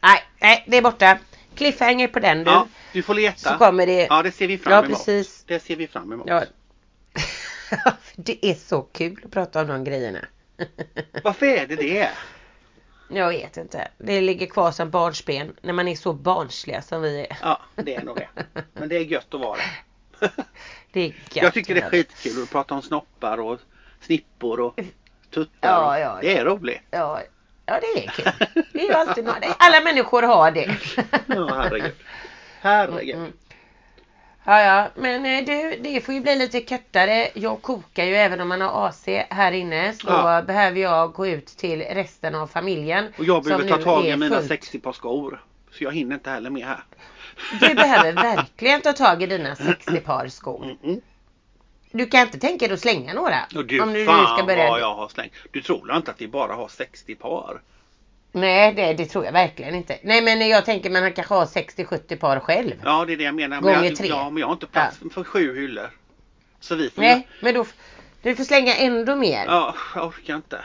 Nej, 0.01 0.23
nej 0.41 0.65
det 0.67 0.77
är 0.77 0.81
borta. 0.81 1.19
Cliffhanger 1.55 2.07
på 2.07 2.19
den 2.19 2.43
du. 2.43 2.51
Ja, 2.51 2.67
du 2.93 3.03
får 3.03 3.13
leta. 3.13 3.37
Så 3.37 3.57
kommer 3.57 3.85
det. 3.85 4.07
Ja, 4.09 4.23
det 4.23 4.31
ser 4.31 4.47
vi 4.47 4.57
fram 4.57 4.73
Ja, 4.73 4.79
emot. 4.79 4.97
precis. 4.97 5.43
Det 5.47 5.59
ser 5.59 5.75
vi 5.75 5.87
fram 5.87 6.11
emot. 6.13 6.27
Ja. 6.29 6.43
det 8.15 8.45
är 8.45 8.53
så 8.53 8.81
kul 8.81 9.21
att 9.25 9.31
prata 9.31 9.61
om 9.61 9.67
de 9.67 9.83
grejerna. 9.83 10.19
Varför 11.23 11.45
är 11.45 11.67
det 11.67 11.75
det? 11.75 12.09
Jag 13.11 13.29
vet 13.29 13.57
inte. 13.57 13.87
Det 13.97 14.21
ligger 14.21 14.45
kvar 14.45 14.71
som 14.71 14.89
barnsben 14.89 15.55
när 15.61 15.73
man 15.73 15.87
är 15.87 15.95
så 15.95 16.13
barnsliga 16.13 16.81
som 16.81 17.01
vi 17.01 17.19
är. 17.29 17.37
Ja, 17.41 17.61
det 17.75 17.95
är 17.95 18.03
nog 18.03 18.15
det. 18.17 18.29
Men 18.73 18.89
det 18.89 18.95
är 18.95 19.01
gött 19.01 19.33
att 19.33 19.39
vara 19.41 19.57
det. 19.57 20.31
Det 20.91 20.99
är 20.99 21.05
gött. 21.07 21.15
Jag 21.31 21.53
tycker 21.53 21.75
det 21.75 21.81
är 21.81 21.89
skitkul 21.89 22.43
att 22.43 22.49
prata 22.51 22.75
om 22.75 22.81
snoppar 22.81 23.37
och 23.37 23.59
snippor 24.01 24.59
och 24.59 24.79
tuttar. 25.29 25.69
Ja, 25.69 25.99
ja, 25.99 26.17
Det 26.21 26.37
är 26.37 26.45
roligt. 26.45 26.81
Ja, 26.91 27.21
ja 27.69 27.79
det 27.81 28.05
är 28.05 28.09
kul. 28.11 28.47
Det 28.73 28.79
är 28.81 28.87
ju 28.87 28.93
alltid 28.93 29.25
något. 29.25 29.37
Alla 29.57 29.81
människor 29.81 30.23
har 30.23 30.51
det. 30.51 30.75
Ja, 31.27 31.49
herregud. 31.55 31.91
Herregud. 32.61 33.15
Mm. 33.15 33.31
Ja, 34.43 34.61
ja, 34.61 34.87
men 34.95 35.25
eh, 35.25 35.45
du, 35.45 35.77
det 35.81 36.01
får 36.01 36.13
ju 36.13 36.21
bli 36.21 36.35
lite 36.35 36.61
kortare. 36.61 37.29
Jag 37.33 37.61
kokar 37.61 38.03
ju 38.03 38.15
även 38.15 38.41
om 38.41 38.47
man 38.47 38.61
har 38.61 38.87
AC 38.87 39.05
här 39.29 39.51
inne 39.51 39.93
så 39.93 40.07
Ja. 40.07 40.41
behöver 40.41 40.79
jag 40.79 41.11
gå 41.13 41.27
ut 41.27 41.47
till 41.47 41.81
resten 41.81 42.35
av 42.35 42.47
familjen. 42.47 43.13
Och 43.17 43.25
jag 43.25 43.43
behöver 43.43 43.69
ta 43.69 43.77
tag 43.77 44.05
i 44.05 44.15
mina 44.15 44.35
fullt. 44.35 44.47
60 44.47 44.79
par 44.79 44.93
skor. 44.93 45.43
Så 45.71 45.83
jag 45.83 45.91
hinner 45.91 46.15
inte 46.15 46.29
heller 46.29 46.49
med 46.49 46.65
här. 46.65 46.83
Du 47.59 47.75
behöver 47.75 48.13
verkligen 48.13 48.81
ta 48.81 48.93
tag 48.93 49.23
i 49.23 49.25
dina 49.25 49.55
60 49.55 49.99
par 49.99 50.27
skor. 50.27 50.77
Mm. 50.83 51.01
Du 51.91 52.05
kan 52.05 52.21
inte 52.21 52.39
tänka 52.39 52.67
dig 52.67 52.73
att 52.73 52.79
slänga 52.79 53.13
några? 53.13 53.45
Och 53.55 53.65
du, 53.65 53.81
om 53.81 53.93
du 53.93 54.05
fan 54.05 54.37
ska 54.37 54.45
börja... 54.45 54.69
vad 54.69 54.79
jag 54.81 54.95
har 54.95 55.07
slängt. 55.07 55.33
Du 55.51 55.61
tror 55.61 55.95
inte 55.95 56.11
att 56.11 56.21
vi 56.21 56.27
bara 56.27 56.53
har 56.53 56.67
60 56.67 57.15
par? 57.15 57.61
Nej, 58.31 58.73
det, 58.73 58.93
det 58.93 59.05
tror 59.05 59.25
jag 59.25 59.31
verkligen 59.31 59.75
inte. 59.75 59.97
Nej, 60.03 60.21
men 60.21 60.47
jag 60.47 60.65
tänker 60.65 60.89
man 60.89 61.13
kanske 61.13 61.33
har 61.33 61.45
60-70 61.45 62.15
par 62.15 62.39
själv. 62.39 62.71
Ja, 62.83 63.05
det 63.05 63.13
är 63.13 63.17
det 63.17 63.23
jag 63.23 63.35
menar. 63.35 63.61
Gånger 63.61 63.75
men 63.75 63.85
jag, 63.85 63.95
tre. 63.97 64.07
Ja, 64.07 64.29
men 64.29 64.37
jag 64.41 64.47
har 64.47 64.53
inte 64.53 64.67
plats 64.67 64.97
för 65.13 65.23
sju 65.23 65.55
hyllor. 65.61 65.89
Så 66.59 66.75
vi 66.75 66.89
får... 66.89 67.01
Nej, 67.01 67.27
men 67.41 67.53
då... 67.53 67.65
Du 68.21 68.35
får 68.35 68.43
slänga 68.43 68.75
ändå 68.75 69.15
mer. 69.15 69.45
Ja, 69.47 69.75
jag 69.95 70.07
orkar 70.07 70.35
inte. 70.35 70.61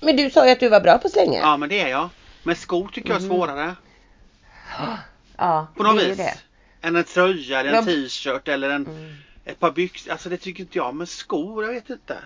Men 0.00 0.16
du 0.16 0.30
sa 0.30 0.46
ju 0.46 0.52
att 0.52 0.60
du 0.60 0.68
var 0.68 0.80
bra 0.80 0.98
på 0.98 1.06
att 1.06 1.12
slänga. 1.12 1.38
Ja, 1.40 1.56
men 1.56 1.68
det 1.68 1.80
är 1.80 1.88
jag. 1.88 2.08
Men 2.42 2.56
skor 2.56 2.88
tycker 2.92 3.08
jag 3.08 3.16
är 3.16 3.20
Mm. 3.24 3.30
svårare. 3.36 3.74
Ja, 5.36 5.66
På 5.76 5.82
något 5.82 5.96
det 5.98 6.04
är 6.04 6.08
vis. 6.08 6.16
det. 6.16 6.34
Än 6.86 6.96
en 6.96 7.04
tröja 7.04 7.60
eller 7.60 7.70
en 7.70 7.76
Ja. 7.76 7.82
t-shirt 7.82 8.48
eller 8.48 8.70
en, 8.70 8.86
Mm. 8.86 9.14
Ett 9.44 9.60
par 9.60 9.70
byxor. 9.70 10.12
Alltså 10.12 10.28
det 10.28 10.36
tycker 10.36 10.60
inte 10.62 10.78
jag. 10.78 10.94
Men 10.94 11.06
skor, 11.06 11.64
jag 11.64 11.72
vet 11.72 11.90
inte. 11.90 12.18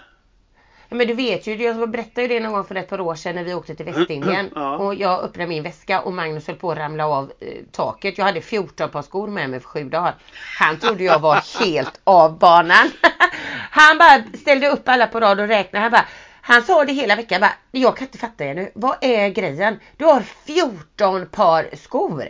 Ja, 0.88 0.96
Men 0.96 1.06
du 1.06 1.14
vet 1.14 1.46
ju, 1.46 1.54
jag 1.62 1.90
berättade 1.90 2.22
ju 2.22 2.28
det 2.28 2.40
någon 2.40 2.52
gång 2.52 2.64
för 2.64 2.74
ett 2.74 2.88
par 2.88 3.00
år 3.00 3.14
sedan 3.14 3.34
när 3.34 3.44
vi 3.44 3.54
åkte 3.54 3.74
till 3.74 3.86
Västindien. 3.86 4.50
Ja. 4.54 4.76
Och 4.76 4.94
jag 4.94 5.24
öppnade 5.24 5.48
min 5.48 5.62
väska 5.62 6.00
och 6.00 6.12
Magnus 6.12 6.46
höll 6.46 6.56
på 6.56 6.72
att 6.72 6.78
ramla 6.78 7.06
av 7.06 7.32
eh, 7.40 7.48
taket. 7.72 8.18
Jag 8.18 8.24
hade 8.24 8.40
14 8.40 8.90
par 8.90 9.02
skor 9.02 9.28
med 9.28 9.50
mig 9.50 9.60
för 9.60 9.68
sju 9.68 9.84
dagar. 9.84 10.14
Han 10.58 10.78
trodde 10.78 11.04
jag 11.04 11.18
var 11.18 11.60
helt 11.64 12.00
av 12.04 12.38
banan. 12.38 12.90
Han 13.70 13.98
bara 13.98 14.22
ställde 14.38 14.68
upp 14.68 14.88
alla 14.88 15.06
på 15.06 15.20
rad 15.20 15.40
och 15.40 15.48
räknade. 15.48 15.82
Han 15.82 15.92
bara 15.92 16.06
han 16.40 16.62
sa 16.62 16.84
det 16.84 16.92
hela 16.92 17.16
veckan 17.16 17.40
bara, 17.40 17.52
jag 17.70 17.96
kan 17.96 18.06
inte 18.06 18.18
fatta 18.18 18.44
er 18.44 18.54
nu. 18.54 18.70
Vad 18.74 18.96
är 19.00 19.28
grejen? 19.28 19.80
Du 19.96 20.04
har 20.04 20.20
14 20.20 21.26
par 21.26 21.68
skor. 21.76 22.28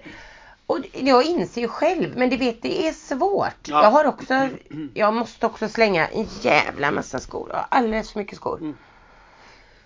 Och 0.67 0.79
jag 0.93 1.25
inser 1.25 1.61
ju 1.61 1.69
själv, 1.69 2.17
men 2.17 2.31
det 2.31 2.37
vet 2.37 2.63
det 2.63 2.89
är 2.89 2.93
svårt. 2.93 3.69
Ja. 3.69 3.83
Jag 3.83 3.91
har 3.91 4.05
också, 4.05 4.49
jag 4.95 5.15
måste 5.15 5.47
också 5.47 5.69
slänga 5.69 6.09
en 6.09 6.27
jävla 6.41 6.91
massa 6.91 7.19
skor. 7.19 7.49
Jag 7.51 7.57
har 7.57 7.67
alldeles 7.71 8.13
för 8.13 8.19
mycket 8.19 8.37
skor. 8.37 8.59
Mm. 8.59 8.77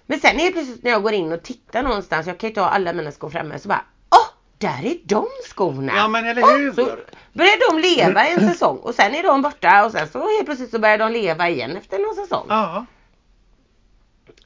Men 0.07 0.21
sen 0.21 0.41
är 0.41 0.53
plötsligt 0.53 0.83
när 0.83 0.91
jag 0.91 1.03
går 1.03 1.13
in 1.13 1.33
och 1.33 1.43
tittar 1.43 1.83
någonstans, 1.83 2.27
jag 2.27 2.39
kan 2.39 2.49
ju 2.49 2.51
inte 2.51 2.61
ha 2.61 2.69
alla 2.69 2.93
mina 2.93 3.13
skor 3.13 3.31
framme, 3.31 3.59
så 3.59 3.69
bara 3.69 3.85
Åh! 4.11 4.27
där 4.59 4.87
är 4.87 4.99
de 5.05 5.27
skorna! 5.51 5.93
Ja, 5.97 6.09
men 6.09 6.25
eller 6.27 6.59
hur? 6.59 6.73
Så 6.73 6.85
börjar 7.33 7.71
de 7.73 7.89
leva 7.89 8.27
en 8.27 8.53
säsong 8.53 8.79
och 8.79 8.95
sen 8.95 9.15
är 9.15 9.23
de 9.23 9.43
borta 9.43 9.85
och 9.85 9.93
sen 9.93 10.09
så 10.09 10.19
helt 10.19 10.45
plötsligt 10.45 10.71
så 10.71 10.79
börjar 10.79 10.99
de 10.99 11.13
leva 11.13 11.49
igen 11.49 11.77
efter 11.77 11.99
någon 11.99 12.15
säsong. 12.15 12.47
Ja, 12.49 12.87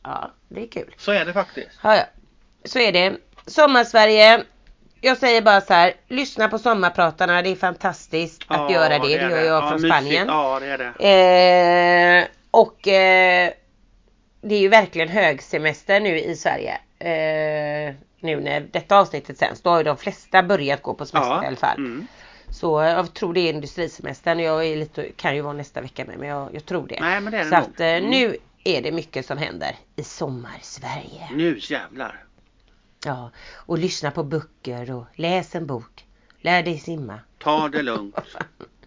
Ja, 0.03 0.31
det 0.49 0.63
är 0.63 0.67
kul. 0.69 0.95
så 0.99 1.13
är 1.13 1.25
det 1.25 1.33
faktiskt. 1.33 1.79
Ja, 1.83 1.97
ja. 1.97 2.05
Så 2.65 2.79
är 2.79 2.93
det. 2.93 3.17
Sommarsverige. 3.47 4.45
Jag 5.05 5.19
säger 5.19 5.43
bara 5.43 5.61
så 5.61 5.75
här, 5.75 5.93
lyssna 6.09 6.49
på 6.49 6.59
sommarpratarna, 6.59 7.43
det 7.43 7.49
är 7.51 7.57
fantastiskt 7.57 8.43
att 8.49 8.71
Ja, 8.71 8.73
göra 8.73 8.89
det. 8.99 9.07
Det, 9.09 9.15
är 9.15 9.31
gör 9.31 9.39
jag 9.39 9.47
Ja, 9.47 9.69
från 9.69 9.83
mysigt. 9.83 9.95
Spanien. 9.95 10.27
Ja, 10.29 10.61
det 10.61 10.67
är 10.67 10.79
det. 10.79 12.21
Eh, 12.21 12.27
och 12.51 12.89
eh, 12.89 13.51
det 14.41 14.55
är 14.55 14.59
ju 14.61 14.69
verkligen 14.69 15.09
högsemester 15.09 16.01
nu 16.01 16.21
i 16.21 16.37
Sverige. 16.37 16.73
Eh, 16.99 17.95
nu 18.21 18.41
när 18.41 18.61
detta 18.61 18.99
avsnittet 18.99 19.39
sänds. 19.39 19.61
Då 19.63 19.71
har 19.71 19.79
ju 19.79 19.85
de 19.85 19.97
flesta 19.97 20.43
börjat 20.43 20.83
gå 20.83 20.95
på 20.95 21.07
semester 21.07 21.43
i 21.45 21.47
alla 21.47 21.57
fall. 21.57 21.77
Mm. 21.77 22.07
Så 22.51 22.83
jag 22.83 23.15
tror 23.15 23.35
det 23.35 23.41
är 23.41 23.51
industrisemestern. 23.53 24.39
Jag 24.41 24.67
är 24.67 24.77
lite, 24.77 25.09
kan 25.17 25.35
ju 25.35 25.41
vara 25.41 25.53
nästa 25.53 25.81
vecka 25.81 26.05
med 26.05 26.19
men 26.19 26.29
jag, 26.29 26.49
jag 26.55 26.67
tror 26.67 26.87
det. 26.89 26.99
Nej, 27.01 27.21
men 27.21 27.33
det 27.33 27.39
är 27.39 27.45
det 27.45 27.51
Så 27.51 27.57
nog. 27.57 27.65
att 27.65 27.81
eh, 27.81 27.87
Mm. 27.87 28.11
nu 28.11 28.37
är 28.65 28.83
det 28.83 28.93
mycket 28.93 29.27
som 29.27 29.39
händer 29.39 29.77
i 29.97 30.03
sommar-Sverige. 30.05 31.29
Nu 31.33 31.59
jävlar. 31.61 32.24
Ja, 33.05 33.31
och 33.55 33.79
lyssna 33.79 34.11
på 34.11 34.25
böcker 34.25 34.91
och 34.91 35.05
läs 35.15 35.55
en 35.55 35.67
bok. 35.67 36.07
Lär 36.41 36.63
dig 36.63 36.79
simma. 36.79 37.21
Ta 37.39 37.69
det 37.69 37.83
lugnt. 37.83 38.17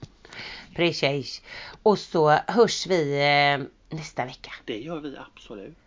Precis. 0.75 1.41
Och 1.83 1.99
så 1.99 2.29
hörs 2.29 2.87
vi 2.87 3.13
eh, 3.13 3.95
nästa 3.97 4.25
vecka. 4.25 4.51
Det 4.65 4.77
gör 4.79 4.99
vi 4.99 5.17
absolut. 5.17 5.77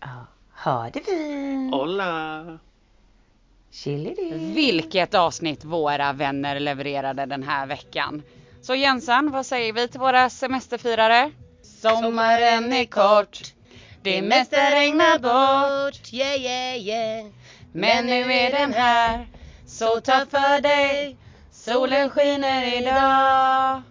Ja. 0.00 0.26
Ha 0.64 0.90
det 0.90 1.00
fint! 1.00 1.74
Hola! 1.74 2.58
Chili 3.70 4.14
Vilket 4.54 5.14
avsnitt 5.14 5.64
våra 5.64 6.12
vänner 6.12 6.60
levererade 6.60 7.26
den 7.26 7.42
här 7.42 7.66
veckan. 7.66 8.22
Så 8.62 8.74
Jensan, 8.74 9.30
vad 9.30 9.46
säger 9.46 9.72
vi 9.72 9.88
till 9.88 10.00
våra 10.00 10.30
semesterfirare? 10.30 11.30
Sommaren 11.62 12.72
är 12.72 12.84
kort, 12.84 13.54
det 14.02 14.22
mesta 14.22 14.56
regnar 14.56 15.18
bort. 15.18 16.12
Yeah, 16.12 16.36
yeah, 16.36 16.76
yeah. 16.76 17.26
Men 17.72 18.06
nu 18.06 18.32
är 18.32 18.50
den 18.50 18.72
här, 18.72 19.26
så 19.66 20.00
ta 20.00 20.26
för 20.30 20.60
dig. 20.60 21.16
Solen 21.50 22.10
skiner 22.10 22.78
idag. 22.78 23.82